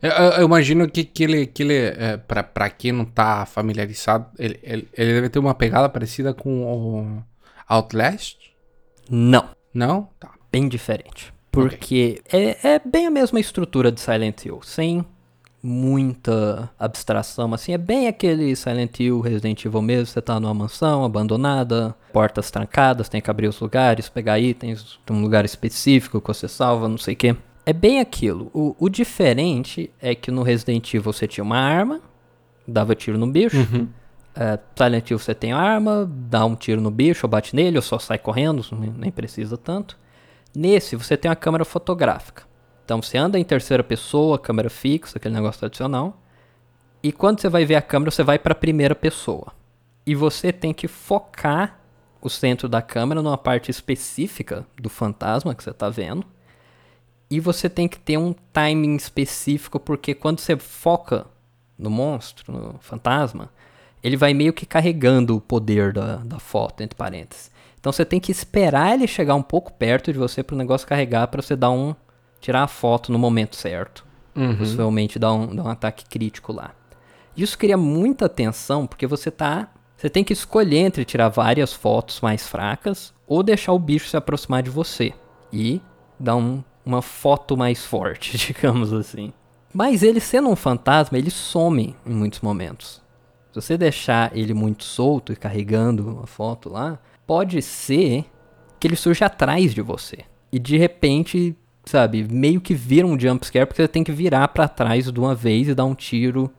[0.00, 3.44] Eu, eu- eu imagino que, que ele, que ele é, pra, pra quem não tá
[3.44, 7.22] familiarizado, ele, ele, ele deve ter uma pegada parecida com o
[7.68, 8.36] Outlast?
[9.10, 10.08] Não, Não?
[10.20, 10.30] Tá.
[10.52, 11.32] bem diferente.
[11.50, 15.04] Porque é, é bem a mesma estrutura de Silent Hill, sem
[15.68, 21.04] muita abstração, assim, é bem aquele Silent Hill, Resident Evil mesmo, você tá numa mansão
[21.04, 26.26] abandonada, portas trancadas, tem que abrir os lugares, pegar itens, tem um lugar específico que
[26.26, 27.36] você salva, não sei o que.
[27.66, 28.50] É bem aquilo.
[28.54, 32.00] O, o diferente é que no Resident Evil você tinha uma arma,
[32.66, 33.56] dava tiro no bicho,
[34.34, 37.82] é, Silent Hill você tem arma, dá um tiro no bicho, ou bate nele, ou
[37.82, 38.64] só sai correndo,
[38.96, 39.98] nem- precisa tanto.
[40.56, 42.47] Nesse você tem a câmera fotográfica.
[42.88, 46.22] Então você anda em terceira pessoa, câmera fixa, aquele negócio tradicional.
[47.02, 49.52] E quando você vai ver a câmera, você vai para a primeira pessoa.
[50.06, 51.78] E você tem que focar
[52.18, 56.26] o centro da câmera numa parte específica do fantasma que você está vendo.
[57.30, 61.26] E você tem que ter um timing específico, porque quando você foca
[61.78, 63.50] no monstro, no fantasma,
[64.02, 67.50] ele vai meio que carregando o poder da, da foto, entre parênteses.
[67.78, 70.88] Então você tem que esperar ele chegar um pouco perto de você para o negócio
[70.88, 71.94] carregar, para você dar um.
[72.40, 74.06] Tirar a foto no momento certo.
[74.58, 76.70] Possivelmente dar um, dar um ataque crítico lá.
[77.36, 79.68] Isso cria muita tensão, porque você tá.
[79.96, 84.16] Você tem que escolher entre tirar várias fotos mais fracas ou deixar o bicho se
[84.16, 85.12] aproximar de você.
[85.52, 85.80] E
[86.20, 89.32] dar um- uma foto mais forte, digamos assim.
[89.74, 93.02] Mas ele sendo um fantasma, ele some em muitos momentos.
[93.52, 98.24] Se você deixar ele muito solto e carregando a foto lá, pode ser
[98.78, 100.18] que ele surja atrás de você.
[100.52, 101.56] E de repente,
[101.88, 105.34] sabe, meio que vira um jumpscare, porque você tem que virar pra trás de uma
[105.34, 106.50] vez e dar um tiro,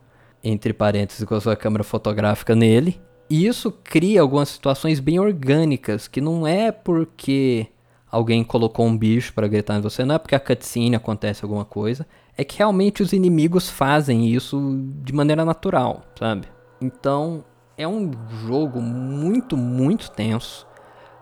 [0.43, 2.99] entre parênteses, com a sua câmera fotográfica nele.
[3.29, 7.67] E isso cria algumas situações bem orgânicas, que não é porque
[8.11, 11.63] alguém colocou um bicho pra gritar em você, não é porque a cutscene acontece alguma
[11.63, 16.47] coisa, é que realmente os inimigos fazem isso de maneira natural, sabe?
[16.81, 17.43] Então,
[17.77, 18.11] é um
[18.47, 20.65] jogo muito, muito tenso.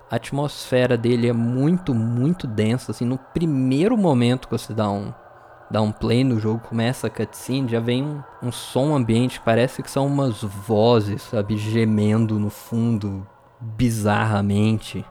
[0.09, 2.91] A atmosfera dele é muito, muito densa.
[2.91, 5.13] Assim, no primeiro momento que você dá um,
[5.69, 9.83] dá um play no jogo, começa a cutscene, já vem um, um som ambiente parece
[9.83, 13.27] que são umas vozes, sabe, gemendo no fundo,
[13.59, 15.05] bizarramente.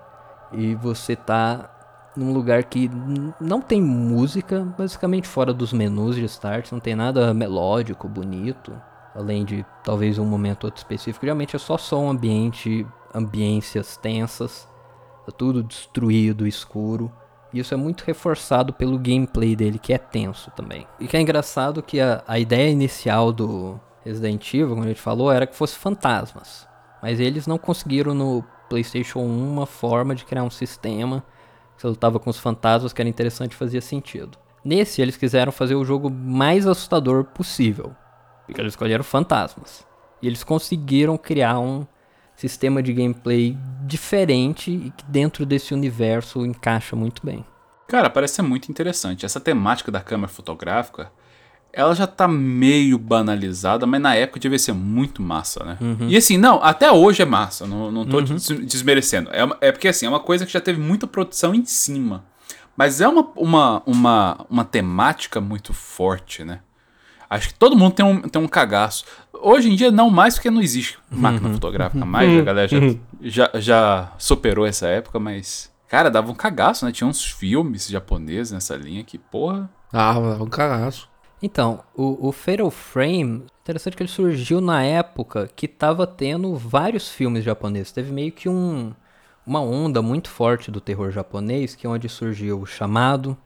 [0.53, 1.71] E você tá
[2.17, 2.91] num lugar que
[3.39, 8.73] não tem música, basicamente fora dos menus de start, não tem nada melódico, bonito,
[9.15, 11.27] além de talvez um momento outro específico.
[11.27, 14.67] Geralmente é só som ambiente, ambiências tensas,
[15.27, 17.13] tá tudo destruído, escuro.
[17.53, 20.87] E isso é muito reforçado pelo gameplay dele, que é tenso também.
[21.01, 25.01] E que é engraçado que a, a ideia inicial do Resident Evil, como a gente
[25.01, 26.67] falou, era que fosse fantasmas.
[27.03, 31.25] Mas eles não conseguiram no PlayStation 1 uma forma de criar um sistema
[31.77, 34.39] que você lutava com os fantasmas que era interessante e fazia sentido.
[34.65, 37.95] Nesse, eles quiseram fazer o jogo mais assustador possível.
[38.47, 39.87] Porque eles escolheram fantasmas.
[40.23, 41.87] E eles conseguiram criar um
[42.37, 43.57] sistema de gameplay
[43.87, 47.45] diferente e que dentro desse universo encaixa muito bem.
[47.89, 49.25] Cara, parece ser muito interessante.
[49.25, 51.11] Essa temática da câmera fotográfica,
[51.73, 55.79] ela já tá meio banalizada, mas na época devia ser muito massa, né?
[56.09, 59.31] E assim, não, até hoje é massa, não, não tô des- desmerecendo.
[59.31, 62.25] É, é porque assim, é uma coisa que já teve muita produção em cima.
[62.77, 66.61] Mas é uma, uma, uma, uma temática muito forte, né?
[67.29, 69.05] Acho que todo mundo tem um, tem um cagaço.
[69.33, 72.41] Hoje em dia, não mais, porque não existe máquina fotográfica mais.
[72.41, 72.79] A galera já,
[73.21, 75.71] já, já superou essa época, mas.
[75.89, 76.93] Cara, dava um cagaço, né?
[76.93, 79.71] Tinha uns filmes japoneses nessa linha que, porra.
[79.93, 81.09] Ah, dava um cagaço.
[81.41, 87.09] Então, o, o Fatal Frame, interessante que ele surgiu na época que tava tendo vários
[87.09, 87.93] filmes japoneses.
[87.93, 88.93] Teve meio que um,
[89.47, 93.37] uma onda muito forte do terror japonês, que é onde surgiu o Chamado,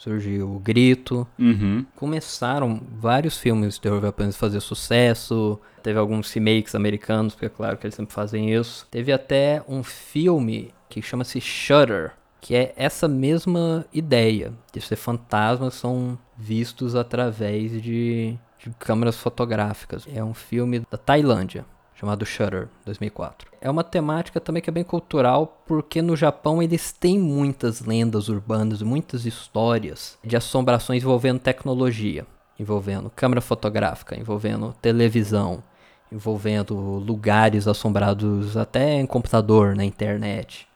[0.00, 1.28] surgiu o Grito.
[1.38, 1.84] Uhum.
[1.94, 5.60] Começaram vários filmes de terror japoneses a fazer sucesso.
[5.82, 8.86] Teve alguns remakes americanos, porque é claro que eles sempre fazem isso.
[8.90, 15.74] Teve até um filme que chama-se Shutter, que é essa mesma ideia de ser fantasmas
[15.74, 20.08] são vistos através de, de câmeras fotográficas.
[20.14, 21.66] É um filme da Tailândia
[22.00, 23.50] chamado Shutter, 2004.
[23.60, 28.30] É uma temática também que é bem cultural, porque no Japão eles têm muitas lendas
[28.30, 32.26] urbanas, muitas histórias de assombrações envolvendo tecnologia,
[32.58, 35.62] envolvendo câmera fotográfica, envolvendo televisão,
[36.10, 40.66] envolvendo lugares assombrados até em computador, na internet.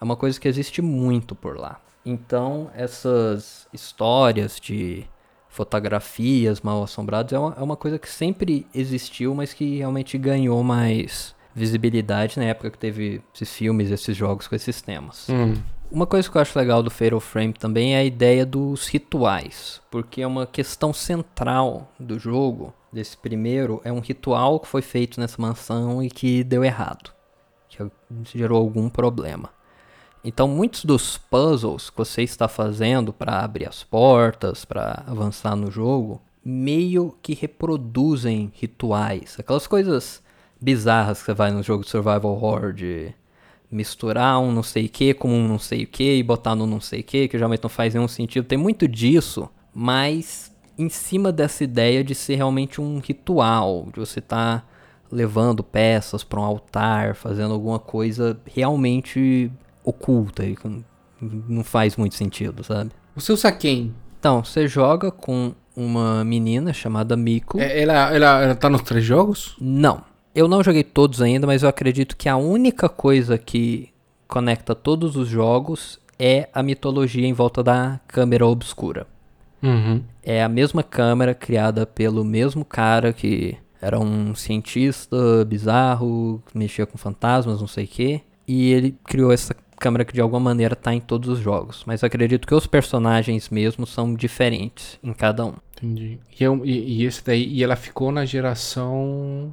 [0.00, 1.80] É uma coisa que existe muito por lá.
[2.04, 5.06] Então, essas histórias de
[5.52, 10.62] fotografias mal assombradas é uma, é uma coisa que sempre existiu, mas que realmente ganhou
[10.64, 15.28] mais visibilidade na época que teve esses filmes, esses jogos com esses temas.
[15.28, 15.54] Hum.
[15.90, 19.82] Uma coisa que eu acho legal do Fatal Frame também é a ideia dos rituais,
[19.90, 25.20] porque é uma questão central do jogo, desse primeiro, é um ritual que foi feito
[25.20, 27.12] nessa mansão e que deu errado,
[27.68, 27.78] que
[28.24, 29.50] gerou algum problema.
[30.24, 35.70] Então, muitos dos puzzles que você está fazendo para abrir as portas, para avançar no
[35.70, 40.22] jogo, meio que reproduzem rituais, aquelas coisas
[40.60, 43.12] bizarras que você vai no jogo de survival horror de
[43.70, 46.66] misturar um não sei o que com um não sei o que e botar no
[46.66, 48.44] não sei o que, que geralmente não faz nenhum sentido.
[48.44, 54.18] Tem muito disso, mas em cima dessa ideia de ser realmente um ritual, de você
[54.18, 54.68] estar
[55.10, 59.50] levando peças para um altar, fazendo alguma coisa realmente
[59.84, 60.56] oculta e
[61.20, 62.90] não faz muito sentido, sabe?
[63.14, 63.94] Você usa quem?
[64.18, 67.58] Então, você joga com uma menina chamada Miko.
[67.60, 69.56] É, Ela, ela, ela tá nos três jogos?
[69.60, 70.02] Não.
[70.34, 73.90] Eu não joguei todos ainda, mas eu acredito que a única coisa que
[74.26, 79.06] conecta todos os jogos é a mitologia em volta da câmera obscura.
[79.62, 80.02] Uhum.
[80.22, 86.96] É a mesma câmera criada pelo mesmo cara que era um cientista bizarro, mexia com
[86.96, 88.20] fantasmas, não sei o quê.
[88.46, 91.82] E ele criou essa câmera que de alguma maneira tá em todos os jogos.
[91.86, 95.54] Mas eu acredito que os personagens mesmo são diferentes em cada um.
[95.76, 96.18] Entendi.
[96.38, 99.52] E, eu- e- e esse daí, e ela ficou na geração.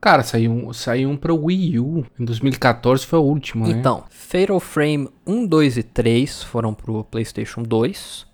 [0.00, 2.04] Cara, saiu um, saiu um pra Wii U.
[2.18, 3.72] Em 2014 foi o último, né?
[3.78, 8.26] Então, Fatal Frame 1, 2 e 3 foram pro PlayStation 2.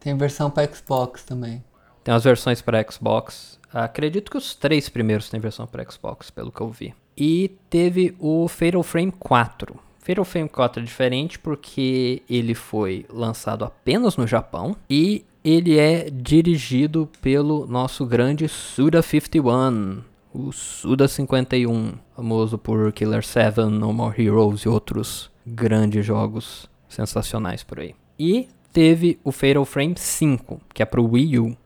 [0.00, 1.64] Tem versão pra Xbox também.
[2.04, 3.58] Tem as versões para Xbox.
[3.72, 6.94] Acredito que os três primeiros têm versão para Xbox, pelo que eu vi.
[7.16, 9.78] E teve o Fatal Frame 4.
[10.06, 16.08] Fatal Frame 4 é diferente porque ele foi lançado apenas no Japão e ele é
[16.08, 20.02] dirigido pelo nosso grande Suda 51,
[20.32, 27.64] o Suda 51, famoso por Killer 7, No More Heroes e outros grandes jogos sensacionais
[27.64, 27.92] por aí.
[28.16, 31.56] E teve o Fatal Frame 5, que é pro Wii U.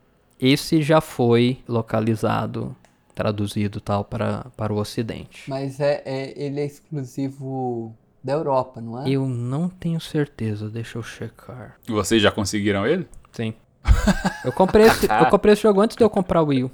[0.41, 2.75] Esse já foi localizado,
[3.15, 5.43] traduzido tal para, para o ocidente.
[5.47, 9.09] Mas é, é- ele é exclusivo da Europa, não é?
[9.09, 11.77] Eu não tenho certeza, deixa eu checar.
[11.89, 13.09] E vocês já conseguiram ele?
[13.33, 13.55] Sim.
[14.45, 16.71] Eu comprei esse, eu comprei esse jogo antes de eu comprar o Wii U.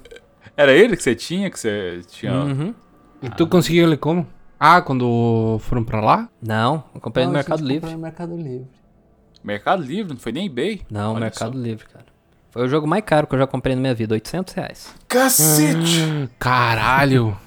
[0.55, 1.49] Era ele que você tinha?
[1.49, 2.33] Que você tinha.
[2.33, 2.73] Uhum.
[3.21, 4.27] E tu conseguiu ele como?
[4.59, 6.29] Ah, quando foram pra lá?
[6.41, 7.91] Não, eu comprei Não, no Mercado Livre.
[7.91, 8.67] no Mercado Livre.
[9.43, 10.81] Mercado Livre, não foi nem eBay?
[10.89, 11.59] Não, Olha Mercado só.
[11.59, 12.05] Livre, cara.
[12.49, 14.95] Foi o jogo mais caro que eu já comprei na minha vida, 800 reais.
[15.07, 16.01] Cacete!
[16.01, 17.37] Hum, caralho.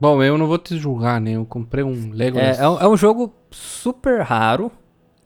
[0.00, 1.32] Bom, eu não vou te julgar, né?
[1.32, 2.38] Eu comprei um Lego.
[2.38, 4.72] É, é, um- é um jogo super raro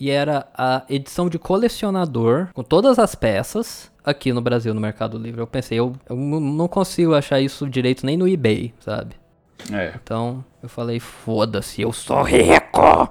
[0.01, 5.16] e era a edição de colecionador com todas as peças aqui no Brasil, no Mercado
[5.16, 5.40] Livre.
[5.40, 9.14] Eu pensei, eu, eu não consigo achar isso direito nem no eBay, sabe?
[9.72, 9.92] É.
[10.02, 13.09] Então eu falei, foda-se, eu sou rico!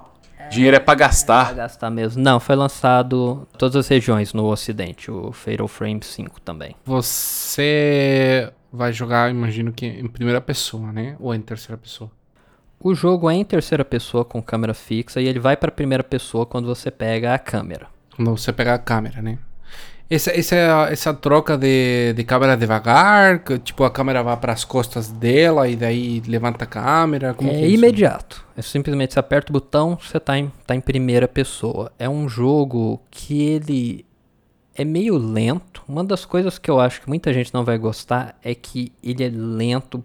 [0.50, 1.54] Dinheiro é pra Pra gastar.
[1.54, 2.22] gastar mesmo.
[2.22, 6.76] Não, foi lançado em todas as regiões no ocidente, o Fatal Frame 5 também.
[6.84, 11.16] Você vai jogar, imagino que em primeira pessoa, né?
[11.20, 12.10] Ou em terceira pessoa.
[12.80, 16.44] O jogo é em terceira pessoa com câmera fixa e ele vai pra primeira pessoa
[16.44, 17.86] quando você pega a câmera.
[18.16, 19.38] Quando você pegar a câmera, né?
[20.10, 20.56] Essa, essa,
[20.90, 25.66] essa troca de, de câmera devagar, que, tipo, a câmera vai para as costas dela
[25.66, 27.32] e daí levanta a câmera.
[27.32, 28.44] Como é é imediato.
[28.56, 31.90] É simplesmente você aperta o botão, você tá em, tá em primeira pessoa.
[31.98, 34.04] É um jogo que ele
[34.74, 35.82] é meio lento.
[35.88, 39.24] Uma das coisas que eu acho que muita gente não vai gostar é que ele
[39.24, 40.02] é lento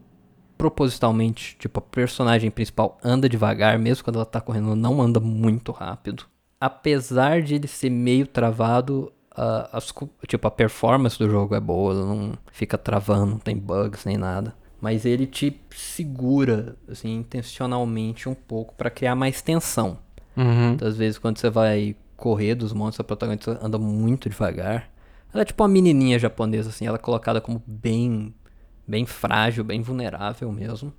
[0.57, 1.55] propositalmente.
[1.57, 6.25] Tipo, a personagem principal anda devagar, mesmo quando ela tá correndo, não anda muito rápido.
[6.59, 9.93] Apesar de ele ser meio travado, a, as
[10.27, 14.17] tipo, a performance do jogo é boa, ela não fica travando, não tem bugs nem
[14.17, 14.53] nada.
[14.81, 19.97] Mas ele te segura, assim, intencionalmente um pouco pra criar mais tensão.
[20.35, 20.77] Uhum.
[20.81, 24.89] Às vezes, quando você vai correr dos monstros, a protagonista anda muito devagar.
[25.33, 28.33] Ela é tipo uma menininha japonesa, assim, ela é colocada como bem,
[28.87, 30.93] bem frágil, bem vulnerável mesmo.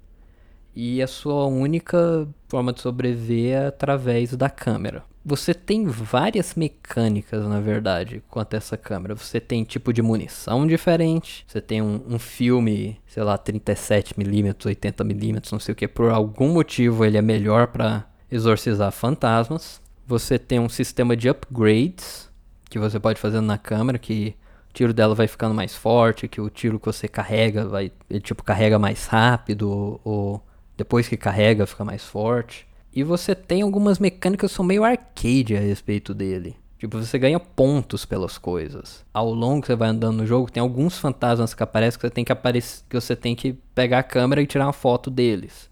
[0.74, 5.04] E a sua única forma de sobreviver é através da câmera.
[5.22, 9.14] Você tem várias mecânicas, na verdade, quanto a essa câmera.
[9.14, 11.44] Você tem tipo de munição diferente.
[11.46, 15.86] Você tem um, um filme, sei lá, 37mm, 80mm, não sei o que.
[15.86, 19.82] Por algum motivo ele é melhor pra exorcizar fantasmas.
[20.10, 22.28] Você tem um sistema de upgrades
[22.68, 24.34] que você pode fazer na câmera, que
[24.68, 28.18] o tiro dela vai ficando mais forte, que o tiro que você carrega vai, ele
[28.18, 30.44] tipo carrega mais rápido, ou,
[30.76, 32.66] depois que carrega fica mais forte.
[32.92, 36.56] E você tem algumas mecânicas que são meio arcade a respeito dele.
[36.76, 39.04] Tipo, você ganha pontos pelas coisas.
[39.14, 42.10] Ao longo que você vai andando no jogo, tem alguns fantasmas que aparecem que você
[42.10, 45.70] tem que aparecer, que você tem que pegar a câmera e tirar uma foto deles.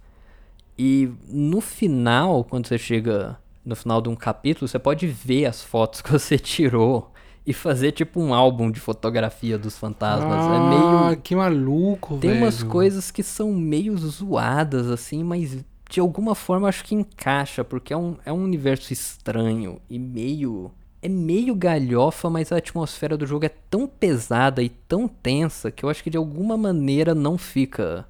[0.78, 3.36] E no final, quando você chega
[3.68, 7.12] no final de um capítulo, você pode ver as fotos que você tirou
[7.46, 10.44] e fazer tipo um álbum de fotografia dos fantasmas.
[10.46, 10.60] é Ah,
[11.08, 12.42] meio que maluco, tem velho.
[12.42, 15.56] umas coisas que são meio zoadas, assim, mas
[15.90, 20.70] de alguma forma acho que encaixa, porque é um, é um universo estranho e meio.
[21.00, 25.84] É meio galhofa, mas a atmosfera do jogo é tão pesada e tão tensa que
[25.84, 28.04] eu acho que de alguma maneira não fica.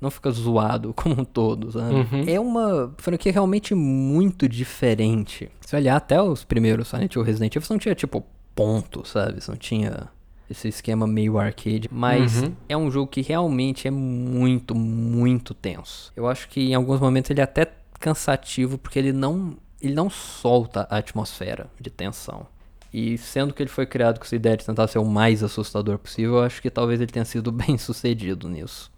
[0.00, 1.94] Não fica zoado como um todo, sabe?
[1.94, 2.24] Uhum.
[2.26, 5.50] É uma franquia realmente muito diferente.
[5.60, 8.24] Se olhar até os primeiros Silent Hill Resident Evil, você não tinha, tipo,
[8.54, 9.38] ponto, sabe?
[9.48, 10.08] Não tinha
[10.50, 11.88] esse esquema meio arcade.
[11.90, 12.52] Mas Uhum.
[12.68, 16.12] é um jogo que realmente é muito, muito tenso.
[16.14, 17.66] Eu acho que em alguns momentos ele é até
[17.98, 22.46] cansativo, porque ele não, ele não solta a atmosfera de tensão.
[22.92, 25.98] E sendo que ele foi criado com essa ideia de tentar ser o mais assustador
[25.98, 28.90] possível, eu acho que talvez ele tenha sido bem sucedido nisso.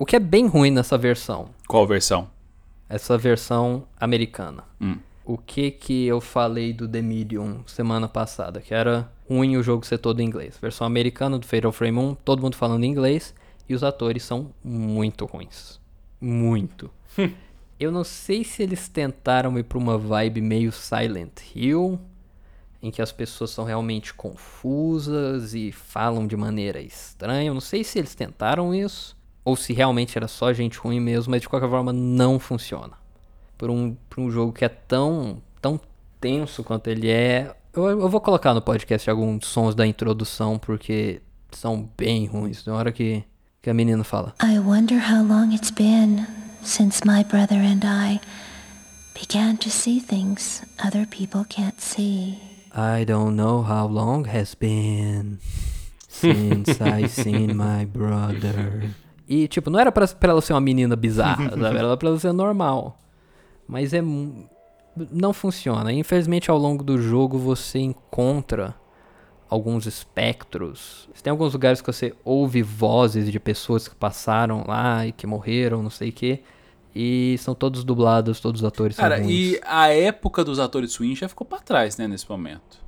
[0.00, 2.30] O que é bem ruim nessa versão, Qual versão?
[2.88, 4.64] essa versão americana.
[4.80, 4.96] Hum.
[5.26, 8.62] O que que eu falei do The Medium semana passada?
[8.62, 10.56] Que era ruim o jogo ser todo em inglês.
[10.58, 13.34] Versão americana do Fatal Frame 1, todo mundo falando inglês.
[13.68, 15.78] E os atores são muito ruins.
[16.18, 16.90] Muito.
[17.78, 22.00] eu não sei se eles tentaram ir pra uma vibe meio Silent Hill.
[22.82, 27.48] Em que as pessoas são realmente confusas e falam de maneira estranha.
[27.48, 29.19] Eu não sei se eles tentaram isso.
[29.50, 32.92] Ou se realmente era só gente ruim mesmo, mas de qualquer forma não funciona
[33.58, 35.80] por um, por um jogo que é tão, tão
[36.20, 37.52] tenso quanto ele é.
[37.74, 41.20] Eu, eu vou colocar no podcast alguns sons da introdução, porque
[41.50, 42.64] são bem ruins.
[42.64, 43.24] Na hora que,
[43.60, 44.34] que a menina fala.
[44.40, 46.24] I wonder how long it's been
[46.62, 48.20] since my brother and I
[49.18, 52.38] began to see things other people can't see.
[52.72, 55.40] I don't know how long has been
[56.06, 58.94] since I seen my brother.
[59.32, 61.78] E, tipo, não era pra, pra ela ser uma menina bizarra, sabe?
[61.78, 62.98] Era pra ela ser normal.
[63.68, 64.02] Mas é.
[65.12, 65.92] Não funciona.
[65.92, 68.74] Infelizmente, ao longo do jogo, você encontra
[69.48, 71.08] alguns espectros.
[71.22, 75.80] Tem alguns lugares que você ouve vozes de pessoas que passaram lá e que morreram,
[75.80, 76.42] não sei o quê.
[76.92, 79.52] E são todos dublados, todos os atores Cara, são ruins.
[79.52, 82.82] e a época dos atores swing já ficou pra trás, né, nesse momento.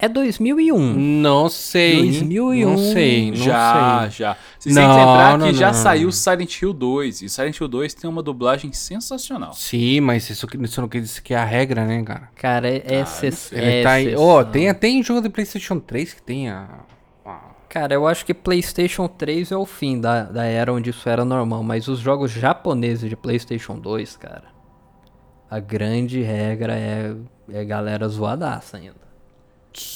[0.00, 0.78] É 2001.
[0.94, 1.96] Não sei.
[2.02, 2.70] 2001.
[2.70, 4.10] Não sei, não já, sei.
[4.10, 4.36] já.
[4.58, 5.74] Vocês Não, têm que lembrar não, que já não.
[5.74, 7.22] saiu Silent Hill 2.
[7.22, 9.52] E Silent Hill 2 tem uma dublagem sensacional.
[9.54, 12.28] Sim, mas isso, isso não quer dizer que é a regra, né, cara?
[12.36, 13.18] Cara, é, é, Ah,
[13.52, 14.22] é tá exceção.
[14.24, 16.68] Ó, tem até em jogo de PlayStation 3 que tem a.
[17.26, 21.06] a- Cara, eu acho que PlayStation 3 é o fim da, da era onde isso
[21.08, 24.44] era normal, mas os jogos japoneses de PlayStation 2, cara,
[25.50, 27.14] a grande regra é,
[27.52, 29.07] é galera zoadaça ainda.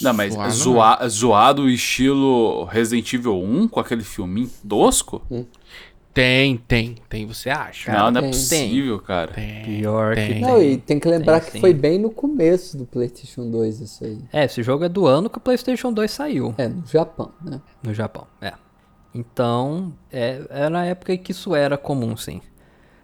[0.00, 5.22] Não, mas Zoado, zoa- zoado estilo Resident Evil 1 com aquele filminho tosco?
[6.14, 7.90] Tem, tem, tem, você acha?
[7.90, 8.30] não, não é tem.
[8.32, 9.32] possível, cara.
[9.32, 9.64] Tem.
[9.64, 10.40] Pior que tem.
[10.42, 14.04] Não, e tem que lembrar Tem, que foi bem no começo do PlayStation 2 isso
[14.04, 14.18] aí.
[14.30, 17.60] É, esse jogo é do ano que o PlayStation 2 saiu É, no Japão, né?
[17.82, 18.52] no Japão, é.
[19.14, 22.40] Então, é, era a época em que isso era comum, sim.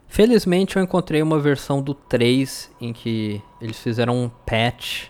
[0.07, 5.09] Felizmente eu encontrei uma versão do 3 em que eles fizeram um patch.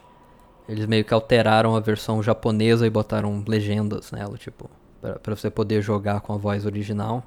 [0.69, 4.69] Eles meio que alteraram a versão japonesa e botaram legendas nela, tipo,
[5.23, 7.24] pra você poder jogar com a voz original.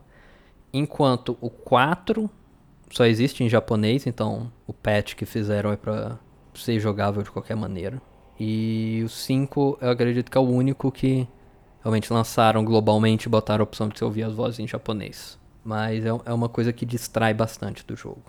[0.72, 2.30] Enquanto o 4
[2.91, 6.19] só existe em japonês, então o patch que fizeram é pra
[6.53, 8.01] ser jogável de qualquer maneira.
[8.39, 11.27] E o 5 eu acredito que é o único que
[11.81, 15.39] realmente lançaram globalmente e botaram a opção de você ouvir as vozes em japonês.
[15.63, 18.23] Mas é, é uma coisa que distrai bastante do jogo.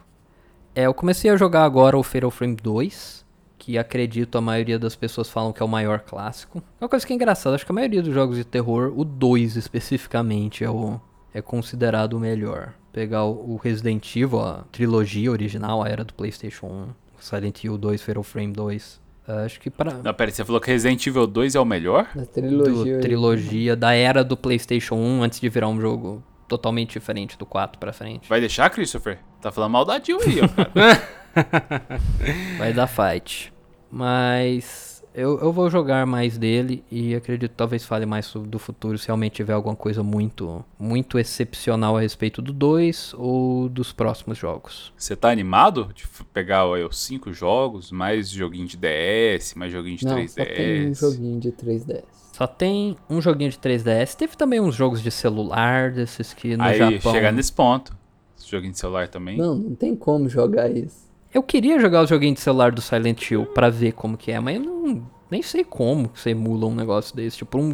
[0.74, 3.22] É, eu comecei a jogar agora o Fatal Frame 2,
[3.62, 6.60] que acredito a maioria das pessoas falam que é o maior clássico.
[6.80, 9.05] É uma coisa que é engraçada, acho que a maioria dos jogos de terror, o
[9.05, 11.01] 2 especificamente, é, o,
[11.32, 12.74] é considerado o melhor.
[12.93, 16.86] Pegar o, Resident Evil, a trilogia original, a era do PlayStation 1,
[17.20, 19.01] Silent Hill 2, Fatal Frame 2.
[19.28, 22.09] Acho que para Não, pera aí, você falou que Resident Evil 2 é o melhor?
[22.16, 22.98] Da do trilogia.
[22.98, 27.78] trilogia da era do PlayStation 1 antes de virar um jogo totalmente diferente do 4
[27.78, 28.28] pra frente.
[28.28, 29.20] Vai deixar, Christopher?
[29.40, 30.72] Tá falando mal da Jill aí, ó, cara.
[32.59, 33.52] Vai dar fight.
[33.93, 38.97] Mas eu, eu vou jogar mais dele e acredito que talvez fale mais do futuro
[38.97, 44.39] se realmente tiver alguma coisa muito muito excepcional a respeito do 2 ou dos próximos
[44.39, 44.93] jogos.
[44.97, 49.98] Você tá animado de pegar aí, os 5 jogos, mais joguinho de DS, mais joguinho
[49.98, 50.28] de Não, 3DS?
[50.31, 52.05] só tem um joguinho de 3DS.
[52.32, 54.14] Só tem um joguinho de 3DS.
[54.16, 57.12] Teve também uns jogos de celular desses que no aí, Japão.
[57.12, 57.94] chegar nesse ponto.
[58.39, 59.36] Esse joguinho de celular também.
[59.36, 61.11] Não, não tem como jogar isso.
[61.32, 64.38] Eu queria jogar o joguinho de celular do Silent Hill pra ver como que é,
[64.38, 67.38] mas eu não, nem sei como que você emula um negócio desse.
[67.38, 67.72] Tipo, pra um,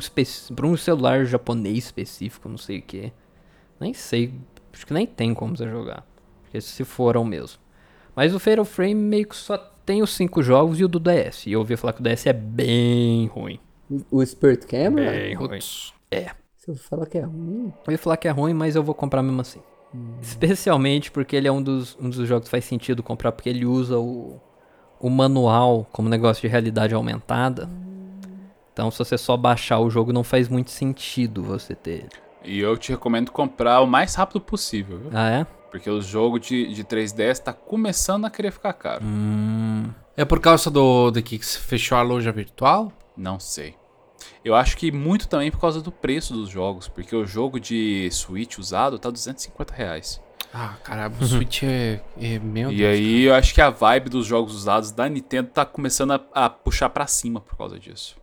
[0.54, 3.12] pra um celular japonês específico, não sei o que.
[3.80, 4.32] Nem sei.
[4.72, 6.06] Acho que nem tem como você jogar.
[6.44, 7.58] Porque se foram mesmo.
[8.14, 11.46] Mas o Fatal Frame meio que só tem os cinco jogos e o do DS.
[11.46, 13.58] E eu ouvi falar que o DS é bem ruim.
[14.08, 15.10] O Spirit Camera?
[15.10, 15.60] Bem ruim.
[15.60, 17.72] Se eu falar que é ruim.
[17.86, 19.60] Eu ia falar que é ruim, mas eu vou comprar mesmo assim.
[20.20, 23.64] Especialmente porque ele é um dos, um dos jogos que faz sentido comprar, porque ele
[23.64, 24.40] usa o,
[25.00, 27.68] o manual como negócio de realidade aumentada.
[28.72, 32.08] Então, se você só baixar o jogo, não faz muito sentido você ter.
[32.44, 35.10] E eu te recomendo comprar o mais rápido possível, viu?
[35.12, 35.46] Ah, é?
[35.70, 39.04] Porque o jogo de, de 3DS tá começando a querer ficar caro.
[39.04, 39.90] Hum.
[40.16, 42.92] É por causa do de que fechou a loja virtual?
[43.16, 43.74] Não sei.
[44.44, 48.08] Eu acho que muito também por causa do preço dos jogos, porque o jogo de
[48.10, 50.20] Switch usado tá 250 reais.
[50.52, 52.94] Ah, cara, o Switch é, é meu e Deus.
[52.94, 56.48] aí eu acho que a vibe dos jogos usados da Nintendo tá começando a, a
[56.50, 58.16] puxar pra cima por causa disso.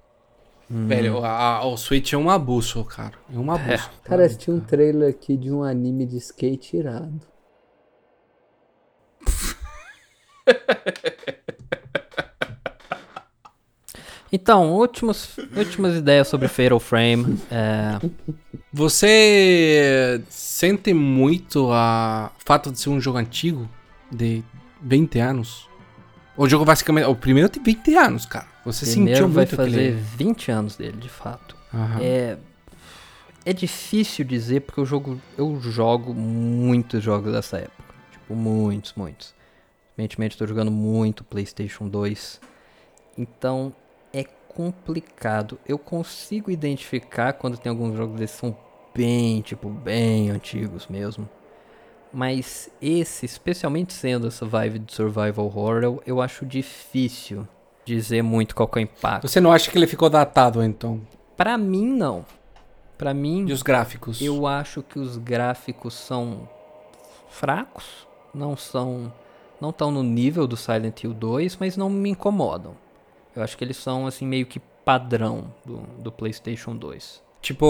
[0.67, 3.13] Velho, a- a- o Switch é um abuso, cara.
[3.31, 3.88] É um abuso.
[4.03, 7.22] Cara, tinha um trailer aqui de um anime de skate irado.
[14.35, 17.39] Então, últimos, últimas ideias sobre Fatal Frame.
[17.49, 17.97] É,
[18.73, 23.69] Você sente muito a o fato de ser um jogo antigo,
[24.11, 24.43] de
[24.81, 25.69] 20 anos?
[26.35, 27.05] O jogo basicamente.
[27.07, 28.45] O primeiro tem 20 anos, cara.
[28.65, 31.55] Você sentiu primeiro vai muito fazer aquele- 20 anos dele, de fato.
[31.73, 31.99] Aham.
[32.01, 32.37] É,
[33.45, 37.93] é difícil dizer porque eu jogo, eu jogo muitos jogos dessa época.
[38.11, 39.33] Tipo, muitos, muitos.
[39.97, 42.41] Evidentemente, estou jogando muito PlayStation 2.
[43.17, 43.73] Então,
[44.15, 45.59] é complicado.
[45.67, 48.57] Eu consigo identificar quando tem alguns jogos desses que são
[48.93, 51.27] bem, tipo, bem antigos mesmo.
[52.13, 57.45] Mas esse, especialmente sendo essa vibe de survival horror, eu, acho difícil
[57.83, 59.27] dizer muito qual é o impacto.
[59.27, 61.01] Você não acha que ele ficou datado, então?
[61.35, 62.25] Pra mim, não.
[62.97, 64.21] Pra mim, E os gráficos?
[64.21, 66.47] eu acho que os gráficos são
[67.27, 69.11] fracos, não são
[69.59, 72.75] não estão no nível do Silent Hill 2, mas não me incomodam.
[73.35, 77.23] Eu acho que eles são assim meio que padrão do, do PlayStation 2.
[77.41, 77.65] Tipo,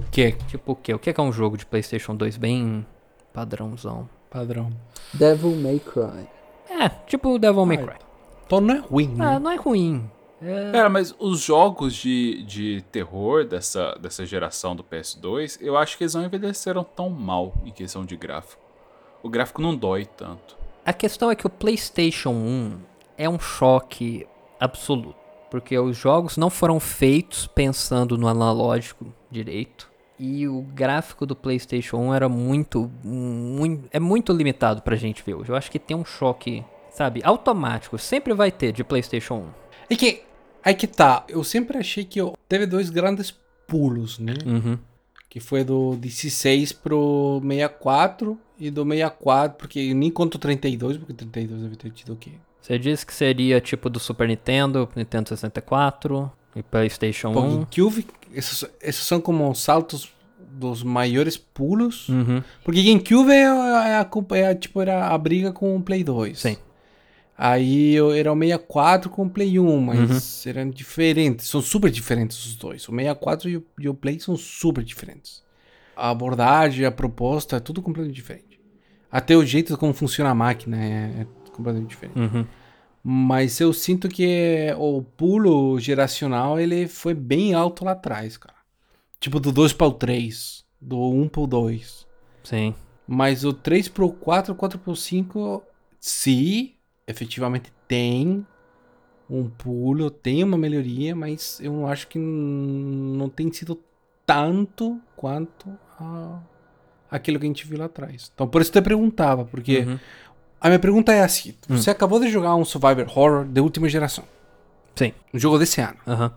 [0.00, 0.36] o quê?
[0.48, 0.94] Tipo o quê?
[0.94, 2.86] O que é que é um jogo de PlayStation 2 bem
[3.32, 4.08] padrãozão?
[4.30, 4.70] Padrão.
[5.14, 6.26] Devil May Cry.
[6.70, 7.96] É, tipo o Devil May Ah, Cry.
[8.46, 9.26] Então não é ruim, né?
[9.26, 10.10] Ah, não é ruim.
[10.72, 16.04] Cara, mas os jogos de, de terror dessa, dessa geração do PS2, eu acho que
[16.04, 18.62] eles não envelheceram tão mal em questão de gráfico.
[19.20, 20.56] O gráfico não dói tanto.
[20.84, 22.78] A questão é que o PlayStation 1
[23.16, 24.28] é um choque
[24.58, 25.16] absoluto.
[25.50, 29.88] Porque os jogos não foram feitos pensando no analógico direito.
[30.18, 33.88] E o gráfico do PlayStation 1 era muito, muito.
[33.92, 35.50] É muito limitado pra gente ver hoje.
[35.50, 37.96] Eu acho que tem um choque, sabe, automático.
[37.98, 39.46] Sempre vai ter de PlayStation 1.
[39.90, 40.22] É que.
[40.64, 41.24] Aí que tá.
[41.28, 43.32] Eu sempre achei que eu, teve dois grandes
[43.66, 44.34] pulos, né?
[44.44, 44.78] Uhum.
[45.30, 50.96] Que foi do 16 pro 64 e do 64, porque eu nem conto o 32,
[50.96, 52.32] porque o 32 deve ter tido o quê?
[52.60, 57.50] Você disse que seria tipo do Super Nintendo, Nintendo 64 e PlayStation Pô, 1.
[57.50, 60.12] GameCube, esses, esses são como saltos
[60.50, 62.08] dos maiores pulos.
[62.08, 62.42] Uhum.
[62.64, 66.38] Porque GameCube é, a- é a, é tipo, era a briga com o Play 2.
[66.40, 66.56] Sim.
[67.36, 71.48] Aí eu- era o 64 com o Play 1, mas eram diferentes.
[71.48, 72.88] São super diferentes os dois.
[72.88, 75.42] O 64 e o, e o Play são super diferentes.
[75.96, 78.60] A abordagem, a proposta, é tudo completamente diferente.
[79.10, 81.26] Até o jeito como funciona a máquina é, é
[81.58, 82.18] completamente diferente.
[82.18, 82.46] Uhum.
[83.02, 88.56] Mas eu sinto que o pulo geracional ele foi bem alto lá atrás, cara.
[89.20, 92.06] Tipo do 2 para o 3, do 1 para o 2.
[92.44, 92.74] Sim.
[93.06, 95.62] Mas o 3 pro 4, 4 pro 5,
[95.98, 96.72] sim,
[97.06, 98.46] efetivamente tem
[99.30, 103.78] um pulo, tem uma melhoria, mas eu acho que não tem sido
[104.26, 106.40] tanto quanto a,
[107.10, 108.30] aquilo que a gente viu lá atrás.
[108.32, 109.98] Então por isso eu te perguntava, porque Uhum.
[110.60, 114.24] A minha pergunta é assim: você acabou de jogar um Survivor Horror de última geração,
[114.96, 115.12] Sim.
[115.32, 116.32] um jogo desse ano, Aham.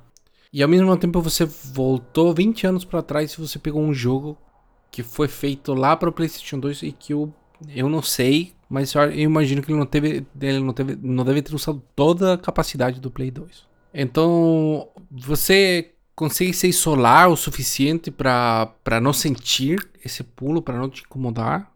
[0.52, 4.38] e ao mesmo tempo você voltou 20 anos pra trás e você pegou um jogo
[4.91, 7.34] que foi feito lá para o PlayStation 2 e que eu,
[7.69, 11.41] eu não sei, mas eu, imagino que ele não teve, ele não teve, não deve
[11.41, 13.65] ter usado toda a capacidade do Play 2.
[13.93, 20.89] Então, você consegue se isolar o suficiente para para não sentir esse pulo, para não
[20.89, 21.70] te incomodar?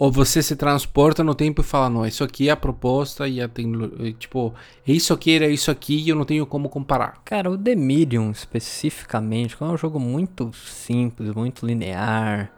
[0.00, 3.38] Ou você se transporta no tempo e fala, não, isso aqui é a proposta e
[3.38, 4.54] a tecnologia, tipo,
[4.86, 7.20] isso aqui era isso aqui e eu não tenho como comparar.
[7.22, 12.50] Cara, o The Medium especificamente, é um jogo muito simples, muito linear,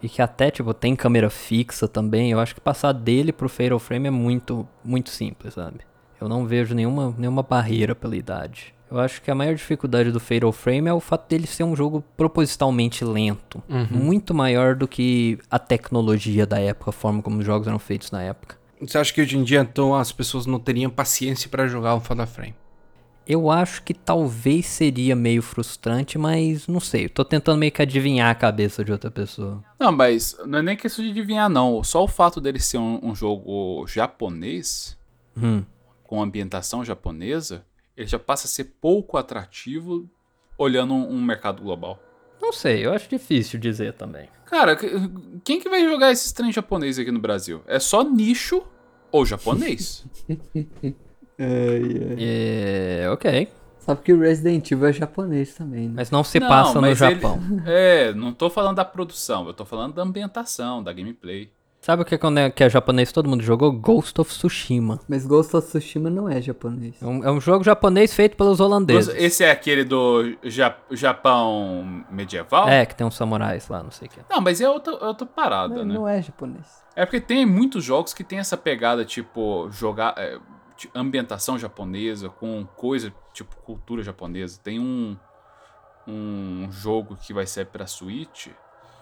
[0.00, 3.80] e que até, tipo, tem câmera fixa também, eu acho que passar dele pro Fatal
[3.80, 5.80] Frame é muito, muito simples, sabe?
[6.20, 8.72] Eu não vejo nenhuma, nenhuma barreira pela idade.
[8.94, 11.74] Eu acho que a maior dificuldade do Fatal Frame é o fato dele ser um
[11.74, 13.60] jogo propositalmente lento.
[13.90, 18.12] Muito maior do que a tecnologia da época, a forma como os jogos eram feitos
[18.12, 18.56] na época.
[18.80, 22.00] Você acha que hoje em dia então as pessoas não teriam paciência para jogar o
[22.00, 22.54] Fatal Frame?
[23.26, 27.06] Eu acho que talvez seria meio frustrante, mas não sei.
[27.06, 29.60] Eu tô tentando meio que adivinhar a cabeça de outra pessoa.
[29.80, 31.82] Não, mas não é nem questão de adivinhar, não.
[31.82, 34.96] Só o fato dele ser um, um jogo japonês,
[35.36, 35.64] Hum.
[36.04, 37.64] com ambientação japonesa,
[37.96, 40.08] ele já passa a ser pouco atrativo
[40.58, 42.00] olhando um, um mercado global.
[42.40, 44.28] Não sei, eu acho difícil dizer também.
[44.46, 44.90] Cara, que-
[45.42, 47.62] quem que vai jogar esses trem japonês aqui no Brasil?
[47.66, 48.62] É só nicho
[49.10, 50.04] ou japonês?
[51.36, 53.48] É, ok.
[53.80, 55.94] Sabe que o Resident Evil é japonês também, né?
[55.96, 57.40] Mas não se Não, passa no mas ele- Japão.
[57.66, 61.50] é, não tô falando da produção, eu tô falando da ambientação, da gameplay.
[61.84, 63.70] Sabe o que, quando é- que é japonês todo mundo jogou?
[63.70, 64.98] Ghost of Tsushima.
[65.06, 66.96] Mas Ghost of Tsushima não é japonês.
[67.02, 69.14] É um, é um jogo japonês feito pelos holandeses.
[69.14, 72.66] Esse é aquele do Ja- Japão medieval?
[72.68, 74.20] É, que tem uns samurais lá, não sei o que.
[74.30, 75.94] Não, mas é outra, é outra parada, Não, né?
[75.94, 76.82] não é japonês.
[76.96, 80.14] É porque tem muitos jogos que tem essa pegada, tipo, jogar.
[80.16, 80.38] é,
[80.94, 84.58] ambientação japonesa, com coisa, tipo, cultura japonesa.
[84.62, 85.16] Tem um.
[86.06, 88.48] Um jogo que vai ser pra Switch.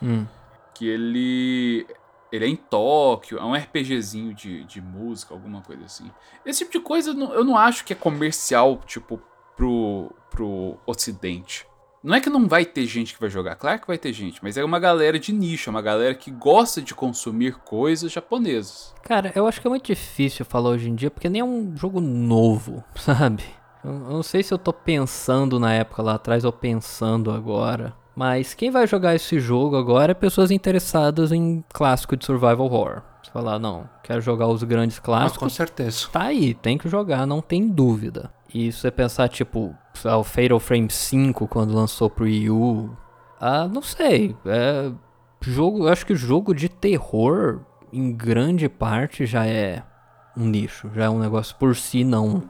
[0.03, 0.27] Hum.
[0.75, 1.87] Que ele.
[2.33, 6.11] Ele é em Tóquio, é um RPGzinho de, de música, alguma coisa assim.
[6.47, 9.21] Esse tipo de coisa eu não, acho que é comercial, tipo,
[9.55, 11.67] pro, pro ocidente.
[12.03, 14.43] Não é que não vai ter gente que vai jogar, claro que vai ter gente,
[14.43, 18.93] mas é uma galera de nicho, é uma galera que gosta de consumir coisas japonesas.
[19.05, 21.77] Cara, eu acho que é muito difícil falar hoje em dia, porque nem é um
[21.77, 23.45] jogo novo, sabe?
[23.85, 27.95] Eu não sei se eu tô pensando na época lá atrás ou pensando agora.
[28.15, 33.03] Mas quem vai jogar esse jogo agora é pessoas interessadas em clássico de survival horror.
[33.23, 35.53] Você falar, não, quero jogar os grandes Ah, com clássicos.
[35.55, 36.09] certeza.
[36.13, 38.31] Tá aí, tem que jogar, não tem dúvida.
[38.53, 39.75] E se você pensar, tipo,
[40.05, 42.91] o Fatal Frame 5 quando lançou pro Wii U.
[43.41, 44.37] Ah, não sei.
[44.45, 44.91] É.
[45.41, 45.85] Jogo.
[45.87, 47.61] Eu acho que jogo de terror,
[47.93, 49.83] em grande parte, já é
[50.37, 50.91] um nicho.
[50.95, 52.43] Já é um negócio por si não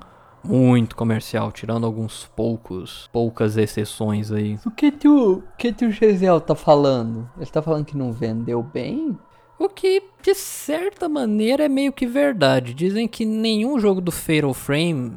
[0.44, 3.08] muito comercial, tirando alguns poucos.
[3.12, 4.58] poucas exceções aí.
[4.66, 7.28] O que que o, que que o Gisel tá falando?
[7.36, 9.18] Ele tá falando que não vendeu bem?
[9.58, 12.74] O que, de certa maneira, é meio que verdade.
[12.74, 15.16] Dizem que nenhum jogo do Fatal Frame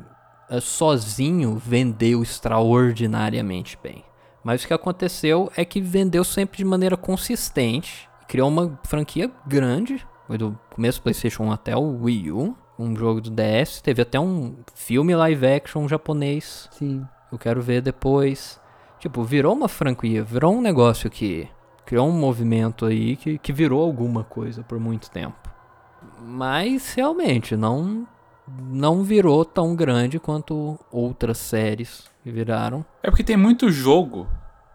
[0.49, 4.03] eh, sozinho vendeu extraordinariamente bem.
[4.43, 8.07] Mas o que aconteceu é que vendeu sempre de maneira consistente.
[8.27, 10.05] Criou uma franquia grande.
[10.27, 12.55] Foi do começo do PlayStation 1 até o Wii U.
[12.77, 13.81] Um jogo do DS.
[13.81, 16.67] Teve até um filme live action japonês.
[16.71, 17.05] Sim.
[17.31, 18.59] Eu quero ver depois.
[18.99, 20.23] Tipo, virou uma franquia.
[20.23, 21.47] Virou um negócio que
[21.85, 25.37] criou um movimento aí que, que virou alguma coisa por muito tempo.
[26.21, 28.07] Mas realmente não
[28.47, 32.85] não virou tão grande quanto outras séries que viraram.
[33.01, 34.27] É porque tem muito jogo,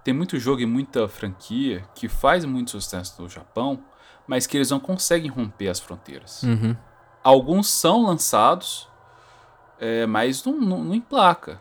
[0.03, 3.81] tem muito jogo e muita franquia que faz muito sucesso no Japão,
[4.27, 6.43] mas que eles não conseguem romper as fronteiras.
[6.43, 6.77] Uhum.
[7.23, 8.89] Alguns são lançados,
[9.79, 11.61] é, mas não, não, não emplaca.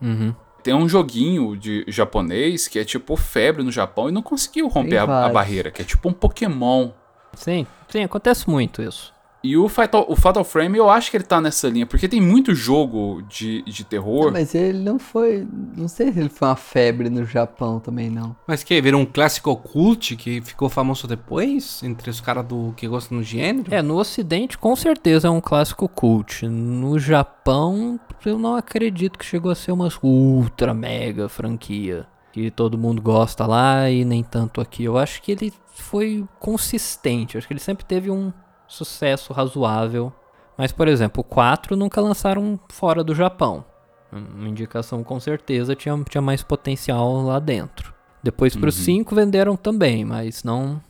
[0.00, 0.34] Uhum.
[0.62, 4.98] Tem um joguinho de japonês que é tipo febre no Japão e não conseguiu romper
[4.98, 6.90] a, a barreira, que é tipo um Pokémon.
[7.34, 9.12] Sim, sim, acontece muito isso.
[9.44, 12.20] E o Fatal, o Fatal Frame eu acho que ele tá nessa linha, porque tem
[12.20, 14.30] muito jogo de, de terror.
[14.32, 15.46] Mas ele não foi.
[15.76, 18.36] Não sei se ele foi uma febre no Japão também, não.
[18.46, 22.86] Mas que virou um clássico cult que ficou famoso depois entre os caras do que
[22.86, 23.74] gostam do gênero?
[23.74, 26.46] É, no ocidente com certeza é um clássico cult.
[26.46, 32.06] No Japão, eu não acredito que chegou a ser uma ultra mega franquia.
[32.32, 34.84] Que todo mundo gosta lá e nem tanto aqui.
[34.84, 37.34] Eu acho que ele foi consistente.
[37.34, 38.32] Eu acho que ele sempre teve um
[38.72, 40.12] sucesso razoável.
[40.56, 43.64] Mas, por exemplo, o 4 nunca lançaram fora do Japão.
[44.12, 47.92] Uma indicação com certeza tinha, tinha mais potencial lá dentro.
[48.22, 50.80] Depois pro 5 venderam também, mas não.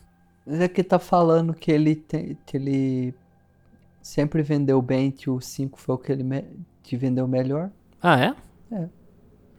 [0.45, 3.13] Mas aqui tá falando que ele, tem, que ele
[4.01, 6.45] sempre vendeu bem, que o 5 foi o que ele me-
[6.83, 7.69] que vendeu melhor.
[8.01, 8.35] Ah, é?
[8.75, 8.89] É.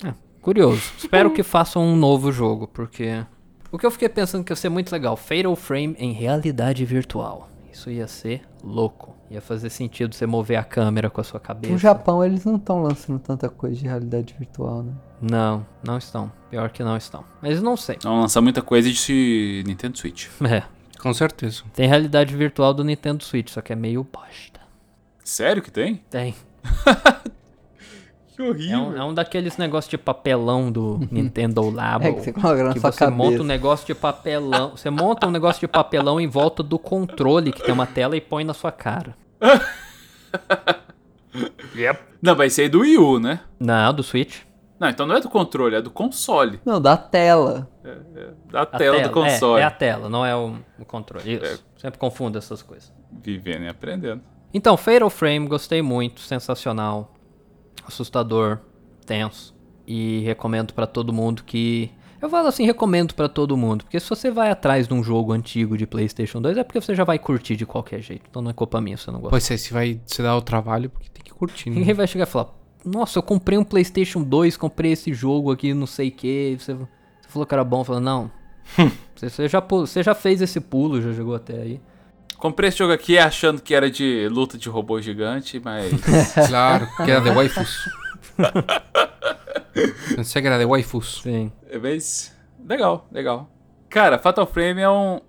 [0.08, 0.82] É, curioso.
[0.98, 3.24] Espero que façam um novo jogo, porque.
[3.72, 7.48] O que eu fiquei pensando que ia ser muito legal: Fatal Frame em realidade virtual.
[7.74, 9.16] Isso ia ser louco.
[9.28, 11.72] Ia fazer sentido você mover a câmera com a sua cabeça.
[11.72, 14.92] No Japão eles não estão lançando tanta coisa de realidade virtual, né?
[15.20, 16.30] Não, não estão.
[16.48, 17.24] Pior que não estão.
[17.42, 17.98] Mas não sei.
[18.00, 20.28] Vão lançar muita coisa de Nintendo Switch.
[20.48, 20.62] É.
[21.00, 21.64] Com certeza.
[21.74, 24.60] Tem realidade virtual do Nintendo Switch, só que é meio bosta.
[25.24, 25.96] Sério que tem?
[26.08, 26.34] Tem.
[28.34, 28.78] Que É horrível.
[28.80, 32.04] um, é um daqueles negócios de papelão do Nintendo Labo.
[32.06, 33.42] É que você coloca na que sua você monta cabeça.
[33.42, 34.70] um negócio de papelão.
[34.76, 38.20] Você monta um negócio de papelão em volta do controle que tem uma tela e
[38.20, 39.16] põe na sua cara.
[42.22, 43.40] Não, vai ser do Wii U, né?
[43.58, 44.40] Não, do Switch.
[44.78, 46.60] Não, então não é do controle, é do console.
[46.64, 47.68] Não, da tela.
[48.50, 49.60] Da A tela, do console.
[49.60, 51.34] É, é a tela, não é o, o controle.
[51.36, 51.64] Isso.
[51.76, 52.92] Sempre confundo essas coisas.
[53.22, 54.20] Vivendo e aprendendo.
[54.52, 57.13] Então, Fatal Frame, gostei muito, sensacional,
[57.86, 58.58] assustador,
[59.06, 59.54] tenso
[59.86, 61.90] e recomendo pra todo mundo que
[62.24, 65.32] eu falo assim, recomendo pra todo mundo, porque se você vai atrás de um jogo
[65.32, 68.22] antigo de PlayStation 2 é porque você já vai curtir de qualquer jeito.
[68.30, 69.30] Então não é culpa minha se você não gosta.
[69.30, 71.76] Pois é, se vai se dar o trabalho, porque tem que curtir, né?
[71.76, 72.48] Ninguém vai chegar e falar:
[72.82, 76.56] "Nossa, eu comprei um PlayStation 2, comprei esse jogo aqui, não sei o que".
[76.58, 76.88] Você, você
[77.28, 78.30] falou que era bom, falou: "Não.
[79.14, 81.80] você, já você já fez esse pulo, já chegou até aí".
[82.44, 85.90] Comprei esse jogo aqui achando que era de luta de robô gigante, mas.
[86.46, 87.88] Claro, que era de waifus.
[90.14, 91.22] Pensei que era de waifus.
[91.22, 91.50] Sim.
[91.70, 92.36] É, Mas.
[92.68, 93.48] Legal, legal.
[93.88, 95.22] Cara, Fatal Frame é um.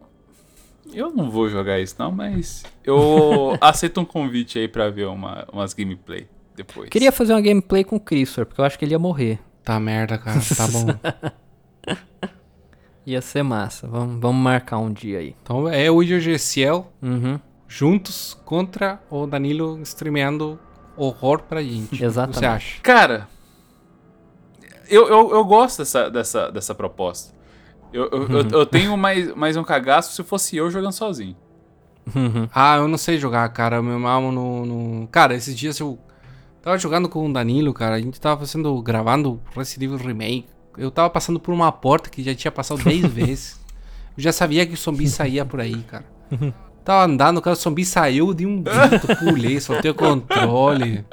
[0.93, 2.65] Eu não vou jogar isso, não, mas.
[2.83, 6.89] Eu aceito um convite aí pra ver uma, umas gameplay depois.
[6.89, 9.39] Queria fazer uma gameplay com o Christopher, porque eu acho que ele ia morrer.
[9.63, 10.37] Tá merda, cara.
[10.53, 10.87] Tá bom.
[13.05, 13.87] Ia ser massa.
[13.87, 15.35] Vamos, vamos marcar um dia aí.
[15.43, 16.01] Então é o
[16.39, 17.39] Ciel Uhum.
[17.67, 20.59] juntos contra o Danilo streameando
[20.97, 21.93] horror pra gente.
[21.93, 22.39] O que Exatamente.
[22.39, 22.81] você acha?
[22.81, 23.27] Cara,
[24.89, 27.33] eu, eu, eu gosto dessa, dessa, dessa proposta.
[27.93, 31.35] Eu, eu, eu, eu tenho mais, mais um cagaço se fosse eu jogando sozinho.
[32.15, 32.47] Uhum.
[32.53, 33.77] Ah, eu não sei jogar, cara.
[33.77, 35.97] Eu me mamo no, no- Cara, esses dias eu
[36.61, 37.95] tava jogando com o Danilo, cara.
[37.95, 40.45] A gente tava fazendo, gravando Resident Evil Remake.
[40.77, 43.59] Eu tava passando por uma porta que já tinha passado 10 vezes.
[44.17, 46.05] Eu já sabia que o zumbi saía por aí, cara.
[46.83, 51.05] Tava andando, cara, o zumbi saiu de um grito, pulei, soltei o controle.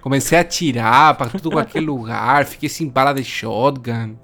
[0.00, 2.44] Comecei a atirar pra tudo com aquele lugar.
[2.44, 4.16] Fiquei sem bala de shotgun.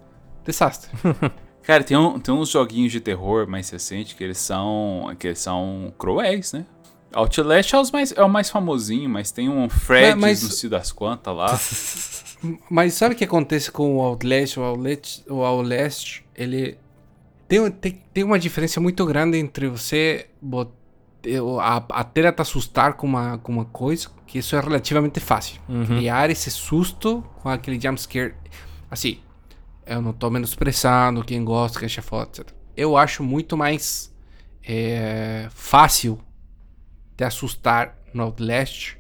[0.45, 0.91] Desastre.
[1.63, 5.15] Cara, tem, um, tem uns joguinhos de terror mais recentes que eles são.
[5.19, 6.65] que eles são cruéis, né?
[7.13, 10.93] Outlast é, mais, é o mais famosinho, mas tem um Fred, Mas- não sei das
[10.93, 11.59] quantas lá.
[12.71, 14.57] Mas sabe o que acontece com o Outlast?
[14.59, 16.79] O Outlast, o Outlast ele
[17.47, 20.73] tem, tem, tem uma diferença muito grande entre você bot-
[21.23, 25.21] eu- a, a tela te assustar com uma, com uma coisa, que isso é relativamente
[25.21, 25.61] fácil.
[25.87, 28.35] Criar esse susto com aquele jumpscare.
[28.91, 29.19] Assim,
[29.87, 32.49] eu não tô menosprezando quem gosta, que acha foda, etc.
[32.77, 34.11] Eu acho muito mais
[34.67, 36.19] é, fácil
[37.17, 38.97] te assustar no Outlast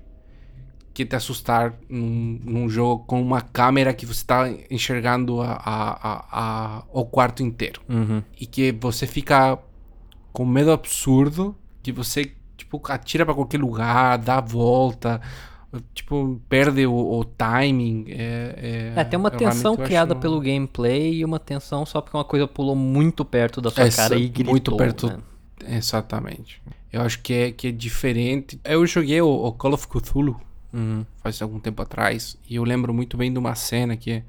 [1.04, 6.26] que te assustar num, num jogo com uma câmera que você está enxergando a, a,
[6.78, 7.80] a, o quarto inteiro.
[7.88, 8.22] Uhum.
[8.40, 9.58] E que você fica
[10.32, 15.20] com medo absurdo, que você, tipo, atira pra qualquer lugar, dá a volta,
[15.94, 18.04] tipo, perde o, o timing.
[18.08, 22.16] É, É, tem uma eu tensão criada acho- pelo gameplay e uma tensão só porque
[22.16, 24.52] uma coisa pulou muito perto da sua Essa- cara e gritou.
[24.52, 25.06] muito perto.
[25.08, 25.18] né?
[25.76, 26.60] Exatamente.
[26.92, 28.60] Eu acho que é, que é diferente.
[28.64, 30.40] Eu joguei o, o Call of Cthulhu
[30.72, 31.04] Uhum.
[31.22, 32.36] faz algum tempo atrás.
[32.48, 34.22] E eu lembro muito bem de uma cena que é.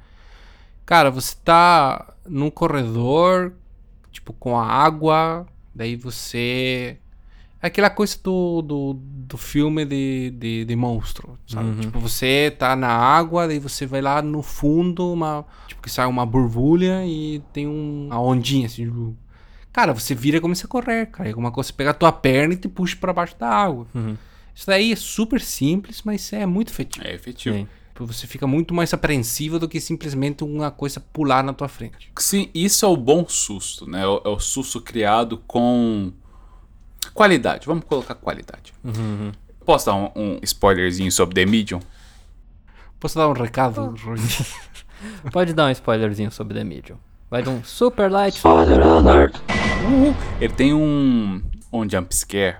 [0.85, 3.53] Cara, você tá num corredor,
[4.11, 6.97] tipo, com a água, daí você.
[7.61, 11.69] É aquela coisa do, do, do filme de, de, de monstro, sabe?
[11.69, 11.79] Uhum.
[11.79, 16.07] Tipo, você tá na água, daí você vai lá no fundo, uma, tipo, que sai
[16.07, 18.85] uma borbulha e tem um, uma ondinha assim.
[18.85, 19.15] tipo,
[19.71, 21.29] Cara, você vira e começa a correr, cara.
[21.29, 23.87] É uma coisa, você pega a tua perna e te puxa pra baixo da água.
[23.93, 24.17] Uhum.
[24.61, 27.03] Isso daí é super simples, mas é muito efetivo.
[27.03, 27.55] É efetivo.
[27.55, 27.67] Sim.
[27.89, 32.11] Tipo, Você fica muito mais apreensivo do que simplesmente uma coisa pular na tua frente.
[32.19, 34.03] Sim, isso é o bom susto, né?
[34.03, 36.13] É o, é o susto criado com
[37.11, 37.65] qualidade.
[37.65, 38.71] Vamos colocar qualidade.
[38.83, 39.31] Uhum.
[39.65, 41.79] Posso dar um, um spoilerzinho sobre The Medium?
[42.99, 44.19] Posso dar um recado, Rui?
[45.33, 46.99] Pode dar um spoilerzinho sobre The Medium.
[47.31, 48.39] Vai dar um super light.
[49.85, 50.15] Uhul.
[50.39, 51.41] Ele tem um,
[51.73, 52.57] um jump scare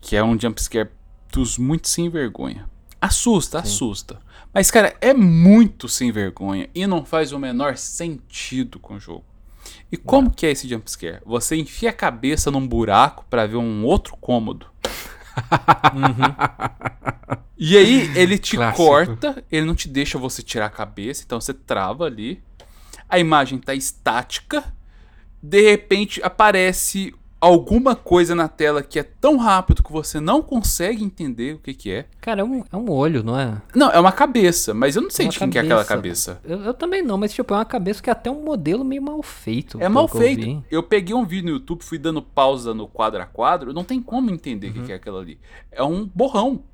[0.00, 0.90] que é um jump scare
[1.32, 2.68] dos muito sem vergonha.
[3.00, 4.18] Assusta, assusta.
[4.52, 9.24] Mas, cara, é muito sem vergonha e não faz o menor sentido com o jogo.
[9.92, 11.20] E como que é esse jump scare?
[11.24, 14.66] Você enfia a cabeça num buraco pra ver um outro cômodo.
[17.60, 18.84] E aí ele te Clássico.
[18.84, 22.40] corta, ele não te deixa você tirar a cabeça, então você trava ali.
[23.08, 24.72] A imagem tá estática.
[25.42, 31.04] De repente aparece alguma coisa na tela que é tão rápido que você não consegue
[31.04, 32.06] entender o que que é.
[32.20, 33.60] Cara, é um, é um olho, não é?
[33.74, 36.34] Não, é uma cabeça, mas eu não sei Uma de quem que é aquela cabeça.
[36.36, 36.62] cabeça.
[36.62, 39.02] Eu, eu também não, mas tipo, é uma cabeça que é até um modelo meio
[39.02, 39.80] mal feito.
[39.80, 40.42] É mal eu feito.
[40.42, 40.64] vi.
[40.70, 44.02] Eu, peguei um vídeo no YouTube, fui dando pausa no quadro a quadro, não tem
[44.02, 45.38] como entender o que que é aquilo ali.
[45.70, 46.64] É um borrão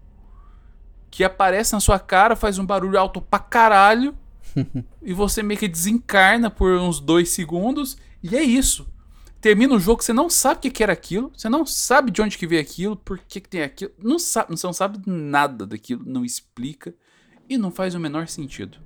[1.10, 4.14] que aparece na sua cara, faz um barulho alto pra caralho,
[5.02, 8.86] e você meio que desencarna por uns dois segundos, e é isso.
[9.44, 12.38] Termina o jogo, você não sabe o que era aquilo, você não sabe de onde
[12.38, 16.02] que veio aquilo, por que que tem aquilo, não sabe, você não sabe nada daquilo,
[16.06, 16.94] não explica,
[17.46, 18.78] e não faz o menor sentido.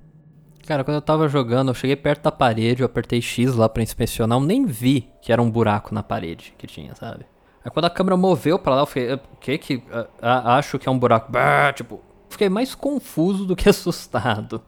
[0.67, 3.81] Cara, quando eu tava jogando, eu cheguei perto da parede, eu apertei X lá pra
[3.81, 7.25] inspecionar, eu nem vi que era um buraco na parede que tinha, sabe?
[7.63, 9.83] Aí quando a câmera moveu pra lá, eu fiquei, "Ah, o que que?
[9.93, 11.31] ah, ah, acho que é um buraco.
[11.31, 14.61] Bah, tipo, fiquei mais confuso do que assustado.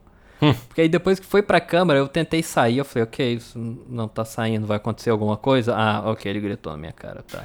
[0.68, 3.58] Porque aí depois que foi pra câmera, eu tentei sair, eu falei, ok, isso
[3.88, 5.74] não tá saindo, vai acontecer alguma coisa?
[5.76, 7.44] Ah, ok, ele gritou na minha cara, tá.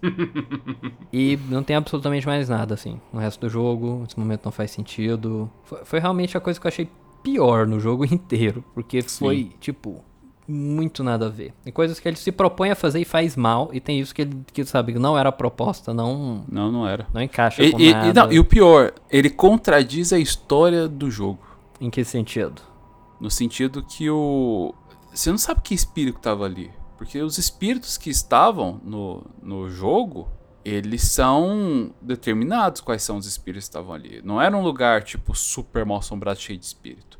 [1.12, 3.00] e não tem absolutamente mais nada, assim.
[3.12, 5.50] No resto do jogo, esse momento não faz sentido.
[5.64, 6.88] Foi, foi realmente a coisa que eu achei
[7.22, 8.64] pior no jogo inteiro.
[8.74, 10.04] Porque foi, tipo,
[10.46, 11.52] muito nada a ver.
[11.64, 14.22] Tem coisas que ele se propõe a fazer e faz mal, e tem isso que
[14.22, 17.06] ele, que, sabe, que não era a proposta, não, Não, não era.
[17.12, 18.24] não encaixa E, com e- e nada.
[18.26, 21.40] não, e o pior, ele contradiz a história do jogo.
[21.80, 22.62] Em que sentido?
[23.20, 24.74] No sentido que o.
[25.12, 26.70] Você não sabe que espírito tava ali.
[26.96, 30.28] Porque os espíritos que estavam no, no jogo,
[30.64, 34.20] eles são determinados quais são os espíritos que estavam ali.
[34.24, 37.18] Não era um lugar, tipo, super mal assombrado, cheio de espírito.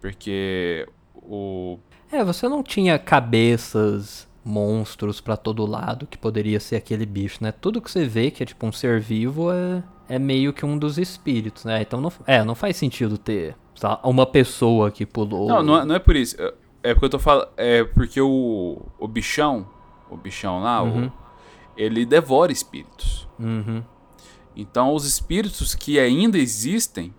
[0.00, 1.78] Porque o.
[2.10, 7.52] É, você não tinha cabeças, monstros pra todo lado que poderia ser aquele bicho, né?
[7.52, 10.78] Tudo que você vê que é tipo um ser vivo é, é meio que um
[10.78, 11.82] dos espíritos, né?
[11.82, 15.48] Então não, é, não faz sentido ter lá, uma pessoa que pulou.
[15.48, 16.36] Não, não é, não é por isso.
[16.40, 17.48] É- É porque eu tô falando.
[17.58, 18.80] É porque o.
[18.98, 19.66] O bichão.
[20.10, 21.12] O bichão lá, o-
[21.76, 23.28] ele devora espíritos.
[23.38, 23.82] Uhum.
[24.56, 27.14] Então, os espíritos que ainda existem.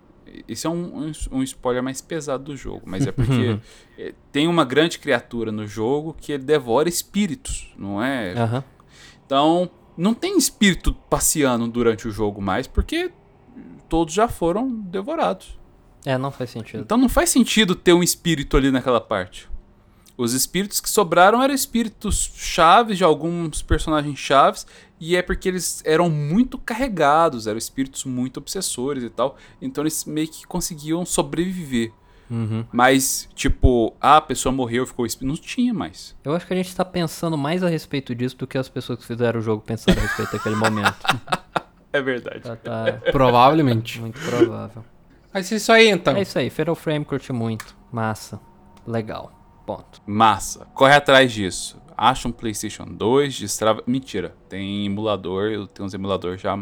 [0.48, 3.60] Esse é um, um, um spoiler mais pesado do jogo, mas é porque
[4.00, 8.34] é, tem uma grande criatura no jogo que ele devora espíritos, não é?
[8.34, 8.64] Aham.
[9.26, 13.12] Então, não tem espírito passeando durante o jogo mais, porque
[13.90, 15.60] todos já foram devorados.
[16.06, 16.82] É, não faz sentido.
[16.82, 19.50] Então não faz sentido ter um espírito ali naquela parte.
[20.18, 24.68] Os espíritos que sobraram eram espíritos chaves de alguns personagens chaves,
[25.00, 29.38] e é porque eles eram muito carregados, eram espíritos muito obsessores e tal.
[29.62, 31.92] Então eles meio que conseguiam sobreviver.
[32.30, 32.64] Uhum.
[32.72, 35.28] Mas, tipo, ah, a pessoa morreu, ficou espírito.
[35.28, 36.16] Não tinha mais.
[36.24, 39.00] Eu acho que a gente tá pensando mais a respeito disso do que as pessoas
[39.00, 40.96] que fizeram o jogo pensaram a respeito daquele momento.
[41.94, 42.40] É verdade.
[42.40, 44.00] Tá, tá Provavelmente.
[44.00, 44.82] muito provável.
[45.34, 46.16] Mas é isso aí então.
[46.16, 47.76] É isso aí, Fatal Frame curti muito.
[47.92, 48.40] Massa.
[48.86, 49.32] Legal.
[49.66, 50.02] Ponto.
[50.06, 50.66] Massa.
[50.74, 51.80] Corre atrás disso.
[51.96, 53.84] Acha um PlayStation 2, destrava.
[53.86, 54.36] Mentira.
[54.50, 56.58] Tem emulador, eu tenho uns emuladores já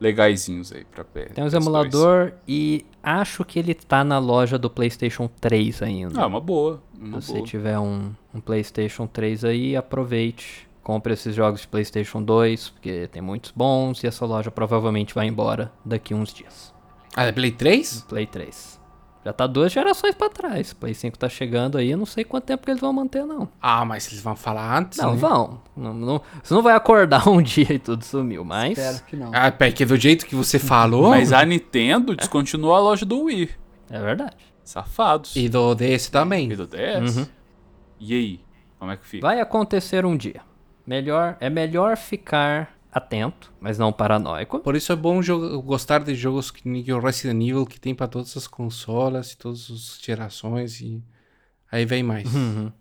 [0.00, 1.26] legaisinhos aí pra pé.
[1.26, 6.20] Tem uns emulador e acho que ele tá na loja do PlayStation 3 ainda.
[6.20, 6.82] Ah, uma boa.
[6.98, 7.46] Uma Se você boa.
[7.46, 10.68] tiver um, um PlayStation 3 aí, aproveite.
[10.82, 15.26] Compre esses jogos de PlayStation 2, porque tem muitos bons e essa loja provavelmente vai
[15.26, 16.72] embora daqui uns dias.
[17.18, 18.02] Ah, é Play 3?
[18.08, 18.78] Play 3.
[19.24, 20.72] Já tá duas gerações pra trás.
[20.72, 23.48] Play 5 tá chegando aí, eu não sei quanto tempo que eles vão manter, não.
[23.60, 25.16] Ah, mas eles vão falar antes, Não, né?
[25.18, 25.60] vão.
[25.76, 28.78] Não, não- você não vai acordar um dia e tudo sumiu, mas.
[28.78, 29.30] Espero que não.
[29.34, 31.10] Ah, que do jeito que você falou...
[31.10, 33.50] Mas a Nintendo descontinuou a loja do Wii.
[33.90, 34.36] É verdade.
[34.64, 35.34] Safados.
[35.34, 36.52] E do DS também.
[36.52, 37.16] E do DS?
[37.16, 37.26] Uhum.
[37.98, 38.40] E aí?
[38.78, 39.26] Como é que fica?
[39.26, 40.40] Vai acontecer um dia.
[40.86, 44.58] Melhor, é melhor ficar atento, mas não paranoico.
[44.60, 47.94] Por isso é bom jogo- gostar de jogos que nem o Resident Evil, que tem
[47.94, 51.02] pra todas as consolas e todas as gerações e
[51.70, 52.32] aí vem mais.
[52.34, 52.72] Uhum.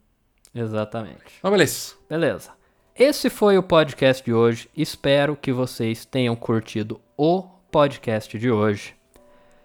[0.54, 1.22] Exatamente.
[1.40, 1.94] Então, beleza.
[2.10, 2.52] Beleza.
[2.96, 4.70] Esse foi o podcast de hoje.
[4.76, 8.96] Espero que vocês tenham curtido o podcast de hoje.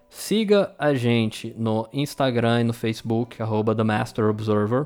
[0.07, 4.85] Siga a gente no Instagram e no Facebook, arroba The Master Observer.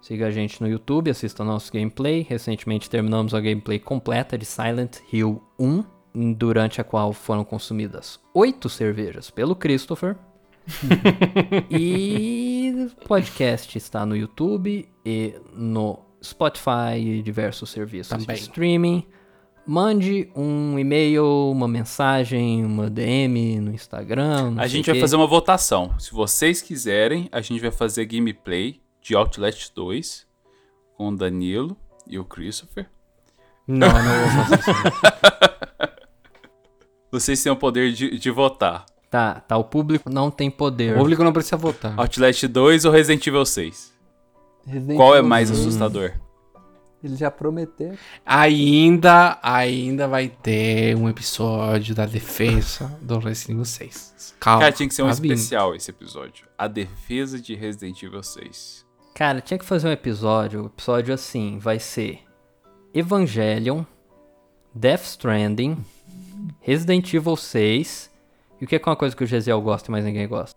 [0.00, 2.24] Siga a gente no YouTube, assista nosso gameplay.
[2.28, 5.84] Recentemente terminamos a gameplay completa de Silent Hill 1,
[6.34, 10.16] durante a qual foram consumidas oito cervejas pelo Christopher.
[11.70, 18.36] e o podcast está no YouTube e no Spotify e diversos serviços Também.
[18.36, 19.06] de streaming.
[19.66, 24.54] Mande um e-mail, uma mensagem, uma DM no Instagram.
[24.56, 25.94] A gente vai fazer uma votação.
[25.98, 30.26] Se vocês quiserem, a gente vai fazer gameplay de Outlast 2
[30.94, 31.74] com o Danilo
[32.06, 32.86] e o Christopher.
[33.66, 34.70] Não, não vou fazer isso.
[37.10, 38.84] Vocês têm o poder de, de votar.
[39.10, 39.56] Tá, tá.
[39.56, 40.94] O público não tem poder.
[40.94, 41.98] O público não precisa votar.
[41.98, 43.94] Outlast 2 ou Resident Evil 6?
[44.66, 46.12] Resident Qual é mais 6, assustador?
[47.02, 47.96] Eles já prometeram.
[48.26, 54.34] Ainda, ainda vai ter um episódio da defesa do Resident Evil 6.
[54.38, 54.60] Calma.
[54.60, 55.32] Cara, tinha que ser um tá vindo.
[55.32, 56.46] especial esse episódio.
[56.58, 58.87] A defesa de Resident Evil 6.
[59.18, 60.62] Cara, tinha que fazer um episódio.
[60.62, 62.20] Um episódio assim: vai ser
[62.94, 63.82] Evangelion,
[64.72, 65.76] Death Stranding,
[66.60, 68.12] Resident Evil 6.
[68.60, 70.56] E o que é é uma coisa que o Gesiel gosta e mais ninguém gosta?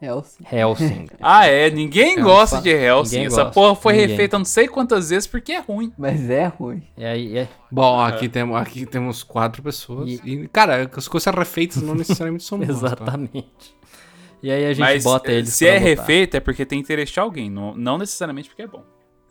[0.00, 0.44] Hellsing.
[0.50, 1.06] Hellsing.
[1.20, 1.68] Ah, é?
[1.70, 3.16] Ninguém É, gosta de Hellsing.
[3.16, 3.52] ninguém Essa gosta.
[3.52, 4.08] porra foi Ninguém.
[4.10, 5.92] refeita não sei quantas vezes porque é ruim.
[5.98, 6.82] Mas é ruim.
[6.96, 10.08] e aí, é, Bom, aqui, temos, aqui temos quatro pessoas.
[10.24, 12.80] E, cara, as coisas refeitas não necessariamente são boas.
[12.80, 13.18] tá?
[14.42, 15.88] E aí a gente Mas bota eles se pra é votar.
[15.88, 18.82] refeito é porque tem interesse de alguém, não, não necessariamente porque é bom.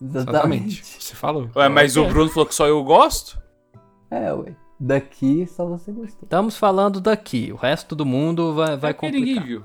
[0.02, 0.30] Exatamente.
[0.30, 0.84] Exatamente.
[1.00, 1.50] Você falou.
[1.56, 3.38] Ué, mas o Bruno falou que só eu gosto?
[4.12, 4.56] É, ué.
[4.80, 6.24] Daqui só você gostou.
[6.24, 7.52] Estamos falando daqui.
[7.52, 9.46] O resto do mundo vai, vai é complicar.
[9.46, 9.64] viu.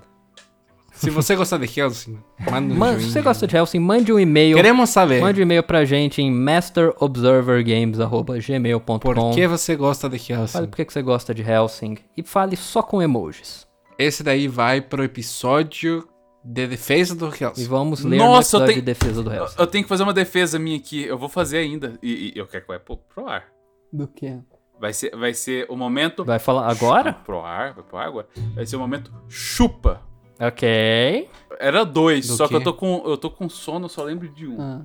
[0.93, 2.19] Se você gostar de Hellsing,
[2.51, 4.57] manda um se você gosta de Hellsing, mande um e-mail.
[4.57, 10.41] Queremos saber Mande um e-mail pra gente em masterobservergames.gmail.com por que você gosta de Fale
[10.41, 10.67] Hellsing.
[10.67, 11.99] por que você gosta de Hellsing.
[12.17, 13.67] E fale só com emojis.
[13.99, 16.09] Esse daí vai pro episódio
[16.45, 17.67] de defesa do E Hellsing.
[17.69, 19.57] vamos ler Nossa, eu tenho- de defesa do Eu, Hellsing.
[19.59, 21.05] eu tenho que fazer uma defesa minha aqui.
[21.05, 21.95] Eu vou fazer ainda.
[22.03, 23.45] E, e eu quero que vai pro, pro ar.
[23.93, 24.37] Do que?
[24.81, 26.25] Vai ser, vai ser o momento.
[26.25, 27.13] Vai falar agora?
[27.13, 28.27] Pro ar, vai pro ar agora.
[28.55, 30.03] Vai ser o momento chupa.
[30.41, 31.29] Ok.
[31.61, 32.57] Era dois, Do só que quê?
[32.57, 34.61] eu tô com eu tô com sono, eu só lembro de um.
[34.61, 34.83] Ah.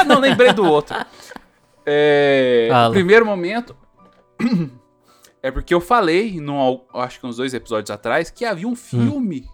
[0.00, 0.94] Ah, não, lembrei do outro.
[1.86, 3.76] É, primeiro momento
[5.46, 9.46] é porque eu falei, num, acho que uns dois episódios atrás, que havia um filme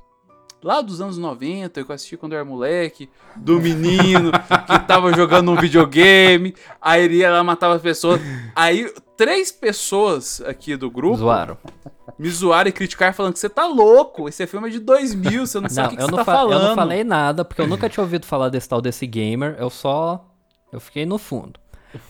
[0.62, 4.30] lá dos anos 90, que eu assisti quando eu era moleque, do menino
[4.66, 8.20] que tava jogando um videogame, aí ele ia lá matava as pessoas.
[8.54, 11.56] Aí três pessoas aqui do grupo Zoaram.
[12.18, 15.60] me zoaram e criticaram falando que você tá louco, esse filme é de 2000, você
[15.60, 16.62] não sabe Não, o que, que você tá fa- falando.
[16.62, 19.56] eu não falei nada, porque eu nunca tinha ouvido falar desse tal desse gamer.
[19.58, 20.24] Eu só.
[20.72, 21.58] Eu fiquei no fundo.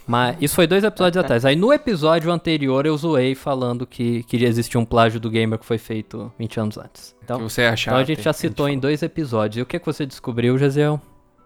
[0.06, 1.44] Mas isso foi dois episódios atrás.
[1.44, 5.64] Aí no episódio anterior eu zoei falando que, que existia um plágio do gamer que
[5.64, 7.14] foi feito 20 anos antes.
[7.18, 7.96] que Então, você achava.
[7.96, 9.58] então a gente já citou em dois episódios.
[9.58, 11.00] E o que, que você descobriu, Gesiel?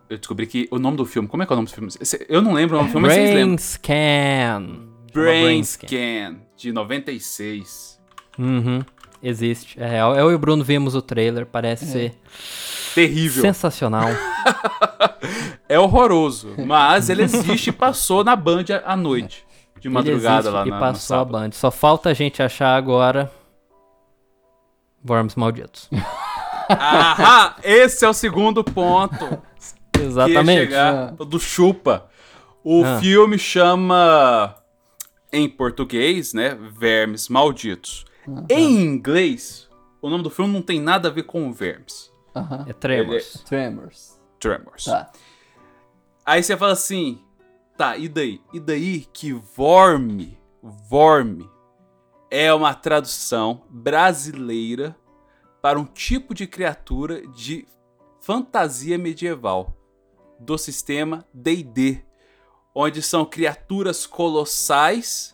[0.09, 1.91] Eu descobri que o nome do filme, como é que é o nome do filme?
[2.29, 3.47] Eu não lembro o nome do filme, mas vocês lembram.
[3.47, 4.79] Brain Scan.
[5.13, 5.87] Brain Scan.
[5.87, 8.01] Scan, de 96.
[8.39, 8.83] Uhum.
[9.23, 9.81] Existe.
[9.81, 10.15] É real.
[10.15, 11.47] Eu e o Bruno vimos o trailer.
[11.47, 12.15] Parece ser
[12.95, 13.43] Terrível.
[13.43, 14.09] sensacional.
[15.67, 19.45] É horroroso, mas ele existe e passou na Band à noite.
[19.81, 21.25] De madrugada lá e na, no passou a.
[21.25, 21.51] Band.
[21.53, 23.33] Só falta a gente achar agora.
[25.09, 25.89] Worms malditos.
[26.69, 29.43] Ahá, esse é o segundo ponto.
[29.93, 30.61] que ia Exatamente.
[30.67, 32.07] chegar do chupa.
[32.63, 32.99] O Ah.
[33.01, 34.55] filme chama
[35.33, 38.05] em português, né, Vermes Malditos.
[38.51, 39.69] Em inglês,
[40.01, 42.11] o nome do filme não tem nada a ver com vermes.
[42.35, 42.65] Aham.
[42.69, 43.43] É Tremors.
[43.45, 44.21] Tremors.
[44.39, 44.85] Tremors.
[44.85, 45.11] Tá.
[46.27, 47.23] Aí você fala assim,
[47.77, 48.41] tá, e daí?
[48.53, 51.49] E daí que Vorme, Vorme,
[52.31, 54.97] é uma tradução brasileira
[55.63, 57.67] para um tipo de criatura de
[58.21, 59.77] fantasia medieval
[60.41, 62.05] do sistema D&D,
[62.75, 65.34] onde são criaturas colossais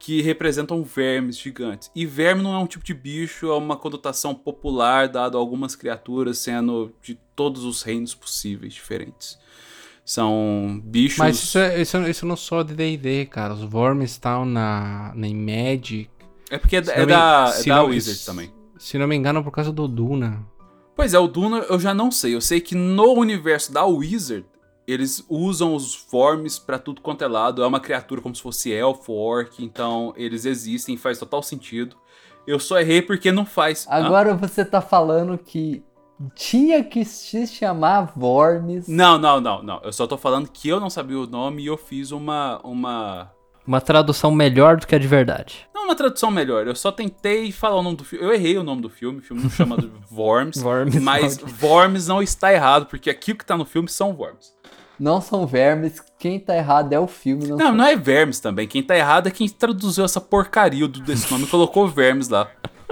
[0.00, 1.90] que representam vermes gigantes.
[1.94, 5.76] E verme não é um tipo de bicho, é uma conotação popular dado a algumas
[5.76, 9.38] criaturas sendo de todos os reinos possíveis diferentes.
[10.04, 11.18] São bichos.
[11.18, 13.52] Mas isso, é, isso, isso não só de DD, cara.
[13.54, 16.08] Os Worms estão na, na Magic.
[16.50, 18.50] É porque é, é não me- da, é da não- Wizard também.
[18.78, 20.44] Se não me engano, por causa do Duna.
[20.96, 22.34] Pois é, o Duna eu já não sei.
[22.34, 24.46] Eu sei que no universo da Wizard,
[24.90, 27.62] eles usam os forms pra tudo quanto é lado.
[27.62, 31.96] É uma criatura como se fosse elfo, orc, então eles existem, faz total sentido.
[32.46, 33.86] Eu só errei porque não faz.
[33.86, 34.04] Hã?
[34.04, 35.82] Agora você tá falando que
[36.34, 38.86] tinha que se chamar Vormes.
[38.88, 39.80] Não, não, não, não.
[39.82, 42.60] Eu só tô falando que eu não sabia o nome e eu fiz uma.
[42.64, 43.30] uma.
[43.66, 45.68] Uma tradução melhor do que a de verdade.
[45.74, 46.66] Não uma tradução melhor.
[46.66, 48.24] Eu só tentei falar o nome do filme.
[48.24, 49.18] Eu errei o nome do filme.
[49.18, 50.62] O filme não chama de Worms.
[50.62, 51.38] Worms, mas.
[51.62, 54.52] Worms não está errado, porque aqui o que tá no filme são Worms.
[55.00, 56.00] Não são vermes.
[56.18, 57.46] Quem tá errado é o filme.
[57.48, 58.68] Não, Não, não é Vermes também.
[58.68, 62.46] Quem tá errado é quem traduziu essa porcaria do- desse nome e colocou Vermes lá.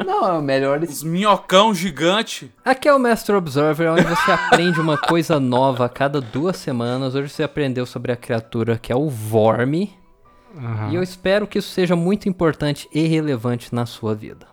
[0.06, 0.80] não é o melhor.
[0.82, 2.50] Os minhocão gigante.
[2.64, 7.14] Aqui é o Master Observer, onde você aprende uma coisa nova a cada duas semanas.
[7.14, 9.92] Hoje você aprendeu sobre a criatura que é o Vorme.
[10.56, 10.90] Aham.
[10.90, 14.46] E eu espero que isso seja muito importante e relevante na sua vida.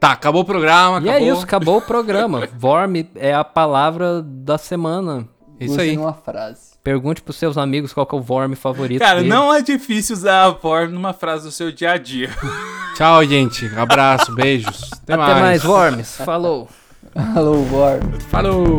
[0.00, 1.28] Tá, acabou o programa, E acabou.
[1.28, 2.46] é isso, acabou o programa.
[2.58, 5.28] Vorme é a palavra da semana.
[5.60, 5.96] Isso Use aí.
[5.98, 6.77] uma frase.
[6.88, 9.28] Pergunte pros seus amigos qual que é o Vorme favorito Cara, dele.
[9.28, 12.30] não é difícil usar a Vorm numa frase do seu dia a dia.
[12.96, 13.66] Tchau, gente.
[13.76, 14.90] Abraço, beijos.
[14.94, 16.16] Até, Até mais, Vormes.
[16.16, 16.66] Falou.
[17.14, 18.24] Alô, Vormes.
[18.24, 18.78] Falou.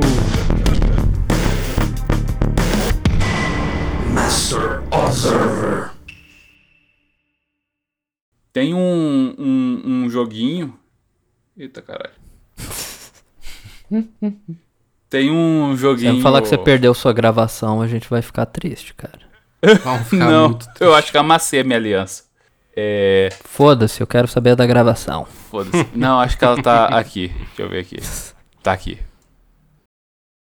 [4.12, 5.92] Master Observer.
[8.52, 10.76] Tem um, um, um joguinho.
[11.56, 12.16] Eita caralho.
[15.10, 16.18] Tem um Se joguinho.
[16.18, 19.20] eu falar que você perdeu sua gravação, a gente vai ficar triste, cara.
[19.84, 22.24] Vamos ficar Não, muito eu acho que amassei a minha aliança.
[22.76, 23.30] É.
[23.44, 25.26] Foda-se, eu quero saber da gravação.
[25.50, 25.88] Foda-se.
[25.94, 27.28] Não, acho que ela tá aqui.
[27.48, 27.98] Deixa eu ver aqui.
[28.64, 29.00] Tá aqui.